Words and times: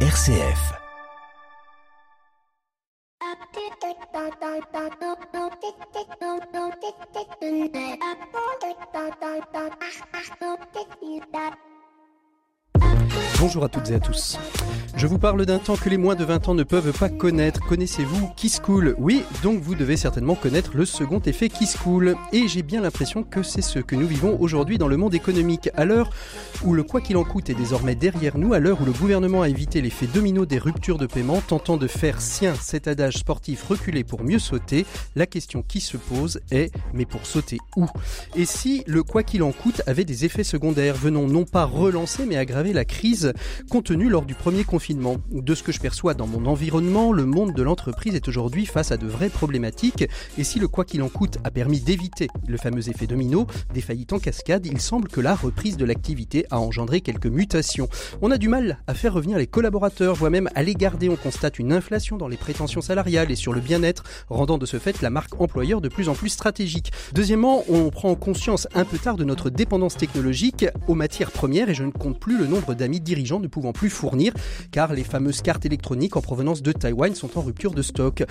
RCF. 0.00 0.76
Bonjour 13.38 13.64
à 13.64 13.68
toutes 13.68 13.90
et 13.90 13.94
à 13.94 14.00
tous. 14.00 14.38
Je 14.96 15.06
vous 15.06 15.18
parle 15.18 15.44
d'un 15.44 15.58
temps 15.58 15.76
que 15.76 15.90
les 15.90 15.98
moins 15.98 16.14
de 16.14 16.24
20 16.24 16.48
ans 16.48 16.54
ne 16.54 16.62
peuvent 16.62 16.98
pas 16.98 17.10
connaître. 17.10 17.60
Connaissez-vous 17.60 18.30
Kiss 18.34 18.60
Cool? 18.60 18.94
Oui, 18.98 19.24
donc 19.42 19.60
vous 19.60 19.74
devez 19.74 19.98
certainement 19.98 20.34
connaître 20.34 20.70
le 20.74 20.86
second 20.86 21.20
effet 21.20 21.50
Kiss 21.50 21.76
Cool. 21.76 22.16
Et 22.32 22.48
j'ai 22.48 22.62
bien 22.62 22.80
l'impression 22.80 23.22
que 23.22 23.42
c'est 23.42 23.60
ce 23.60 23.78
que 23.78 23.94
nous 23.94 24.06
vivons 24.06 24.40
aujourd'hui 24.40 24.78
dans 24.78 24.88
le 24.88 24.96
monde 24.96 25.14
économique. 25.14 25.68
À 25.74 25.84
l'heure 25.84 26.08
où 26.64 26.72
le 26.72 26.82
quoi 26.82 27.02
qu'il 27.02 27.18
en 27.18 27.24
coûte 27.24 27.50
est 27.50 27.54
désormais 27.54 27.94
derrière 27.94 28.38
nous, 28.38 28.54
à 28.54 28.58
l'heure 28.58 28.80
où 28.80 28.86
le 28.86 28.92
gouvernement 28.92 29.42
a 29.42 29.50
évité 29.50 29.82
l'effet 29.82 30.06
domino 30.06 30.46
des 30.46 30.58
ruptures 30.58 30.96
de 30.96 31.04
paiement, 31.04 31.42
tentant 31.42 31.76
de 31.76 31.86
faire 31.86 32.22
sien 32.22 32.54
cet 32.58 32.88
adage 32.88 33.18
sportif 33.18 33.64
reculé 33.64 34.02
pour 34.02 34.24
mieux 34.24 34.38
sauter, 34.38 34.86
la 35.14 35.26
question 35.26 35.62
qui 35.62 35.80
se 35.80 35.98
pose 35.98 36.40
est 36.50 36.72
mais 36.94 37.04
pour 37.04 37.26
sauter 37.26 37.58
où? 37.76 37.84
Et 38.34 38.46
si 38.46 38.82
le 38.86 39.02
quoi 39.02 39.22
qu'il 39.22 39.42
en 39.42 39.52
coûte 39.52 39.82
avait 39.86 40.06
des 40.06 40.24
effets 40.24 40.42
secondaires? 40.42 40.94
Venant 40.94 41.26
non 41.26 41.44
pas 41.44 41.66
relancer 41.66 42.24
mais 42.24 42.38
aggraver 42.38 42.72
la 42.72 42.86
crise 42.86 43.25
contenue 43.70 44.08
lors 44.08 44.24
du 44.24 44.34
premier 44.34 44.64
confinement 44.64 45.16
de 45.30 45.54
ce 45.54 45.62
que 45.62 45.72
je 45.72 45.80
perçois 45.80 46.14
dans 46.14 46.26
mon 46.26 46.46
environnement, 46.46 47.12
le 47.12 47.26
monde 47.26 47.52
de 47.52 47.62
l'entreprise 47.62 48.14
est 48.14 48.28
aujourd'hui 48.28 48.66
face 48.66 48.92
à 48.92 48.96
de 48.96 49.06
vraies 49.06 49.28
problématiques 49.28 50.08
et 50.38 50.44
si 50.44 50.58
le 50.58 50.68
quoi 50.68 50.84
qu'il 50.84 51.02
en 51.02 51.08
coûte 51.08 51.38
a 51.44 51.50
permis 51.50 51.80
d'éviter 51.80 52.28
le 52.46 52.56
fameux 52.56 52.88
effet 52.88 53.06
domino, 53.06 53.46
des 53.72 53.80
faillites 53.80 54.12
en 54.12 54.18
cascade, 54.18 54.66
il 54.66 54.80
semble 54.80 55.08
que 55.08 55.20
la 55.20 55.34
reprise 55.34 55.76
de 55.76 55.84
l'activité 55.84 56.46
a 56.50 56.60
engendré 56.60 57.00
quelques 57.00 57.26
mutations. 57.26 57.88
On 58.22 58.30
a 58.30 58.38
du 58.38 58.48
mal 58.48 58.78
à 58.86 58.94
faire 58.94 59.14
revenir 59.14 59.38
les 59.38 59.46
collaborateurs, 59.46 60.14
voire 60.14 60.30
même 60.30 60.48
à 60.54 60.62
les 60.62 60.74
garder. 60.74 61.08
On 61.08 61.16
constate 61.16 61.58
une 61.58 61.72
inflation 61.72 62.16
dans 62.16 62.28
les 62.28 62.36
prétentions 62.36 62.80
salariales 62.80 63.30
et 63.30 63.36
sur 63.36 63.52
le 63.52 63.60
bien-être, 63.60 64.04
rendant 64.28 64.58
de 64.58 64.66
ce 64.66 64.78
fait 64.78 65.02
la 65.02 65.10
marque 65.10 65.40
employeur 65.40 65.80
de 65.80 65.88
plus 65.88 66.08
en 66.08 66.14
plus 66.14 66.30
stratégique. 66.30 66.92
Deuxièmement, 67.12 67.64
on 67.68 67.90
prend 67.90 68.14
conscience 68.14 68.68
un 68.74 68.84
peu 68.84 68.98
tard 68.98 69.16
de 69.16 69.24
notre 69.24 69.50
dépendance 69.50 69.96
technologique 69.96 70.66
aux 70.88 70.94
matières 70.94 71.30
premières 71.30 71.68
et 71.68 71.74
je 71.74 71.84
ne 71.84 71.90
compte 71.90 72.18
plus 72.18 72.38
le 72.38 72.46
nombre 72.46 72.74
d'amis 72.74 73.00
ne 73.22 73.46
pouvant 73.46 73.72
plus 73.72 73.90
fournir 73.90 74.32
car 74.70 74.92
les 74.92 75.04
fameuses 75.04 75.40
cartes 75.40 75.64
électroniques 75.64 76.16
en 76.16 76.20
provenance 76.20 76.62
de 76.62 76.72
Taïwan 76.72 77.14
sont 77.14 77.38
en 77.38 77.42
rupture 77.42 77.72
de 77.72 77.82
stock. 77.82 78.24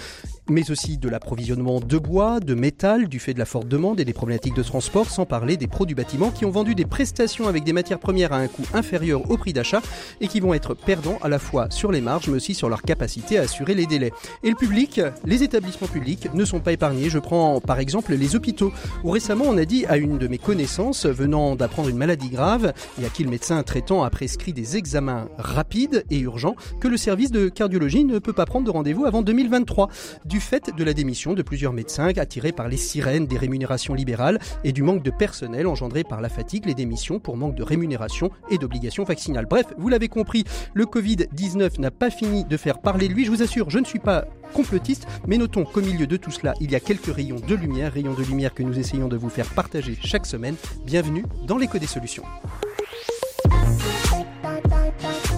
Mais 0.48 0.70
aussi 0.70 0.98
de 0.98 1.10
l'approvisionnement 1.10 1.80
de 1.80 1.98
bois, 1.98 2.40
de 2.40 2.54
métal, 2.54 3.08
du 3.08 3.20
fait 3.20 3.34
de 3.34 3.40
la 3.40 3.46
forte 3.46 3.68
demande 3.68 4.00
et 4.00 4.06
des 4.06 4.14
problématiques 4.14 4.56
de 4.56 4.62
transport, 4.62 5.10
sans 5.10 5.26
parler 5.26 5.58
des 5.58 5.66
pros 5.66 5.88
du 5.88 5.96
bâtiment 5.96 6.30
qui 6.30 6.46
ont 6.46 6.52
vendu 6.52 6.76
des 6.76 6.86
prestations 6.86 7.48
avec 7.48 7.64
des 7.64 7.74
matières 7.74 7.98
premières 7.98 8.32
à 8.32 8.38
un 8.38 8.48
coût 8.48 8.66
inférieur 8.76 9.30
au 9.32 9.38
prix 9.38 9.54
d'achat 9.54 9.82
et 10.22 10.28
qui 10.28 10.40
vont 10.40 10.54
être 10.54 10.76
perdants 10.76 11.18
à 11.24 11.30
la 11.30 11.40
fois 11.40 11.72
sur 11.72 11.92
les 11.92 12.02
marges 12.02 12.28
mais 12.28 12.36
aussi 12.36 12.54
sur 12.54 12.70
leur 12.70 12.84
capacité 12.84 13.40
à 13.40 13.42
assurer 13.42 13.74
les 13.74 13.88
délais. 13.88 14.12
Et 14.44 14.50
le 14.50 14.56
public, 14.56 15.02
les 15.26 15.42
établissements 15.42 15.88
publics 15.88 16.30
ne 16.34 16.46
sont 16.46 16.60
pas 16.60 16.74
épargnés. 16.74 17.10
Je 17.10 17.20
prends 17.20 17.60
par 17.60 17.80
exemple 17.80 18.14
les 18.14 18.36
hôpitaux 18.36 18.72
où 19.04 19.10
récemment 19.10 19.46
on 19.48 19.58
a 19.58 19.66
dit 19.66 19.86
à 19.88 19.98
une 19.98 20.20
de 20.20 20.28
mes 20.28 20.38
connaissances 20.38 21.08
venant 21.08 21.56
d'apprendre 21.56 21.90
une 21.90 21.98
maladie 21.98 22.30
grave 22.30 22.74
et 23.02 23.06
à 23.06 23.10
qui 23.10 23.24
le 23.24 23.32
médecin 23.32 23.64
traitant 23.64 24.04
a 24.04 24.12
prescrit 24.12 24.54
des 24.54 24.78
examens 24.78 25.28
rapides 25.38 26.06
et 26.12 26.20
urgent 26.20 26.56
que 26.80 26.88
le 26.88 26.98
service 26.98 27.32
de 27.32 27.50
cardiologie 27.50 28.06
ne 28.06 28.20
peut 28.20 28.34
pas 28.34 28.46
prendre 28.46 28.66
de 28.66 28.72
rendez-vous 28.72 29.06
avant 29.06 29.22
2023, 29.22 29.90
du 30.26 30.35
fait 30.40 30.72
de 30.76 30.84
la 30.84 30.94
démission 30.94 31.34
de 31.34 31.42
plusieurs 31.42 31.74
médecins 31.74 32.10
attirés 32.18 32.52
par 32.52 32.68
les 32.68 32.78
sirènes 32.78 33.28
des 33.28 33.38
rémunérations 33.38 33.94
libérales 33.94 34.40
et 34.64 34.72
du 34.72 34.84
manque 34.84 35.04
de 35.04 35.12
personnel 35.12 35.68
engendré 35.68 36.04
par 36.04 36.22
la 36.22 36.30
fatigue, 36.30 36.66
les 36.66 36.74
démissions 36.74 37.20
pour 37.20 37.38
manque 37.38 37.56
de 37.56 37.64
rémunération 37.64 38.32
et 38.50 38.58
d'obligations 38.58 39.04
vaccinales. 39.04 39.46
Bref, 39.46 39.68
vous 39.78 39.90
l'avez 39.90 40.08
compris, 40.08 40.44
le 40.74 40.86
Covid-19 40.86 41.80
n'a 41.80 41.92
pas 41.92 42.10
fini 42.10 42.44
de 42.44 42.58
faire 42.58 42.80
parler 42.80 43.08
lui. 43.08 43.26
Je 43.26 43.32
vous 43.32 43.42
assure, 43.42 43.70
je 43.70 43.80
ne 43.80 43.86
suis 43.86 44.00
pas 44.00 44.26
complotiste, 44.54 45.08
mais 45.28 45.38
notons 45.38 45.66
qu'au 45.66 45.82
milieu 45.82 46.08
de 46.08 46.18
tout 46.18 46.32
cela, 46.32 46.54
il 46.62 46.72
y 46.72 46.76
a 46.76 46.80
quelques 46.80 47.14
rayons 47.14 47.40
de 47.40 47.56
lumière, 47.56 47.94
rayons 47.94 48.14
de 48.14 48.24
lumière 48.24 48.54
que 48.54 48.64
nous 48.64 48.80
essayons 48.80 49.08
de 49.08 49.18
vous 49.18 49.30
faire 49.30 49.48
partager 49.48 49.98
chaque 50.02 50.26
semaine. 50.26 50.56
Bienvenue 50.86 51.26
dans 51.46 51.58
l'écho 51.58 51.78
des 51.78 51.88
solutions. 51.88 52.24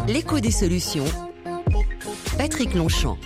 L'écho 0.08 0.40
des 0.40 0.52
solutions. 0.52 1.06
Patrick 2.38 2.74
Longchamp. 2.76 3.18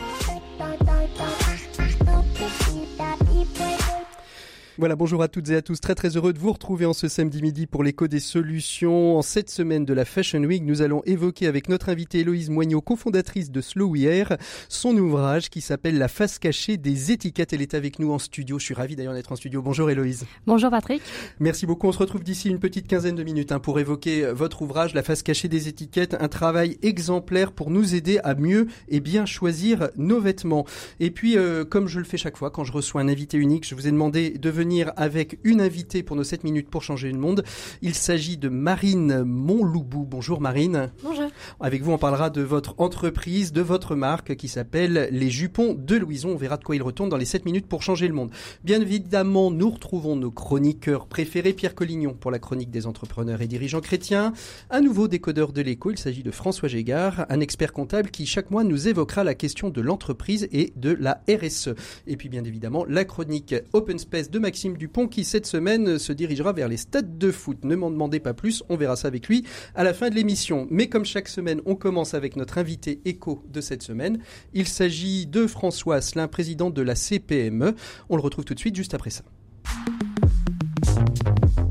Voilà, 4.82 4.96
bonjour 4.96 5.22
à 5.22 5.28
toutes 5.28 5.48
et 5.52 5.56
à 5.56 5.62
tous. 5.62 5.80
Très 5.80 5.94
très 5.94 6.18
heureux 6.18 6.34
de 6.34 6.40
vous 6.40 6.52
retrouver 6.52 6.88
en 6.88 6.94
ce 6.94 7.08
samedi 7.08 7.44
midi 7.44 7.68
pour 7.68 7.84
l'écho 7.84 8.08
des 8.08 8.20
solutions. 8.20 9.16
En 9.16 9.22
cette 9.22 9.52
semaine 9.52 9.86
de 9.86 9.94
la 9.94 10.06
Fashion 10.06 10.40
Week, 10.40 10.64
nous 10.64 10.82
allons 10.82 11.04
évoquer 11.06 11.46
avec 11.46 11.70
notre 11.70 11.90
invitée 11.90 12.22
Héloïse 12.22 12.50
Moignot, 12.50 12.82
cofondatrice 12.82 13.52
de 13.52 13.62
Slow 13.62 13.96
Wear, 13.96 14.38
son 14.70 14.98
ouvrage 14.98 15.52
qui 15.52 15.62
s'appelle 15.62 16.00
La 16.00 16.08
face 16.08 16.40
cachée 16.40 16.78
des 16.78 17.12
étiquettes. 17.12 17.54
Elle 17.54 17.62
est 17.62 17.76
avec 17.76 18.00
nous 18.00 18.12
en 18.12 18.18
studio. 18.18 18.58
Je 18.58 18.66
suis 18.66 18.74
ravi 18.74 18.96
d'ailleurs 18.96 19.14
d'être 19.14 19.32
en 19.32 19.36
studio. 19.36 19.62
Bonjour 19.62 19.88
Héloïse. 19.92 20.26
Bonjour 20.48 20.72
Patrick. 20.72 21.04
Merci 21.40 21.68
beaucoup. 21.68 21.86
On 21.88 21.92
se 21.92 22.00
retrouve 22.00 22.24
d'ici 22.24 22.50
une 22.50 22.58
petite 22.58 22.88
quinzaine 22.88 23.14
de 23.14 23.24
minutes 23.24 23.52
hein, 23.52 23.60
pour 23.60 23.80
évoquer 23.80 24.26
euh, 24.26 24.34
votre 24.34 24.64
ouvrage 24.64 24.96
La 24.96 25.04
face 25.04 25.22
cachée 25.22 25.48
des 25.48 25.68
étiquettes, 25.68 26.18
un 26.20 26.28
travail 26.28 26.80
exemplaire 26.82 27.52
pour 27.52 27.70
nous 27.70 27.94
aider 27.94 28.18
à 28.24 28.34
mieux 28.34 28.66
et 28.90 29.00
bien 29.00 29.28
choisir 29.28 29.90
nos 29.96 30.20
vêtements. 30.20 30.66
Et 31.00 31.12
puis, 31.12 31.38
euh, 31.38 31.66
comme 31.66 31.88
je 31.88 32.00
le 32.00 32.06
fais 32.06 32.18
chaque 32.18 32.38
fois 32.38 32.50
quand 32.50 32.64
je 32.64 32.72
reçois 32.72 33.02
un 33.02 33.10
invité 33.10 33.38
unique, 33.38 33.68
je 33.68 33.76
vous 33.76 33.88
ai 33.88 33.92
demandé 33.92 34.32
de 34.32 34.50
venir 34.50 34.71
avec 34.80 35.40
une 35.44 35.62
invitée 35.62 36.04
pour 36.04 36.16
nos 36.16 36.24
7 36.24 36.44
minutes 36.44 36.70
pour 36.70 36.84
changer 36.84 37.12
le 37.12 37.18
monde. 37.18 37.44
Il 37.82 37.94
s'agit 37.94 38.38
de 38.38 38.50
Marine 38.50 39.24
Montloubou. 39.24 40.06
Bonjour 40.06 40.40
Marine. 40.40 40.92
Bonjour. 41.04 41.30
Avec 41.60 41.82
vous, 41.82 41.92
on 41.92 41.98
parlera 41.98 42.30
de 42.30 42.42
votre 42.42 42.76
entreprise, 42.78 43.52
de 43.52 43.62
votre 43.62 43.96
marque 43.96 44.36
qui 44.36 44.48
s'appelle 44.48 45.10
Les 45.12 45.30
Jupons 45.30 45.76
de 45.78 45.96
Louison. 45.98 46.30
On 46.30 46.38
verra 46.38 46.58
de 46.58 46.64
quoi 46.64 46.76
il 46.76 46.84
retourne 46.84 47.10
dans 47.10 47.18
les 47.18 47.26
7 47.26 47.46
minutes 47.46 47.68
pour 47.68 47.84
changer 47.84 48.08
le 48.08 48.14
monde. 48.14 48.32
Bien 48.64 48.80
évidemment, 48.80 49.52
nous 49.52 49.70
retrouvons 49.70 50.16
nos 50.16 50.32
chroniqueurs 50.32 51.08
préférés. 51.08 51.54
Pierre 51.54 51.76
Collignon 51.76 52.14
pour 52.14 52.32
la 52.32 52.40
chronique 52.40 52.72
des 52.72 52.88
entrepreneurs 52.88 53.42
et 53.42 53.48
dirigeants 53.48 53.82
chrétiens. 53.82 54.32
Un 54.70 54.82
nouveau 54.82 55.08
décodeur 55.10 55.52
de 55.52 55.62
l'écho. 55.62 55.92
Il 55.92 55.98
s'agit 55.98 56.24
de 56.24 56.32
François 56.32 56.70
Gégard, 56.70 57.26
un 57.30 57.42
expert 57.42 57.74
comptable 57.74 58.10
qui 58.10 58.26
chaque 58.26 58.52
mois 58.52 58.64
nous 58.64 58.88
évoquera 58.88 59.26
la 59.26 59.36
question 59.36 59.70
de 59.70 59.82
l'entreprise 59.82 60.48
et 60.54 60.72
de 60.78 60.92
la 60.92 61.24
RSE. 61.28 61.72
Et 62.08 62.16
puis 62.16 62.30
bien 62.30 62.46
évidemment, 62.46 62.86
la 62.88 63.04
chronique 63.04 63.56
Open 63.74 64.00
Space 64.00 64.30
de 64.30 64.40
Maxime 64.40 64.51
Maxime 64.52 64.76
Dupont 64.76 65.08
qui 65.08 65.24
cette 65.24 65.46
semaine 65.46 65.98
se 65.98 66.12
dirigera 66.12 66.52
vers 66.52 66.68
les 66.68 66.76
stades 66.76 67.18
de 67.18 67.32
foot. 67.32 67.64
Ne 67.64 67.78
m'en 67.78 67.90
demandez 67.90 68.20
pas 68.20 68.34
plus, 68.34 68.64
on 68.68 68.76
verra 68.76 68.98
ça 68.98 69.08
avec 69.08 69.30
lui 69.30 69.46
à 69.76 69.86
la 69.86 69.94
fin 69.94 70.10
de 70.10 70.16
l'émission. 70.16 70.68
Mais 70.70 70.90
comme 70.90 71.06
chaque 71.06 71.30
semaine, 71.30 71.62
on 71.66 71.76
commence 71.76 72.16
avec 72.16 72.36
notre 72.36 72.58
invité 72.58 73.00
écho 73.06 73.46
de 73.48 73.62
cette 73.62 73.82
semaine. 73.82 74.20
Il 74.54 74.68
s'agit 74.68 75.26
de 75.26 75.48
François 75.48 75.96
Asselin, 75.96 76.28
président 76.28 76.70
de 76.70 76.82
la 76.82 76.96
CPME. 76.96 77.76
On 78.10 78.18
le 78.18 78.22
retrouve 78.22 78.44
tout 78.44 78.54
de 78.54 78.60
suite 78.60 78.76
juste 78.76 78.94
après 78.94 79.10
ça. 79.10 79.24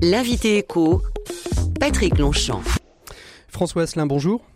L'invité 0.01 0.57
écho, 0.57 1.03
Patrick 1.79 2.17
Longchamp. 2.17 2.63
François 3.49 3.83
Asselin, 3.83 4.07
bonjour. 4.07 4.50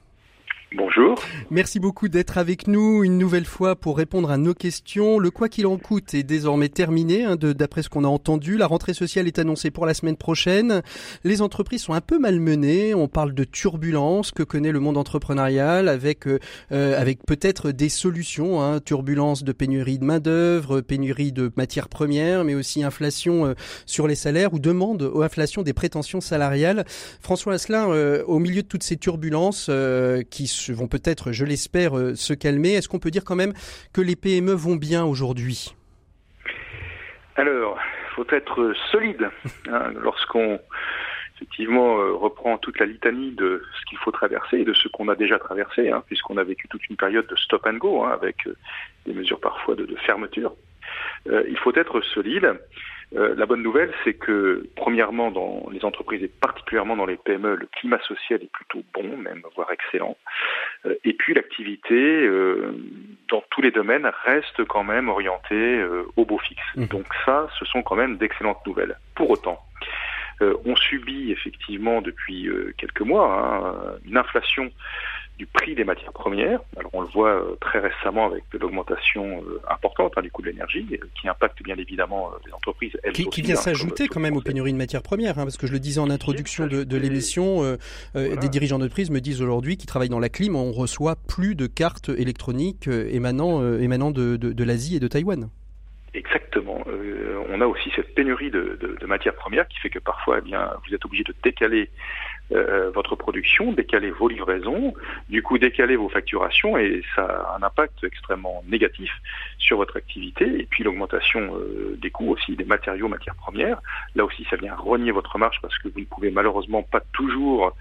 Bonjour. 0.76 1.22
Merci 1.50 1.78
beaucoup 1.78 2.08
d'être 2.08 2.36
avec 2.36 2.66
nous 2.66 3.04
une 3.04 3.16
nouvelle 3.16 3.44
fois 3.44 3.76
pour 3.76 3.96
répondre 3.96 4.30
à 4.32 4.38
nos 4.38 4.54
questions. 4.54 5.20
Le 5.20 5.30
quoi 5.30 5.48
qu'il 5.48 5.68
en 5.68 5.76
coûte 5.76 6.14
est 6.14 6.24
désormais 6.24 6.68
terminé, 6.68 7.22
hein, 7.22 7.36
d'après 7.36 7.82
ce 7.82 7.88
qu'on 7.88 8.02
a 8.02 8.08
entendu. 8.08 8.56
La 8.56 8.66
rentrée 8.66 8.92
sociale 8.92 9.28
est 9.28 9.38
annoncée 9.38 9.70
pour 9.70 9.86
la 9.86 9.94
semaine 9.94 10.16
prochaine. 10.16 10.82
Les 11.22 11.42
entreprises 11.42 11.82
sont 11.82 11.92
un 11.92 12.00
peu 12.00 12.18
malmenées. 12.18 12.92
On 12.92 13.06
parle 13.06 13.34
de 13.34 13.44
turbulence 13.44 14.32
que 14.32 14.42
connaît 14.42 14.72
le 14.72 14.80
monde 14.80 14.96
entrepreneurial 14.96 15.88
avec 15.88 16.26
euh, 16.26 16.40
euh, 16.72 17.00
avec 17.00 17.24
peut-être 17.24 17.70
des 17.70 17.88
solutions. 17.88 18.60
Hein, 18.60 18.80
turbulence 18.80 19.44
de 19.44 19.52
pénurie 19.52 20.00
de 20.00 20.04
main 20.04 20.18
d'œuvre, 20.18 20.80
pénurie 20.80 21.30
de 21.30 21.52
matières 21.56 21.88
premières, 21.88 22.42
mais 22.42 22.56
aussi 22.56 22.82
inflation 22.82 23.46
euh, 23.46 23.54
sur 23.86 24.08
les 24.08 24.16
salaires 24.16 24.54
ou 24.54 24.58
demande 24.58 25.02
ou 25.02 25.22
inflation 25.22 25.62
des 25.62 25.72
prétentions 25.72 26.20
salariales. 26.20 26.84
François 27.20 27.54
Asselin, 27.54 27.86
au 28.26 28.38
milieu 28.38 28.62
de 28.62 28.66
toutes 28.66 28.82
ces 28.82 28.96
turbulences 28.96 29.70
qui 30.30 30.46
vont 30.72 30.88
peut-être, 30.88 31.32
je 31.32 31.44
l'espère, 31.44 31.96
euh, 31.96 32.14
se 32.14 32.32
calmer. 32.32 32.74
Est-ce 32.74 32.88
qu'on 32.88 32.98
peut 32.98 33.10
dire 33.10 33.24
quand 33.24 33.36
même 33.36 33.52
que 33.92 34.00
les 34.00 34.16
PME 34.16 34.52
vont 34.52 34.76
bien 34.76 35.04
aujourd'hui? 35.04 35.74
Alors, 37.36 37.78
il 37.80 38.14
faut 38.14 38.26
être 38.30 38.72
solide 38.92 39.28
hein, 39.68 39.92
lorsqu'on 40.00 40.60
effectivement 41.36 41.98
euh, 41.98 42.12
reprend 42.12 42.58
toute 42.58 42.78
la 42.78 42.86
litanie 42.86 43.32
de 43.32 43.62
ce 43.78 43.84
qu'il 43.86 43.98
faut 43.98 44.12
traverser 44.12 44.58
et 44.58 44.64
de 44.64 44.72
ce 44.72 44.88
qu'on 44.88 45.08
a 45.08 45.16
déjà 45.16 45.38
traversé, 45.38 45.90
hein, 45.90 46.02
puisqu'on 46.06 46.36
a 46.36 46.44
vécu 46.44 46.68
toute 46.68 46.88
une 46.88 46.96
période 46.96 47.26
de 47.26 47.36
stop 47.36 47.66
and 47.66 47.78
go 47.78 48.04
hein, 48.04 48.12
avec 48.12 48.46
euh, 48.46 48.56
des 49.06 49.14
mesures 49.14 49.40
parfois 49.40 49.74
de, 49.74 49.86
fermeture. 50.06 50.54
il 51.26 51.58
faut 51.58 51.74
être 51.74 52.00
solide. 52.00 52.54
Euh, 53.14 53.34
la 53.36 53.46
bonne 53.46 53.62
nouvelle, 53.62 53.92
c'est 54.02 54.14
que, 54.14 54.66
premièrement, 54.76 55.30
dans 55.30 55.68
les 55.70 55.84
entreprises 55.84 56.22
et 56.22 56.28
particulièrement 56.28 56.96
dans 56.96 57.06
les 57.06 57.16
PME, 57.16 57.54
le 57.54 57.66
climat 57.66 58.00
social 58.00 58.42
est 58.42 58.50
plutôt 58.50 58.82
bon, 58.92 59.16
même 59.16 59.42
voire 59.54 59.70
excellent. 59.70 60.16
Euh, 60.86 60.94
et 61.04 61.12
puis, 61.12 61.34
l'activité, 61.34 61.94
euh, 61.94 62.74
dans 63.28 63.42
tous 63.50 63.62
les 63.62 63.70
domaines, 63.70 64.10
reste 64.24 64.64
quand 64.64 64.84
même 64.84 65.08
orientée 65.08 65.84
au 66.16 66.24
beau 66.24 66.38
fixe. 66.38 66.62
Mmh. 66.76 66.86
Donc 66.86 67.06
ça, 67.24 67.48
ce 67.58 67.64
sont 67.64 67.82
quand 67.82 67.96
même 67.96 68.16
d'excellentes 68.16 68.64
nouvelles. 68.66 68.98
Pour 69.14 69.30
autant, 69.30 69.60
on 70.40 70.76
subit 70.76 71.30
effectivement 71.32 72.02
depuis 72.02 72.48
quelques 72.76 73.00
mois 73.00 73.32
hein, 73.32 73.98
une 74.04 74.16
inflation 74.16 74.70
du 75.38 75.46
prix 75.46 75.74
des 75.74 75.84
matières 75.84 76.12
premières. 76.12 76.60
Alors 76.76 76.90
on 76.92 77.00
le 77.02 77.08
voit 77.08 77.34
euh, 77.34 77.56
très 77.60 77.80
récemment 77.80 78.26
avec 78.26 78.44
l'augmentation 78.52 79.42
euh, 79.42 79.60
importante 79.68 80.12
hein, 80.16 80.22
du 80.22 80.30
coût 80.30 80.42
de 80.42 80.48
l'énergie, 80.48 80.86
euh, 80.92 80.96
qui 81.20 81.28
impacte 81.28 81.62
bien 81.62 81.76
évidemment 81.76 82.30
les 82.46 82.52
entreprises. 82.52 82.92
Elles 83.02 83.12
qui, 83.12 83.26
qui 83.26 83.42
vient 83.42 83.56
hein, 83.56 83.58
s'ajouter 83.58 84.06
quand 84.06 84.20
même 84.20 84.36
aux 84.36 84.42
pénuries 84.42 84.72
de 84.72 84.78
matières 84.78 85.02
premières, 85.02 85.38
hein, 85.38 85.44
parce 85.44 85.56
que 85.56 85.66
je 85.66 85.72
le 85.72 85.80
disais 85.80 86.00
en 86.00 86.10
introduction 86.10 86.66
de, 86.66 86.84
de 86.84 86.96
l'émission, 86.96 87.76
des 88.14 88.48
dirigeants 88.48 88.78
d'entreprise 88.78 89.10
me 89.10 89.20
disent 89.20 89.42
aujourd'hui 89.42 89.76
qu'ils 89.76 89.88
travaillent 89.88 90.08
dans 90.08 90.20
la 90.20 90.28
clim, 90.28 90.56
on 90.56 90.72
reçoit 90.72 91.16
plus 91.16 91.54
de 91.54 91.66
cartes 91.66 92.08
électroniques 92.08 92.88
émanant, 92.88 93.78
émanant 93.78 94.10
de, 94.10 94.36
de, 94.36 94.52
de 94.52 94.64
l'Asie 94.64 94.96
et 94.96 95.00
de 95.00 95.08
Taïwan. 95.08 95.48
Exactement. 96.14 96.80
Euh, 96.86 97.42
on 97.48 97.60
a 97.60 97.66
aussi 97.66 97.90
cette 97.96 98.14
pénurie 98.14 98.50
de, 98.50 98.78
de, 98.80 98.96
de, 99.00 99.06
matières 99.06 99.34
premières 99.34 99.66
qui 99.66 99.78
fait 99.80 99.90
que 99.90 99.98
parfois, 99.98 100.38
eh 100.38 100.42
bien, 100.42 100.70
vous 100.86 100.94
êtes 100.94 101.04
obligé 101.04 101.24
de 101.24 101.34
décaler 101.42 101.90
euh, 102.52 102.90
votre 102.92 103.16
production, 103.16 103.72
décaler 103.72 104.10
vos 104.10 104.28
livraisons, 104.28 104.94
du 105.28 105.42
coup 105.42 105.58
décaler 105.58 105.96
vos 105.96 106.08
facturations 106.08 106.78
et 106.78 107.02
ça 107.16 107.24
a 107.24 107.56
un 107.58 107.62
impact 107.64 108.04
extrêmement 108.04 108.62
négatif 108.68 109.10
sur 109.58 109.78
votre 109.78 109.96
activité. 109.96 110.44
Et 110.60 110.66
puis 110.70 110.84
l'augmentation 110.84 111.56
euh, 111.56 111.98
des 112.00 112.10
coûts 112.10 112.30
aussi 112.30 112.54
des 112.54 112.64
matériaux, 112.64 113.08
matières 113.08 113.34
premières. 113.34 113.80
Là 114.14 114.24
aussi, 114.24 114.46
ça 114.48 114.56
vient 114.56 114.76
renier 114.76 115.10
votre 115.10 115.36
marge 115.36 115.58
parce 115.62 115.76
que 115.78 115.88
vous 115.88 116.00
ne 116.00 116.04
pouvez 116.04 116.30
malheureusement 116.30 116.84
pas 116.84 117.00
toujours, 117.12 117.74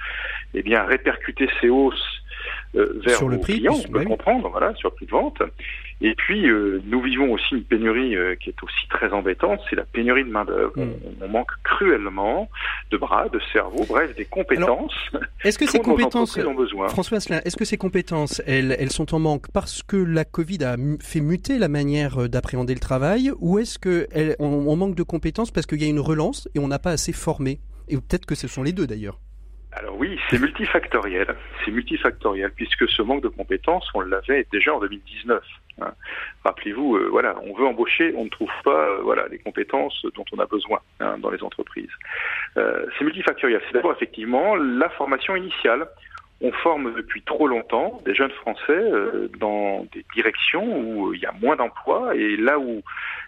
eh 0.56 0.64
bien, 0.64 0.84
répercuter 0.86 1.48
ces 1.62 1.70
hausses 1.70 2.24
euh, 2.76 3.00
vers 3.06 3.18
sur 3.18 3.30
le 3.30 3.40
prix, 3.40 3.60
clients, 3.60 3.76
on 3.78 3.92
peut 3.92 4.04
comprendre, 4.04 4.50
voilà, 4.50 4.74
sur 4.76 4.90
le 4.90 4.96
prix 4.96 5.06
de 5.06 5.12
vente. 5.12 5.42
Et 6.02 6.16
puis, 6.16 6.50
euh, 6.50 6.82
nous 6.86 7.02
vivons 7.02 7.32
aussi 7.32 7.56
une 7.56 7.64
pénurie 7.64 8.16
euh, 8.24 8.36
qui 8.36 8.50
est 8.50 8.64
aussi 8.64 8.88
très 8.90 9.12
embêtante, 9.12 9.60
c'est 9.70 9.76
la 9.76 9.84
pénurie 9.84 10.24
de 10.24 10.30
main-d'œuvre. 10.30 10.74
Mm. 10.76 10.94
On, 11.22 11.26
on, 11.26 11.28
manque 11.30 11.52
cruellement 11.64 12.50
de 12.92 12.98
bras, 12.98 13.30
de 13.30 13.40
cerveau, 13.52 13.86
bref, 13.88 14.16
des 14.16 14.26
compétences. 14.26 14.96
Est-ce 15.44 15.58
que 15.58 15.68
ces 15.70 15.80
compétences, 15.80 16.38
ont 16.38 16.54
besoin. 16.54 16.88
François 16.90 17.18
Asselin, 17.18 17.42
est-ce 17.46 17.58
que 17.58 17.66
ces 17.66 17.78
compétences, 17.78 18.42
elles, 18.46 18.76
elles 18.80 18.92
sont 18.92 19.14
en 19.14 19.20
manque 19.20 19.52
parce 19.52 19.84
que 19.84 19.98
la 19.98 20.26
Covid 20.26 20.64
a 20.64 20.76
fait 21.02 21.22
muter 21.22 21.60
la 21.60 21.68
manière 21.68 22.30
d'appréhender 22.30 22.74
le 22.74 22.80
travail, 22.80 23.32
ou 23.40 23.60
est-ce 23.60 23.80
que 23.80 24.08
on, 24.40 24.46
on 24.68 24.76
manque 24.76 24.96
de 24.96 25.04
compétences 25.04 25.52
parce 25.52 25.66
qu'il 25.66 25.82
y 25.82 25.86
a 25.86 25.90
une 25.90 26.00
relance 26.00 26.48
et 26.56 26.60
on 26.60 26.68
n'a 26.68 26.80
pas 26.80 26.92
assez 26.92 27.14
formé? 27.14 27.60
Et 27.90 27.96
peut-être 27.96 28.26
que 28.26 28.36
ce 28.36 28.48
sont 28.48 28.64
les 28.64 28.72
deux 28.72 28.88
d'ailleurs. 28.88 29.20
Alors 29.76 29.98
oui, 29.98 30.20
c'est 30.30 30.40
multifactoriel. 30.40 31.36
C'est 31.64 31.72
multifactoriel 31.72 32.52
puisque 32.56 32.88
ce 32.90 33.02
manque 33.02 33.24
de 33.24 33.28
compétences, 33.28 33.88
on 33.94 34.02
l'avait 34.02 34.46
déjà 34.52 34.74
en 34.74 34.80
2019. 34.80 35.42
Hein. 35.82 35.92
Rappelez-vous, 36.44 36.98
euh, 36.98 37.12
on 37.44 37.54
veut 37.54 37.66
embaucher, 37.66 38.14
on 38.16 38.26
ne 38.26 38.30
trouve 38.30 38.52
pas, 38.64 38.90
euh, 38.90 39.02
voilà, 39.02 39.28
les 39.30 39.40
compétences 39.40 40.06
dont 40.16 40.26
on 40.32 40.40
a 40.40 40.46
besoin 40.46 40.80
hein, 41.00 41.18
dans 41.20 41.30
les 41.30 41.44
entreprises. 41.44 41.92
Euh, 42.58 42.86
c'est 42.98 43.06
multifactoriel. 43.06 43.62
C'est 43.68 43.74
d'abord 43.74 43.94
effectivement 43.94 44.56
la 44.56 44.90
formation 44.90 45.36
initiale 45.36 45.88
on 46.42 46.52
forme 46.52 46.94
depuis 46.96 47.22
trop 47.22 47.48
longtemps 47.48 48.02
des 48.06 48.14
jeunes 48.14 48.32
Français 48.32 48.62
euh, 48.70 49.30
dans 49.40 49.86
des 49.94 50.06
directions 50.14 50.66
où 50.80 51.14
il 51.14 51.22
y 51.22 51.26
a 51.26 51.32
moins 51.42 51.56
d'emplois 51.56 52.16
et 52.16 52.36
là 52.36 52.60
où 52.60 52.82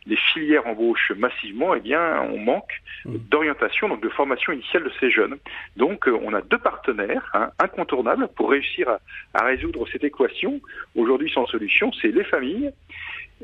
les 0.05 0.17
filières 0.17 0.67
embauchent 0.67 1.11
massivement, 1.17 1.73
eh 1.73 1.79
bien, 1.79 2.21
on 2.21 2.37
manque 2.37 2.81
mmh. 3.05 3.15
d'orientation, 3.31 3.89
donc 3.89 4.01
de 4.01 4.09
formation 4.09 4.53
initiale 4.53 4.83
de 4.83 4.91
ces 4.99 5.09
jeunes. 5.09 5.37
Donc, 5.77 6.07
euh, 6.07 6.19
on 6.23 6.33
a 6.33 6.41
deux 6.41 6.59
partenaires 6.59 7.29
hein, 7.33 7.49
incontournables 7.57 8.27
pour 8.35 8.51
réussir 8.51 8.87
à, 8.89 8.99
à 9.33 9.45
résoudre 9.45 9.87
cette 9.91 10.03
équation. 10.03 10.61
Aujourd'hui, 10.95 11.31
sans 11.31 11.47
solution, 11.47 11.91
c'est 11.93 12.09
les 12.09 12.23
familles 12.23 12.71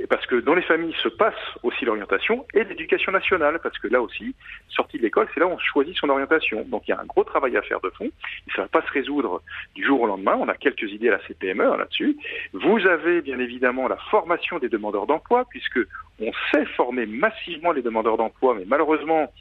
parce 0.10 0.26
que 0.26 0.36
dans 0.36 0.54
les 0.54 0.62
familles 0.62 0.96
se 1.04 1.10
passe 1.10 1.36
aussi 1.64 1.86
l'orientation 1.86 2.46
et 2.54 2.64
l'éducation 2.64 3.12
nationale, 3.12 3.60
parce 3.62 3.78
que 3.78 3.88
là 3.88 4.02
aussi, 4.02 4.36
sortie 4.70 4.98
de 4.98 5.04
l'école, 5.04 5.28
c'est 5.34 5.40
là 5.40 5.48
où 5.48 5.52
on 5.52 5.60
choisit 5.60 5.96
son 5.98 6.10
orientation. 6.10 6.64
Donc 6.64 6.84
il 6.88 6.92
y 6.92 6.94
a 6.94 7.00
un 7.00 7.06
gros 7.06 7.24
travail 7.24 7.58
à 7.58 7.62
faire 7.62 7.82
de 7.82 7.90
fond, 7.90 8.06
et 8.06 8.52
ça 8.56 8.62
ne 8.62 8.68
va 8.68 8.70
pas 8.70 8.88
se 8.88 8.92
résoudre 8.92 9.42
du 9.76 9.86
jour 9.86 10.02
au 10.02 10.08
lendemain, 10.08 10.38
on 10.40 10.48
a 10.48 10.56
quelques 10.56 10.90
idées 10.92 11.10
à 11.10 11.14
la 11.14 11.28
CPME 11.28 11.66
hein, 11.66 11.78
là-dessus. 11.78 12.18
Vous 12.54 12.80
avez 12.88 13.22
bien 13.22 13.40
évidemment 13.40 13.88
la 13.88 13.98
formation 14.10 14.60
des 14.60 14.70
demandeurs 14.70 15.08
d'emploi, 15.08 15.46
puisque 15.50 15.80
on 16.22 16.32
sait 16.52 16.66
former 16.78 17.06
massivement 17.06 17.72
les 17.72 17.82
demandeurs 17.82 18.18
d'emploi, 18.18 18.56
mais 18.58 18.66
malheureusement, 18.68 19.32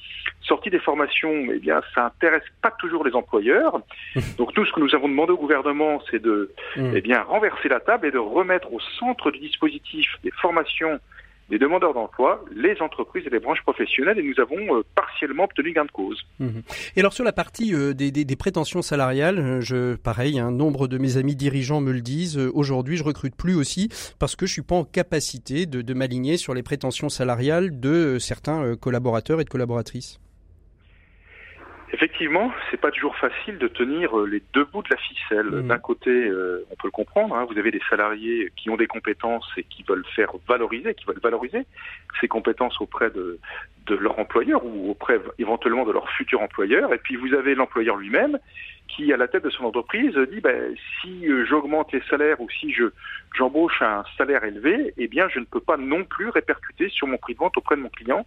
sortie 0.42 0.70
des 0.70 0.78
formations, 0.78 1.46
eh 1.52 1.58
bien, 1.58 1.80
ça 1.94 2.06
intéresse 2.06 2.44
pas 2.62 2.70
toujours 2.78 3.04
les 3.04 3.14
employeurs. 3.14 3.80
Donc 4.38 4.54
tout 4.54 4.64
ce 4.64 4.72
que 4.72 4.80
nous 4.80 4.94
avons 4.94 5.08
demandé 5.08 5.32
au 5.32 5.36
gouvernement, 5.36 6.00
c'est 6.10 6.20
de, 6.20 6.52
mmh. 6.76 6.92
eh 6.96 7.00
bien, 7.00 7.22
renverser 7.22 7.68
la 7.68 7.80
table 7.80 8.06
et 8.06 8.10
de 8.10 8.18
remettre 8.18 8.72
au 8.72 8.80
centre 8.98 9.30
du 9.30 9.38
dispositif 9.38 10.08
des 10.24 10.30
formation 10.30 10.98
des 11.50 11.58
demandeurs 11.58 11.94
d'emploi, 11.94 12.44
les 12.54 12.80
entreprises 12.80 13.26
et 13.26 13.30
les 13.30 13.40
branches 13.40 13.62
professionnelles, 13.62 14.18
et 14.18 14.22
nous 14.22 14.40
avons 14.40 14.76
euh, 14.76 14.82
partiellement 14.94 15.44
obtenu 15.44 15.72
gain 15.72 15.84
de 15.84 15.90
cause. 15.90 16.20
Mmh. 16.38 16.60
Et 16.96 17.00
alors 17.00 17.12
sur 17.12 17.24
la 17.24 17.32
partie 17.32 17.74
euh, 17.74 17.92
des, 17.92 18.36
prétentions 18.36 18.82
salariales, 18.82 19.38
euh, 19.38 19.60
je, 19.60 19.96
pareil, 19.96 20.38
un 20.38 20.52
nombre 20.52 20.86
de 20.86 20.96
mes 20.96 21.16
amis 21.16 21.36
dirigeants 21.36 21.80
me 21.80 21.92
le 21.92 22.00
disent, 22.00 22.38
aujourd'hui 22.38 22.96
je 22.96 23.04
recrute 23.04 23.34
plus 23.34 23.54
aussi 23.54 23.88
parce 24.18 24.36
que 24.36 24.46
je 24.46 24.52
suis 24.52 24.62
pas 24.62 24.76
en 24.76 24.84
capacité 24.84 25.66
de 25.66 25.94
m'aligner 25.94 26.36
sur 26.36 26.54
les 26.54 26.62
prétentions 26.62 27.08
salariales 27.08 27.80
de 27.80 28.18
certains 28.18 28.76
collaborateurs 28.76 29.40
et 29.40 29.44
de 29.44 29.50
collaboratrices. 29.50 30.20
Effectivement, 31.92 32.52
c'est 32.70 32.80
pas 32.80 32.92
toujours 32.92 33.16
facile 33.16 33.58
de 33.58 33.66
tenir 33.66 34.16
euh, 34.16 34.26
les 34.26 34.42
deux 34.52 34.64
bouts 34.64 34.82
de 34.82 34.88
la 34.90 34.96
ficelle. 34.96 35.46
Mmh. 35.46 35.68
D'un 35.68 35.78
côté, 35.78 36.10
euh, 36.10 36.64
on 36.70 36.76
peut 36.76 36.86
le 36.86 36.92
comprendre, 36.92 37.34
hein, 37.34 37.46
vous 37.50 37.58
avez 37.58 37.72
des 37.72 37.82
salariés 37.90 38.52
qui 38.56 38.70
ont 38.70 38.76
des 38.76 38.86
compétences 38.86 39.50
et 39.56 39.64
qui 39.64 39.82
veulent 39.82 40.06
faire 40.14 40.30
valoriser, 40.46 40.94
qui 40.94 41.04
veulent 41.04 41.20
valoriser 41.20 41.66
ces 42.20 42.28
compétences 42.28 42.80
auprès 42.80 43.10
de, 43.10 43.40
de 43.86 43.96
leur 43.96 44.18
employeur 44.20 44.64
ou 44.64 44.90
auprès 44.90 45.20
éventuellement 45.38 45.84
de 45.84 45.92
leur 45.92 46.08
futur 46.10 46.40
employeur. 46.40 46.92
Et 46.94 46.98
puis 46.98 47.16
vous 47.16 47.34
avez 47.34 47.56
l'employeur 47.56 47.96
lui-même 47.96 48.38
qui, 48.88 49.12
à 49.12 49.16
la 49.16 49.28
tête 49.28 49.44
de 49.44 49.50
son 49.50 49.64
entreprise, 49.64 50.14
dit 50.30 50.40
ben, 50.40 50.74
si 51.00 51.28
euh, 51.28 51.44
j'augmente 51.44 51.92
les 51.92 52.02
salaires 52.08 52.40
ou 52.40 52.48
si 52.50 52.72
je 52.72 52.84
j'embauche 53.36 53.80
un 53.82 54.04
salaire 54.18 54.44
élevé, 54.44 54.92
eh 54.96 55.06
bien, 55.06 55.28
je 55.28 55.38
ne 55.38 55.44
peux 55.44 55.60
pas 55.60 55.76
non 55.76 56.04
plus 56.04 56.28
répercuter 56.28 56.88
sur 56.88 57.06
mon 57.06 57.16
prix 57.16 57.34
de 57.34 57.38
vente 57.38 57.56
auprès 57.56 57.76
de 57.76 57.80
mon 57.80 57.88
client 57.88 58.26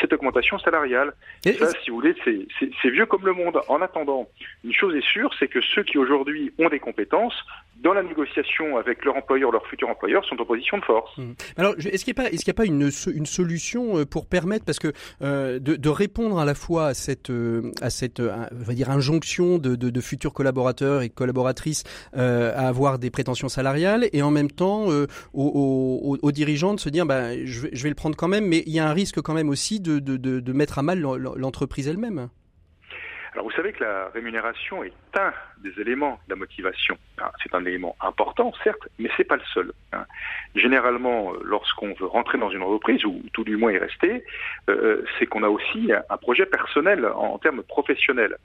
cette 0.00 0.12
augmentation 0.12 0.58
salariale. 0.58 1.12
Et 1.44 1.52
ça, 1.54 1.70
si 1.82 1.90
vous 1.90 1.96
voulez, 1.96 2.14
c'est 2.24 2.90
vieux 2.90 3.06
comme 3.06 3.24
le 3.24 3.32
monde. 3.32 3.58
En 3.68 3.80
attendant, 3.80 4.28
une 4.64 4.72
chose 4.72 4.94
est 4.94 5.06
sûre, 5.06 5.30
c'est 5.38 5.48
que 5.48 5.60
ceux 5.60 5.82
qui 5.82 5.98
aujourd'hui 5.98 6.52
ont 6.58 6.68
des 6.68 6.80
compétences, 6.80 7.34
dans 7.82 7.92
la 7.92 8.02
négociation 8.02 8.76
avec 8.78 9.04
leur 9.04 9.16
employeur, 9.16 9.52
leur 9.52 9.66
futur 9.66 9.88
employeur, 9.88 10.24
sont 10.24 10.40
en 10.40 10.44
position 10.44 10.78
de 10.78 10.84
force. 10.84 11.16
Mmh. 11.18 11.32
Alors, 11.56 11.74
est-ce 11.78 12.04
qu'il 12.04 12.14
n'y 12.14 12.20
a 12.20 12.24
pas, 12.24 12.30
est-ce 12.30 12.44
qu'il 12.44 12.48
y 12.48 12.50
a 12.50 12.54
pas 12.54 12.64
une, 12.64 12.90
une 13.14 13.26
solution 13.26 13.98
euh, 13.98 14.06
pour 14.06 14.26
permettre, 14.26 14.64
parce 14.64 14.78
que 14.78 14.92
euh, 15.22 15.58
de, 15.58 15.76
de, 15.76 15.88
répondre 15.88 16.38
à 16.38 16.44
la 16.44 16.54
fois 16.54 16.86
à 16.86 16.94
cette, 16.94 17.30
euh, 17.30 17.70
à 17.82 17.90
cette, 17.90 18.20
on 18.20 18.46
va 18.50 18.74
dire, 18.74 18.90
injonction 18.90 19.58
de, 19.58 19.76
de, 19.76 19.90
de, 19.90 20.00
futurs 20.00 20.32
collaborateurs 20.32 21.02
et 21.02 21.10
collaboratrices 21.10 21.84
euh, 22.16 22.52
à 22.56 22.68
avoir 22.68 22.98
des 22.98 23.10
prétentions 23.10 23.48
salariales, 23.48 24.08
et 24.12 24.22
en 24.22 24.30
même 24.30 24.50
temps 24.50 24.86
aux, 24.86 25.06
aux, 25.34 26.18
aux, 26.22 26.32
dirigeants 26.32 26.74
de 26.74 26.80
se 26.80 26.88
dire, 26.88 27.04
bah, 27.06 27.36
je 27.44 27.82
vais 27.82 27.88
le 27.88 27.94
prendre 27.94 28.16
quand 28.16 28.28
même, 28.28 28.46
mais 28.46 28.62
il 28.66 28.72
y 28.72 28.78
a 28.78 28.88
un 28.88 28.92
risque 28.92 29.20
quand 29.20 29.34
même 29.34 29.48
aussi 29.48 29.80
de, 29.88 30.52
mettre 30.52 30.78
à 30.78 30.82
mal 30.82 31.00
l'entreprise 31.00 31.88
elle-même. 31.88 32.28
Alors 33.36 33.44
vous 33.44 33.52
savez 33.54 33.74
que 33.74 33.84
la 33.84 34.08
rémunération 34.14 34.82
est 34.82 34.94
un 35.14 35.30
des 35.58 35.78
éléments 35.78 36.18
de 36.26 36.32
la 36.32 36.36
motivation. 36.36 36.96
C'est 37.42 37.54
un 37.54 37.66
élément 37.66 37.94
important, 38.00 38.50
certes, 38.64 38.88
mais 38.98 39.10
c'est 39.14 39.24
pas 39.24 39.36
le 39.36 39.42
seul. 39.52 39.72
Hein. 39.92 40.06
Généralement, 40.54 41.34
euh, 41.34 41.40
lorsqu'on 41.44 41.92
veut 41.92 42.06
rentrer 42.06 42.38
dans 42.38 42.48
une 42.48 42.62
entreprise, 42.62 43.04
ou 43.04 43.20
tout 43.34 43.44
du 43.44 43.58
moins 43.58 43.72
y 43.72 43.76
rester, 43.76 44.24
euh, 44.70 45.04
c'est 45.18 45.26
qu'on 45.26 45.42
a 45.42 45.50
aussi 45.50 45.92
un 46.08 46.16
projet 46.16 46.46
personnel 46.46 47.04
en 47.04 47.36
termes 47.36 47.62
professionnels. 47.62 48.38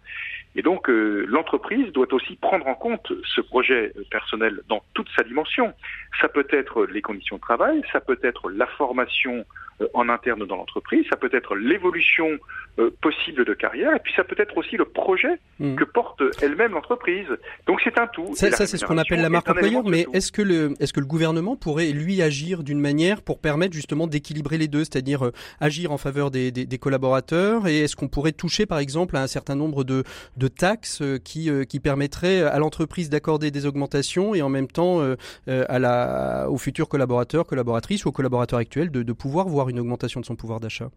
Et 0.55 0.61
donc 0.61 0.89
euh, 0.89 1.25
l'entreprise 1.27 1.91
doit 1.93 2.13
aussi 2.13 2.35
prendre 2.35 2.67
en 2.67 2.75
compte 2.75 3.11
ce 3.23 3.41
projet 3.41 3.93
personnel 4.09 4.61
dans 4.67 4.83
toute 4.93 5.07
sa 5.15 5.23
dimension. 5.23 5.73
Ça 6.19 6.27
peut 6.27 6.47
être 6.49 6.85
les 6.85 7.01
conditions 7.01 7.37
de 7.37 7.41
travail, 7.41 7.81
ça 7.93 8.01
peut 8.01 8.19
être 8.21 8.49
la 8.49 8.67
formation 8.67 9.45
euh, 9.81 9.87
en 9.93 10.09
interne 10.09 10.45
dans 10.45 10.57
l'entreprise, 10.57 11.05
ça 11.09 11.15
peut 11.15 11.29
être 11.31 11.55
l'évolution 11.55 12.37
euh, 12.79 12.89
possible 13.01 13.45
de 13.45 13.53
carrière, 13.53 13.95
et 13.95 13.99
puis 13.99 14.13
ça 14.15 14.23
peut 14.23 14.35
être 14.37 14.57
aussi 14.57 14.77
le 14.77 14.85
projet 14.85 15.39
mmh. 15.59 15.75
que 15.75 15.83
porte 15.83 16.21
elle-même 16.41 16.73
l'entreprise. 16.73 17.27
Donc 17.65 17.81
c'est 17.83 17.97
un 17.97 18.07
tout. 18.07 18.33
Ça, 18.35 18.51
ça 18.51 18.65
c'est 18.65 18.77
ce 18.77 18.85
qu'on 18.85 18.97
appelle 18.97 19.21
la 19.21 19.29
marque 19.29 19.49
employeur, 19.49 19.83
mais 19.85 20.05
est-ce 20.13 20.31
que, 20.31 20.41
le, 20.41 20.73
est-ce 20.79 20.93
que 20.93 20.99
le 20.99 21.05
gouvernement 21.05 21.55
pourrait, 21.55 21.91
lui, 21.91 22.21
agir 22.21 22.63
d'une 22.63 22.79
manière 22.79 23.21
pour 23.21 23.39
permettre 23.39 23.73
justement 23.73 24.07
d'équilibrer 24.07 24.57
les 24.57 24.67
deux, 24.67 24.83
c'est-à-dire 24.83 25.25
euh, 25.25 25.31
agir 25.59 25.91
en 25.91 25.97
faveur 25.97 26.31
des, 26.31 26.51
des, 26.51 26.65
des 26.65 26.77
collaborateurs, 26.77 27.67
et 27.67 27.79
est-ce 27.79 27.95
qu'on 27.95 28.09
pourrait 28.09 28.31
toucher 28.33 28.65
par 28.65 28.79
exemple 28.79 29.15
à 29.15 29.21
un 29.21 29.27
certain 29.27 29.55
nombre 29.55 29.83
de, 29.83 30.03
de 30.37 30.40
taxes 30.47 31.03
qui, 31.23 31.49
qui 31.67 31.79
permettraient 31.79 32.43
à 32.43 32.59
l'entreprise 32.59 33.09
d'accorder 33.09 33.51
des 33.51 33.65
augmentations 33.65 34.35
et 34.35 34.41
en 34.41 34.49
même 34.49 34.67
temps 34.67 35.01
à 35.47 35.79
la, 35.79 36.47
aux 36.49 36.57
futurs 36.57 36.89
collaborateurs, 36.89 37.45
collaboratrices 37.45 38.05
ou 38.05 38.09
aux 38.09 38.13
collaborateurs 38.13 38.59
actuels 38.59 38.91
de, 38.91 39.03
de 39.03 39.13
pouvoir 39.13 39.47
voir 39.47 39.69
une 39.69 39.79
augmentation 39.79 40.19
de 40.19 40.25
son 40.25 40.35
pouvoir 40.35 40.59
d'achat 40.59 40.89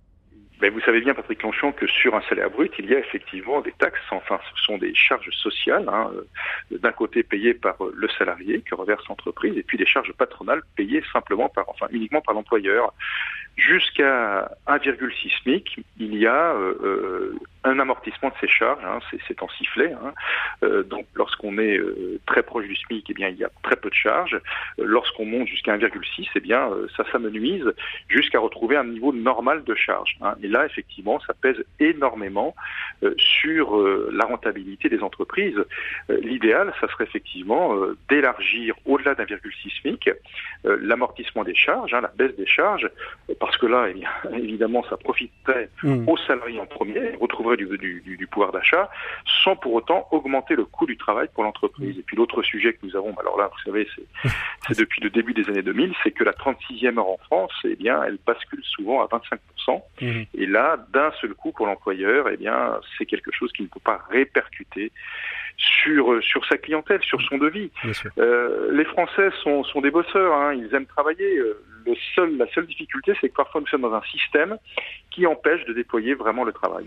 ben, 0.64 0.72
vous 0.72 0.80
savez 0.80 1.02
bien, 1.02 1.12
Patrick 1.12 1.42
Longchamp, 1.42 1.72
que 1.72 1.86
sur 1.86 2.14
un 2.14 2.22
salaire 2.22 2.48
brut, 2.48 2.72
il 2.78 2.86
y 2.86 2.94
a 2.94 2.98
effectivement 2.98 3.60
des 3.60 3.72
taxes, 3.72 4.00
enfin, 4.10 4.38
ce 4.54 4.64
sont 4.64 4.78
des 4.78 4.94
charges 4.94 5.28
sociales, 5.30 5.84
hein, 5.88 6.10
euh, 6.14 6.78
d'un 6.78 6.92
côté 6.92 7.22
payées 7.22 7.52
par 7.52 7.76
euh, 7.84 7.92
le 7.94 8.08
salarié 8.16 8.62
que 8.62 8.74
reverse 8.74 9.06
l'entreprise, 9.08 9.54
et 9.58 9.62
puis 9.62 9.76
des 9.76 9.84
charges 9.84 10.12
patronales 10.12 10.62
payées 10.76 11.02
simplement 11.12 11.50
par, 11.50 11.68
enfin, 11.68 11.86
uniquement 11.90 12.22
par 12.22 12.34
l'employeur. 12.34 12.94
Jusqu'à 13.56 14.50
1,6 14.66 15.42
SMIC, 15.42 15.80
il 15.98 16.16
y 16.16 16.26
a 16.26 16.52
euh, 16.54 17.38
un 17.64 17.78
amortissement 17.78 18.28
de 18.28 18.34
ces 18.40 18.48
charges, 18.48 18.84
hein, 18.84 18.98
c'est 19.26 19.42
en 19.42 19.48
sifflet. 19.48 19.92
Hein. 19.92 20.12
Euh, 20.62 20.82
donc 20.82 21.06
lorsqu'on 21.14 21.58
est 21.58 21.78
euh, 21.78 22.20
très 22.26 22.42
proche 22.42 22.66
du 22.66 22.76
SMIC, 22.76 23.06
eh 23.08 23.14
bien 23.14 23.28
il 23.28 23.36
y 23.36 23.44
a 23.44 23.50
très 23.62 23.76
peu 23.76 23.88
de 23.88 23.94
charges. 23.94 24.34
Euh, 24.78 24.84
lorsqu'on 24.84 25.24
monte 25.24 25.48
jusqu'à 25.48 25.76
1,6, 25.76 26.28
eh 26.34 26.40
bien 26.40 26.68
ça 26.96 27.04
s'amenuise 27.10 27.64
jusqu'à 28.08 28.38
retrouver 28.38 28.76
un 28.76 28.84
niveau 28.84 29.12
normal 29.12 29.64
de 29.64 29.74
charge. 29.74 30.16
Hein. 30.20 30.34
Et 30.42 30.48
là 30.48 30.66
effectivement, 30.66 31.18
ça 31.26 31.32
pèse 31.32 31.64
énormément 31.80 32.54
sur 33.16 33.76
la 34.12 34.24
rentabilité 34.24 34.88
des 34.88 35.00
entreprises. 35.00 35.62
L'idéal, 36.08 36.72
ça 36.80 36.88
serait 36.88 37.04
effectivement 37.04 37.74
d'élargir 38.08 38.74
au-delà 38.84 39.14
d'un,6 39.14 39.80
SMIC 39.80 40.10
l'amortissement 40.64 41.44
des 41.44 41.54
charges, 41.54 41.92
la 41.92 42.10
baisse 42.16 42.36
des 42.36 42.46
charges, 42.46 42.88
parce 43.44 43.58
que 43.58 43.66
là, 43.66 43.86
eh 43.90 43.94
bien, 43.94 44.08
évidemment, 44.32 44.84
ça 44.88 44.96
profiterait 44.96 45.68
mmh. 45.82 46.08
aux 46.08 46.16
salariés 46.16 46.60
en 46.60 46.66
premier, 46.66 47.14
retrouverait 47.20 47.56
du, 47.56 48.28
pouvoir 48.30 48.52
d'achat 48.52 48.90
sans 49.44 49.54
pour 49.54 49.74
autant 49.74 50.08
augmenter 50.10 50.56
le 50.56 50.64
coût 50.64 50.86
du 50.86 50.96
travail 50.96 51.28
pour 51.34 51.44
l'entreprise. 51.44 51.98
Et 51.98 52.02
puis 52.02 52.16
l'autre 52.16 52.42
sujet 52.42 52.72
que 52.72 52.78
nous 52.82 52.96
avons, 52.96 53.14
alors 53.18 53.38
là, 53.38 53.50
vous 53.52 53.70
savez, 53.70 53.86
c'est 54.68 54.78
depuis 54.78 55.02
le 55.02 55.10
début 55.10 55.34
des 55.34 55.48
années 55.48 55.62
2000, 55.62 55.92
c'est 56.02 56.10
que 56.10 56.24
la 56.24 56.32
36e 56.32 56.98
heure 56.98 57.08
en 57.08 57.18
France, 57.18 57.52
eh 57.64 57.76
bien, 57.76 58.02
elle 58.02 58.18
bascule 58.26 58.62
souvent 58.64 59.02
à 59.02 59.06
25%. 59.06 59.82
Mmh. 60.00 60.22
Et 60.34 60.46
là, 60.46 60.78
d'un 60.92 61.12
seul 61.20 61.34
coup, 61.34 61.52
pour 61.52 61.66
l'employeur, 61.66 62.28
eh 62.30 62.36
bien, 62.36 62.80
c'est 62.96 63.06
quelque 63.06 63.30
chose 63.30 63.52
qui 63.52 63.62
ne 63.62 63.68
peut 63.68 63.80
pas 63.84 64.00
répercuter 64.10 64.90
sur 65.56 66.20
sur 66.22 66.44
sa 66.46 66.56
clientèle, 66.56 67.00
sur 67.02 67.20
son 67.22 67.38
devis. 67.38 67.70
Euh, 68.18 68.72
les 68.72 68.84
Français 68.84 69.30
sont, 69.42 69.62
sont 69.62 69.80
des 69.80 69.90
bosseurs, 69.90 70.34
hein, 70.34 70.54
ils 70.54 70.74
aiment 70.74 70.86
travailler. 70.86 71.38
La 71.86 72.46
seule 72.54 72.66
difficulté, 72.66 73.12
c'est 73.20 73.28
que 73.28 73.34
parfois 73.34 73.60
nous 73.60 73.66
sommes 73.66 73.82
dans 73.82 73.92
un 73.92 74.02
système 74.10 74.56
qui 75.10 75.26
empêche 75.26 75.64
de 75.66 75.72
déployer 75.72 76.14
vraiment 76.14 76.44
le 76.44 76.52
travail. 76.52 76.84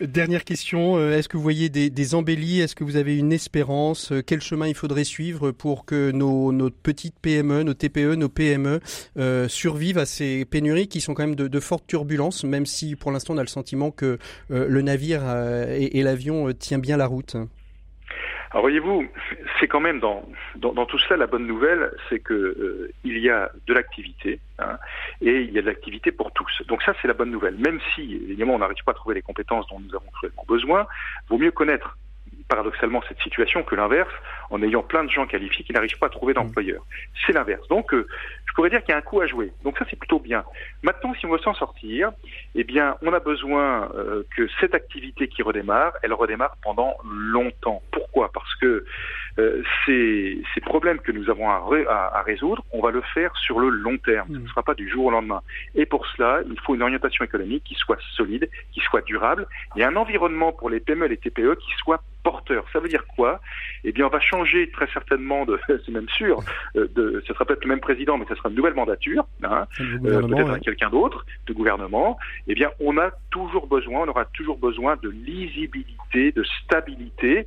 Dernière 0.00 0.44
question, 0.44 0.96
euh, 0.96 1.16
est-ce 1.16 1.28
que 1.28 1.36
vous 1.36 1.42
voyez 1.42 1.68
des, 1.68 1.90
des 1.90 2.14
embellis 2.14 2.60
Est-ce 2.60 2.74
que 2.74 2.84
vous 2.84 2.96
avez 2.96 3.16
une 3.18 3.32
espérance? 3.32 4.12
Euh, 4.12 4.22
Quel 4.24 4.40
chemin 4.40 4.68
il 4.68 4.74
faudrait 4.74 5.04
suivre 5.04 5.50
pour 5.50 5.84
que 5.84 6.10
nos, 6.10 6.70
petites 6.70 7.18
PME, 7.20 7.62
nos 7.62 7.74
TPE, 7.74 8.14
nos 8.14 8.28
PME 8.28 8.80
euh, 9.16 9.48
survivent 9.48 9.98
à 9.98 10.06
ces 10.06 10.44
pénuries 10.44 10.88
qui 10.88 11.00
sont 11.00 11.14
quand 11.14 11.26
même 11.26 11.36
de, 11.36 11.60
fortes 11.60 11.86
turbulences, 11.86 12.44
même 12.44 12.66
si 12.66 12.96
pour 12.96 13.10
l'instant 13.10 13.34
on 13.34 13.38
a 13.38 13.42
le 13.42 13.48
sentiment 13.48 13.90
que 13.90 14.18
le 14.50 14.82
navire 14.82 15.22
et, 15.70 15.98
et 15.98 16.02
l'avion 16.02 16.52
tient 16.52 16.78
bien 16.78 16.96
la 16.96 17.06
route? 17.06 17.36
Alors 18.54 18.62
voyez-vous, 18.62 19.08
c'est 19.58 19.66
quand 19.66 19.80
même 19.80 19.98
dans, 19.98 20.22
tout 20.86 20.98
cela 21.00 21.16
la 21.16 21.26
bonne 21.26 21.44
nouvelle, 21.44 21.90
c'est 22.08 22.20
que 22.20 22.32
euh, 22.32 22.92
il 23.02 23.18
y 23.18 23.28
a 23.28 23.50
de 23.66 23.74
l'activité 23.74 24.38
hein, 24.60 24.78
et 25.20 25.40
il 25.40 25.52
y 25.52 25.58
a 25.58 25.62
de 25.62 25.66
l'activité 25.66 26.12
pour 26.12 26.30
tous. 26.30 26.62
Donc 26.68 26.80
ça 26.84 26.94
c'est 27.02 27.08
la 27.08 27.14
bonne 27.14 27.32
nouvelle. 27.32 27.56
Même 27.56 27.80
si 27.92 28.14
évidemment 28.14 28.54
on 28.54 28.60
n'arrive 28.60 28.84
pas 28.86 28.92
à 28.92 28.94
trouver 28.94 29.16
les 29.16 29.22
compétences 29.22 29.66
dont 29.66 29.80
nous 29.80 29.92
avons 29.96 30.08
cruellement 30.12 30.44
besoin, 30.46 30.86
vaut 31.28 31.36
mieux 31.36 31.50
connaître 31.50 31.98
paradoxalement 32.48 33.02
cette 33.08 33.20
situation 33.20 33.62
que 33.62 33.74
l'inverse, 33.74 34.12
en 34.50 34.62
ayant 34.62 34.82
plein 34.82 35.04
de 35.04 35.10
gens 35.10 35.26
qualifiés 35.26 35.64
qui 35.64 35.72
n'arrivent 35.72 35.98
pas 35.98 36.06
à 36.06 36.10
trouver 36.10 36.34
d'employeurs. 36.34 36.84
C'est 37.26 37.32
l'inverse. 37.32 37.66
Donc, 37.68 37.92
euh, 37.94 38.06
je 38.46 38.52
pourrais 38.54 38.70
dire 38.70 38.80
qu'il 38.82 38.90
y 38.90 38.94
a 38.94 38.98
un 38.98 39.02
coup 39.02 39.20
à 39.20 39.26
jouer. 39.26 39.52
Donc 39.64 39.78
ça, 39.78 39.84
c'est 39.90 39.98
plutôt 39.98 40.20
bien. 40.20 40.44
Maintenant, 40.82 41.14
si 41.14 41.26
on 41.26 41.30
veut 41.30 41.38
s'en 41.38 41.54
sortir, 41.54 42.12
eh 42.54 42.64
bien, 42.64 42.96
on 43.02 43.12
a 43.12 43.18
besoin 43.18 43.90
euh, 43.94 44.22
que 44.36 44.48
cette 44.60 44.74
activité 44.74 45.28
qui 45.28 45.42
redémarre, 45.42 45.94
elle 46.02 46.12
redémarre 46.12 46.56
pendant 46.62 46.96
longtemps. 47.04 47.82
Pourquoi? 47.90 48.30
Parce 48.32 48.54
que 48.56 48.84
euh, 49.38 49.62
ces, 49.84 50.40
ces, 50.54 50.60
problèmes 50.60 51.00
que 51.00 51.10
nous 51.10 51.28
avons 51.28 51.50
à, 51.50 51.56
à, 51.90 52.22
résoudre, 52.22 52.64
on 52.70 52.80
va 52.80 52.92
le 52.92 53.02
faire 53.14 53.36
sur 53.36 53.58
le 53.58 53.68
long 53.68 53.98
terme. 53.98 54.28
Ce 54.28 54.34
ne 54.34 54.44
mmh. 54.44 54.48
sera 54.48 54.62
pas 54.62 54.74
du 54.74 54.88
jour 54.88 55.06
au 55.06 55.10
lendemain. 55.10 55.42
Et 55.74 55.86
pour 55.86 56.06
cela, 56.06 56.42
il 56.48 56.60
faut 56.60 56.76
une 56.76 56.82
orientation 56.82 57.24
économique 57.24 57.64
qui 57.64 57.74
soit 57.74 57.98
solide, 58.14 58.48
qui 58.72 58.80
soit 58.80 59.02
durable, 59.02 59.48
et 59.76 59.82
un 59.82 59.96
environnement 59.96 60.52
pour 60.52 60.70
les 60.70 60.78
PME 60.78 61.06
et 61.06 61.08
les 61.08 61.16
TPE 61.16 61.56
qui 61.56 61.72
soit 61.78 62.00
porteur. 62.24 62.64
Ça 62.72 62.80
veut 62.80 62.88
dire 62.88 63.06
quoi? 63.06 63.40
Eh 63.84 63.92
bien, 63.92 64.06
on 64.06 64.08
va 64.08 64.18
changer 64.18 64.68
très 64.70 64.88
certainement 64.88 65.44
de, 65.44 65.60
c'est 65.68 65.92
même 65.92 66.08
sûr, 66.08 66.40
euh, 66.76 66.88
de, 66.96 67.22
ce 67.26 67.32
sera 67.32 67.44
peut-être 67.44 67.64
le 67.64 67.68
même 67.68 67.80
président, 67.80 68.18
mais 68.18 68.24
ce 68.28 68.34
sera 68.34 68.48
une 68.48 68.56
nouvelle 68.56 68.74
mandature, 68.74 69.24
hein, 69.44 69.66
euh, 69.80 70.26
peut-être 70.26 70.58
quelqu'un 70.58 70.90
d'autre, 70.90 71.24
de 71.46 71.52
gouvernement. 71.52 72.18
Eh 72.48 72.54
bien, 72.54 72.70
on 72.80 72.98
a 72.98 73.10
toujours 73.30 73.68
besoin, 73.68 74.00
on 74.00 74.08
aura 74.08 74.24
toujours 74.24 74.58
besoin 74.58 74.96
de 74.96 75.10
lisibilité, 75.10 76.32
de 76.32 76.42
stabilité, 76.64 77.46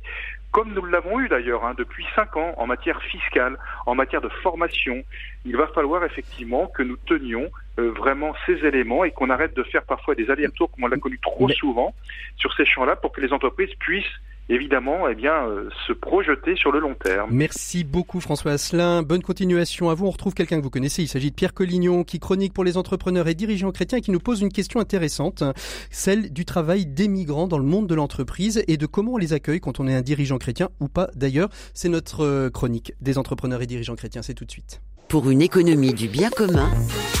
comme 0.50 0.72
nous 0.72 0.84
l'avons 0.86 1.20
eu 1.20 1.28
d'ailleurs 1.28 1.64
hein, 1.64 1.74
depuis 1.76 2.06
cinq 2.16 2.36
ans 2.36 2.54
en 2.56 2.66
matière 2.66 3.02
fiscale, 3.02 3.58
en 3.84 3.94
matière 3.94 4.22
de 4.22 4.30
formation. 4.42 5.02
Il 5.44 5.56
va 5.56 5.66
falloir 5.68 6.04
effectivement 6.04 6.68
que 6.68 6.82
nous 6.82 6.96
tenions 6.96 7.50
euh, 7.78 7.90
vraiment 7.90 8.34
ces 8.46 8.54
éléments 8.64 9.04
et 9.04 9.10
qu'on 9.10 9.28
arrête 9.28 9.54
de 9.54 9.62
faire 9.62 9.82
parfois 9.82 10.14
des 10.14 10.30
allers-retours 10.30 10.70
comme 10.70 10.84
on 10.84 10.88
l'a 10.88 10.96
connu 10.96 11.18
trop 11.20 11.48
souvent 11.50 11.94
sur 12.36 12.52
ces 12.54 12.64
champs-là 12.64 12.96
pour 12.96 13.12
que 13.12 13.20
les 13.20 13.32
entreprises 13.32 13.74
puissent 13.78 14.06
évidemment 14.48 15.08
eh 15.08 15.14
bien, 15.14 15.46
euh, 15.46 15.68
se 15.86 15.92
projeter 15.92 16.56
sur 16.56 16.72
le 16.72 16.80
long 16.80 16.94
terme. 16.94 17.30
Merci 17.32 17.84
beaucoup 17.84 18.20
François 18.20 18.52
Asselin. 18.52 19.02
Bonne 19.02 19.22
continuation 19.22 19.90
à 19.90 19.94
vous. 19.94 20.06
On 20.06 20.10
retrouve 20.10 20.34
quelqu'un 20.34 20.58
que 20.58 20.62
vous 20.62 20.70
connaissez. 20.70 21.02
Il 21.02 21.08
s'agit 21.08 21.30
de 21.30 21.34
Pierre 21.34 21.54
Collignon 21.54 22.04
qui 22.04 22.18
chronique 22.18 22.52
pour 22.52 22.64
les 22.64 22.76
entrepreneurs 22.76 23.28
et 23.28 23.34
dirigeants 23.34 23.72
chrétiens 23.72 23.98
et 23.98 24.00
qui 24.00 24.10
nous 24.10 24.20
pose 24.20 24.40
une 24.40 24.52
question 24.52 24.80
intéressante, 24.80 25.42
celle 25.90 26.32
du 26.32 26.44
travail 26.44 26.86
des 26.86 27.08
migrants 27.08 27.48
dans 27.48 27.58
le 27.58 27.64
monde 27.64 27.86
de 27.86 27.94
l'entreprise 27.94 28.62
et 28.68 28.76
de 28.76 28.86
comment 28.86 29.14
on 29.14 29.18
les 29.18 29.32
accueille 29.32 29.60
quand 29.60 29.80
on 29.80 29.88
est 29.88 29.94
un 29.94 30.02
dirigeant 30.02 30.38
chrétien 30.38 30.68
ou 30.80 30.88
pas 30.88 31.08
d'ailleurs. 31.14 31.48
C'est 31.74 31.88
notre 31.88 32.24
euh, 32.24 32.50
chronique 32.50 32.92
des 33.00 33.18
entrepreneurs 33.18 33.62
et 33.62 33.66
dirigeants 33.66 33.96
chrétiens. 33.96 34.22
C'est 34.22 34.34
tout 34.34 34.44
de 34.44 34.50
suite. 34.50 34.80
Pour 35.08 35.30
une 35.30 35.40
économie 35.40 35.94
du 35.94 36.06
bien 36.06 36.28
commun, 36.28 36.70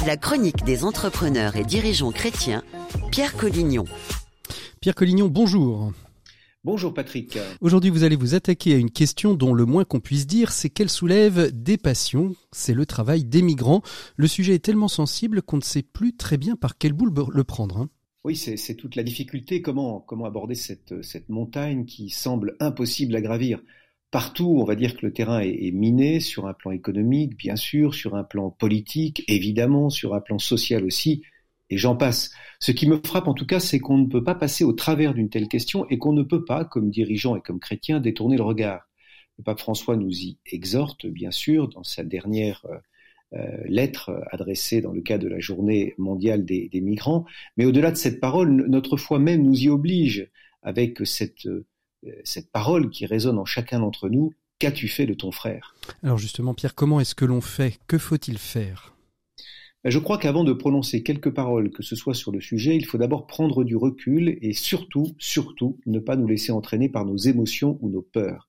la 0.06 0.16
chronique 0.16 0.62
des 0.64 0.84
entrepreneurs 0.84 1.56
et 1.56 1.64
dirigeants 1.64 2.12
chrétiens, 2.12 2.62
Pierre 3.10 3.34
Collignon. 3.34 3.86
Pierre 4.80 4.94
Collignon, 4.94 5.28
bonjour. 5.28 5.92
Bonjour 6.64 6.92
Patrick. 6.92 7.38
Aujourd'hui, 7.60 7.88
vous 7.88 8.02
allez 8.02 8.16
vous 8.16 8.34
attaquer 8.34 8.74
à 8.74 8.78
une 8.78 8.90
question 8.90 9.34
dont 9.34 9.54
le 9.54 9.64
moins 9.64 9.84
qu'on 9.84 10.00
puisse 10.00 10.26
dire, 10.26 10.50
c'est 10.50 10.68
qu'elle 10.68 10.88
soulève 10.88 11.52
des 11.52 11.78
passions. 11.78 12.34
C'est 12.50 12.74
le 12.74 12.84
travail 12.84 13.24
des 13.24 13.42
migrants. 13.42 13.80
Le 14.16 14.26
sujet 14.26 14.54
est 14.54 14.64
tellement 14.64 14.88
sensible 14.88 15.40
qu'on 15.40 15.58
ne 15.58 15.62
sait 15.62 15.84
plus 15.84 16.16
très 16.16 16.36
bien 16.36 16.56
par 16.56 16.76
quelle 16.76 16.94
boule 16.94 17.14
le 17.32 17.44
prendre. 17.44 17.78
Hein. 17.78 17.90
Oui, 18.24 18.34
c'est 18.34 18.74
toute 18.74 18.96
la 18.96 19.04
difficulté. 19.04 19.62
Comment, 19.62 20.00
comment 20.00 20.24
aborder 20.24 20.56
cette, 20.56 21.00
cette 21.02 21.28
montagne 21.28 21.84
qui 21.84 22.10
semble 22.10 22.56
impossible 22.58 23.14
à 23.14 23.20
gravir 23.20 23.60
Partout, 24.10 24.56
on 24.58 24.64
va 24.64 24.74
dire 24.74 24.96
que 24.96 25.06
le 25.06 25.12
terrain 25.12 25.40
est, 25.40 25.70
miné 25.70 26.18
sur 26.18 26.46
un 26.46 26.54
plan 26.54 26.72
économique, 26.72 27.36
bien 27.36 27.56
sûr, 27.56 27.94
sur 27.94 28.16
un 28.16 28.24
plan 28.24 28.50
politique, 28.50 29.22
évidemment, 29.28 29.90
sur 29.90 30.14
un 30.14 30.20
plan 30.20 30.38
social 30.38 30.84
aussi 30.84 31.22
et 31.70 31.76
j'en 31.76 31.96
passe. 31.96 32.30
Ce 32.60 32.72
qui 32.72 32.88
me 32.88 33.00
frappe 33.04 33.28
en 33.28 33.34
tout 33.34 33.46
cas, 33.46 33.60
c'est 33.60 33.78
qu'on 33.78 33.98
ne 33.98 34.06
peut 34.06 34.24
pas 34.24 34.34
passer 34.34 34.64
au 34.64 34.72
travers 34.72 35.14
d'une 35.14 35.28
telle 35.28 35.48
question 35.48 35.86
et 35.88 35.98
qu'on 35.98 36.12
ne 36.12 36.22
peut 36.22 36.44
pas, 36.44 36.64
comme 36.64 36.90
dirigeant 36.90 37.36
et 37.36 37.40
comme 37.40 37.60
chrétien, 37.60 38.00
détourner 38.00 38.36
le 38.36 38.42
regard. 38.42 38.88
Le 39.38 39.44
pape 39.44 39.60
François 39.60 39.96
nous 39.96 40.12
y 40.12 40.38
exhorte, 40.46 41.06
bien 41.06 41.30
sûr, 41.30 41.68
dans 41.68 41.84
sa 41.84 42.02
dernière 42.02 42.66
euh, 42.66 42.76
euh, 43.34 43.62
lettre 43.66 44.24
adressée 44.30 44.80
dans 44.80 44.92
le 44.92 45.02
cadre 45.02 45.24
de 45.24 45.28
la 45.28 45.38
journée 45.38 45.94
mondiale 45.98 46.44
des, 46.44 46.70
migrants. 46.74 47.26
Mais 47.56 47.66
au-delà 47.66 47.90
de 47.90 47.96
cette 47.96 48.20
parole, 48.20 48.66
notre 48.68 48.96
foi 48.96 49.18
même 49.18 49.42
nous 49.42 49.64
y 49.64 49.68
oblige 49.68 50.30
avec 50.62 51.06
cette, 51.06 51.46
euh, 51.46 51.66
cette 52.24 52.50
parole 52.50 52.90
qui 52.90 53.06
résonne 53.06 53.38
en 53.38 53.44
chacun 53.44 53.80
d'entre 53.80 54.08
nous. 54.08 54.32
Qu'as-tu 54.58 54.88
fait 54.88 55.06
de 55.06 55.14
ton 55.14 55.30
frère? 55.30 55.76
Alors 56.02 56.18
justement, 56.18 56.52
Pierre, 56.52 56.74
comment 56.74 56.98
est-ce 57.00 57.14
que 57.14 57.24
l'on 57.24 57.40
fait? 57.40 57.78
Que 57.86 57.98
faut-il 57.98 58.38
faire? 58.38 58.94
Je 59.90 59.98
crois 59.98 60.18
qu'avant 60.18 60.44
de 60.44 60.52
prononcer 60.52 61.02
quelques 61.02 61.30
paroles, 61.30 61.70
que 61.70 61.82
ce 61.82 61.94
soit 61.94 62.14
sur 62.14 62.32
le 62.32 62.40
sujet, 62.40 62.76
il 62.76 62.84
faut 62.84 62.98
d'abord 62.98 63.26
prendre 63.26 63.64
du 63.64 63.76
recul 63.76 64.38
et 64.42 64.52
surtout, 64.52 65.14
surtout, 65.18 65.78
ne 65.86 66.00
pas 66.00 66.16
nous 66.16 66.26
laisser 66.26 66.50
entraîner 66.52 66.88
par 66.88 67.04
nos 67.04 67.16
émotions 67.16 67.78
ou 67.80 67.88
nos 67.88 68.02
peurs. 68.02 68.48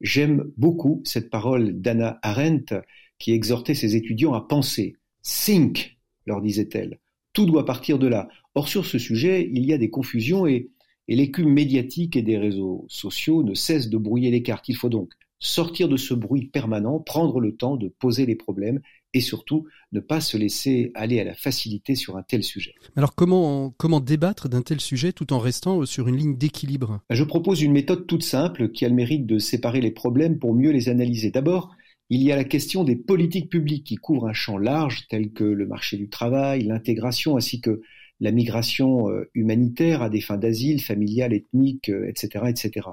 J'aime 0.00 0.50
beaucoup 0.56 1.02
cette 1.04 1.30
parole 1.30 1.80
d'Anna 1.80 2.18
Arendt 2.22 2.74
qui 3.18 3.32
exhortait 3.32 3.74
ses 3.74 3.96
étudiants 3.96 4.32
à 4.32 4.40
penser. 4.40 4.96
Think, 5.22 5.98
leur 6.26 6.40
disait-elle. 6.40 6.98
Tout 7.32 7.46
doit 7.46 7.64
partir 7.64 7.98
de 7.98 8.08
là. 8.08 8.28
Or, 8.54 8.68
sur 8.68 8.84
ce 8.84 8.98
sujet, 8.98 9.48
il 9.52 9.64
y 9.64 9.72
a 9.72 9.78
des 9.78 9.90
confusions 9.90 10.46
et, 10.46 10.70
et 11.06 11.16
l'écume 11.16 11.52
médiatique 11.52 12.16
et 12.16 12.22
des 12.22 12.38
réseaux 12.38 12.84
sociaux 12.88 13.42
ne 13.42 13.54
cesse 13.54 13.88
de 13.88 13.98
brouiller 13.98 14.30
les 14.30 14.42
cartes. 14.42 14.68
Il 14.68 14.76
faut 14.76 14.88
donc 14.88 15.12
sortir 15.38 15.88
de 15.88 15.96
ce 15.96 16.14
bruit 16.14 16.46
permanent, 16.46 16.98
prendre 16.98 17.40
le 17.40 17.54
temps 17.56 17.76
de 17.76 17.88
poser 17.88 18.26
les 18.26 18.36
problèmes 18.36 18.80
et 19.14 19.20
surtout 19.20 19.66
ne 19.92 20.00
pas 20.00 20.20
se 20.20 20.36
laisser 20.36 20.90
aller 20.94 21.20
à 21.20 21.24
la 21.24 21.34
facilité 21.34 21.94
sur 21.94 22.16
un 22.16 22.22
tel 22.22 22.42
sujet. 22.42 22.74
Alors 22.96 23.14
comment, 23.14 23.70
comment 23.76 24.00
débattre 24.00 24.48
d'un 24.48 24.62
tel 24.62 24.80
sujet 24.80 25.12
tout 25.12 25.32
en 25.32 25.38
restant 25.38 25.84
sur 25.84 26.08
une 26.08 26.16
ligne 26.16 26.36
d'équilibre? 26.36 27.00
Je 27.10 27.24
propose 27.24 27.62
une 27.62 27.72
méthode 27.72 28.06
toute 28.06 28.22
simple 28.22 28.70
qui 28.70 28.84
a 28.84 28.88
le 28.88 28.94
mérite 28.94 29.26
de 29.26 29.38
séparer 29.38 29.80
les 29.80 29.90
problèmes 29.90 30.38
pour 30.38 30.54
mieux 30.54 30.70
les 30.70 30.88
analyser. 30.88 31.30
D'abord, 31.30 31.74
il 32.08 32.22
y 32.22 32.32
a 32.32 32.36
la 32.36 32.44
question 32.44 32.84
des 32.84 32.96
politiques 32.96 33.50
publiques 33.50 33.86
qui 33.86 33.96
couvrent 33.96 34.28
un 34.28 34.34
champ 34.34 34.58
large 34.58 35.06
tel 35.08 35.32
que 35.32 35.44
le 35.44 35.66
marché 35.66 35.96
du 35.96 36.08
travail, 36.08 36.64
l'intégration 36.64 37.36
ainsi 37.36 37.60
que 37.60 37.80
la 38.22 38.30
migration 38.30 39.10
euh, 39.10 39.28
humanitaire 39.34 40.00
à 40.00 40.08
des 40.08 40.20
fins 40.20 40.38
d'asile, 40.38 40.80
familiale, 40.80 41.34
ethnique, 41.34 41.88
etc., 41.88 42.30
euh, 42.36 42.46
etc. 42.46 42.88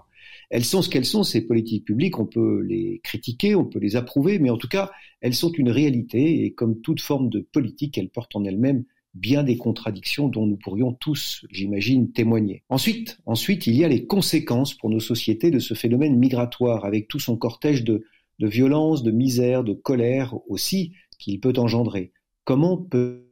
Elles 0.49 0.65
sont 0.65 0.81
ce 0.81 0.89
qu'elles 0.89 1.05
sont, 1.05 1.23
ces 1.23 1.41
politiques 1.41 1.85
publiques, 1.85 2.17
on 2.17 2.25
peut 2.25 2.61
les 2.61 2.99
critiquer, 3.03 3.53
on 3.53 3.63
peut 3.63 3.77
les 3.77 3.95
approuver, 3.95 4.39
mais 4.39 4.49
en 4.49 4.57
tout 4.57 4.67
cas, 4.67 4.89
elles 5.21 5.35
sont 5.35 5.51
une 5.51 5.69
réalité 5.69 6.43
et 6.43 6.53
comme 6.53 6.81
toute 6.81 6.99
forme 6.99 7.29
de 7.29 7.41
politique, 7.41 7.99
elles 7.99 8.09
portent 8.09 8.35
en 8.35 8.43
elles-mêmes 8.43 8.83
bien 9.13 9.43
des 9.43 9.55
contradictions 9.55 10.29
dont 10.29 10.47
nous 10.47 10.57
pourrions 10.57 10.93
tous, 10.93 11.45
j'imagine, 11.51 12.11
témoigner. 12.11 12.63
Ensuite, 12.69 13.19
ensuite, 13.27 13.67
il 13.67 13.75
y 13.75 13.83
a 13.83 13.87
les 13.87 14.07
conséquences 14.07 14.73
pour 14.73 14.89
nos 14.89 14.99
sociétés 14.99 15.51
de 15.51 15.59
ce 15.59 15.75
phénomène 15.75 16.17
migratoire, 16.17 16.85
avec 16.85 17.07
tout 17.07 17.19
son 17.19 17.37
cortège 17.37 17.83
de, 17.83 18.03
de 18.39 18.47
violence, 18.47 19.03
de 19.03 19.11
misère, 19.11 19.63
de 19.63 19.73
colère 19.73 20.35
aussi 20.47 20.93
qu'il 21.19 21.39
peut 21.39 21.53
engendrer. 21.57 22.13
Comment 22.45 22.77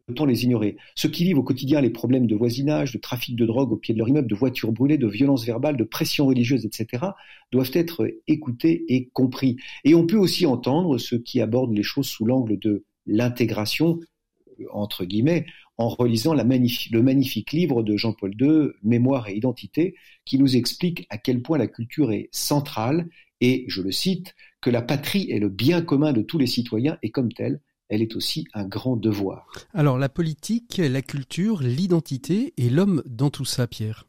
peut-on 0.08 0.26
les 0.26 0.46
ignorer 0.46 0.78
Ceux 0.96 1.10
qui 1.10 1.26
vivent 1.26 1.38
au 1.38 1.44
quotidien 1.44 1.82
les 1.82 1.90
problèmes 1.90 2.28
de 2.28 2.36
voisinage, 2.36 2.94
de 2.94 2.98
trafic 2.98 3.36
de 3.36 3.46
drogue 3.46 3.74
au 3.74 3.76
pied 3.76 3.94
de 3.94 4.00
leur 4.00 4.08
immeuble, 4.08 4.30
de 4.30 4.36
voitures 4.36 4.72
brûlées, 4.72 4.98
de 4.98 5.08
violences 5.08 5.46
verbales, 5.46 5.78
de 5.78 5.84
pression 5.84 6.26
religieuse, 6.26 6.66
etc., 6.66 7.04
doivent 7.52 7.72
être 7.74 8.10
écoutés 8.28 8.86
et 8.88 9.10
compris. 9.10 9.58
Et 9.84 9.94
on 9.96 10.08
peut 10.08 10.18
aussi 10.18 10.46
entendre 10.46 10.98
ceux 10.98 11.20
qui 11.20 11.42
abordent 11.42 11.76
les 11.76 11.84
choses 11.84 12.08
sous 12.08 12.26
l'angle 12.26 12.58
de 12.58 12.86
l'intégration, 13.06 14.00
entre 14.72 15.06
guillemets, 15.06 15.46
en 15.78 15.90
relisant 15.90 16.34
le 16.34 17.04
magnifique 17.04 17.52
livre 17.52 17.84
de 17.84 17.98
Jean-Paul 17.98 18.34
II, 18.40 18.70
Mémoire 18.84 19.28
et 19.28 19.36
identité, 19.36 19.94
qui 20.26 20.40
nous 20.40 20.56
explique 20.56 21.06
à 21.10 21.18
quel 21.18 21.42
point 21.42 21.58
la 21.58 21.68
culture 21.68 22.12
est 22.12 22.30
centrale 22.32 23.08
et, 23.42 23.66
je 23.68 23.82
le 23.82 23.92
cite, 23.92 24.34
que 24.62 24.70
la 24.72 24.82
patrie 24.82 25.30
est 25.30 25.38
le 25.38 25.50
bien 25.50 25.82
commun 25.82 26.14
de 26.14 26.22
tous 26.22 26.40
les 26.40 26.48
citoyens 26.48 26.98
et 27.04 27.12
comme 27.12 27.32
telle, 27.32 27.62
elle 27.90 28.02
est 28.02 28.16
aussi 28.16 28.46
un 28.54 28.66
grand 28.66 28.98
devoir. 28.98 29.48
Alors 29.74 29.98
la 29.98 30.10
politique, 30.10 30.78
la 30.78 31.02
culture, 31.02 31.62
l'identité 31.62 32.54
et 32.58 32.70
l'homme 32.70 33.04
dans 33.06 33.30
tout 33.30 33.46
ça, 33.46 33.68
Pierre? 33.68 34.08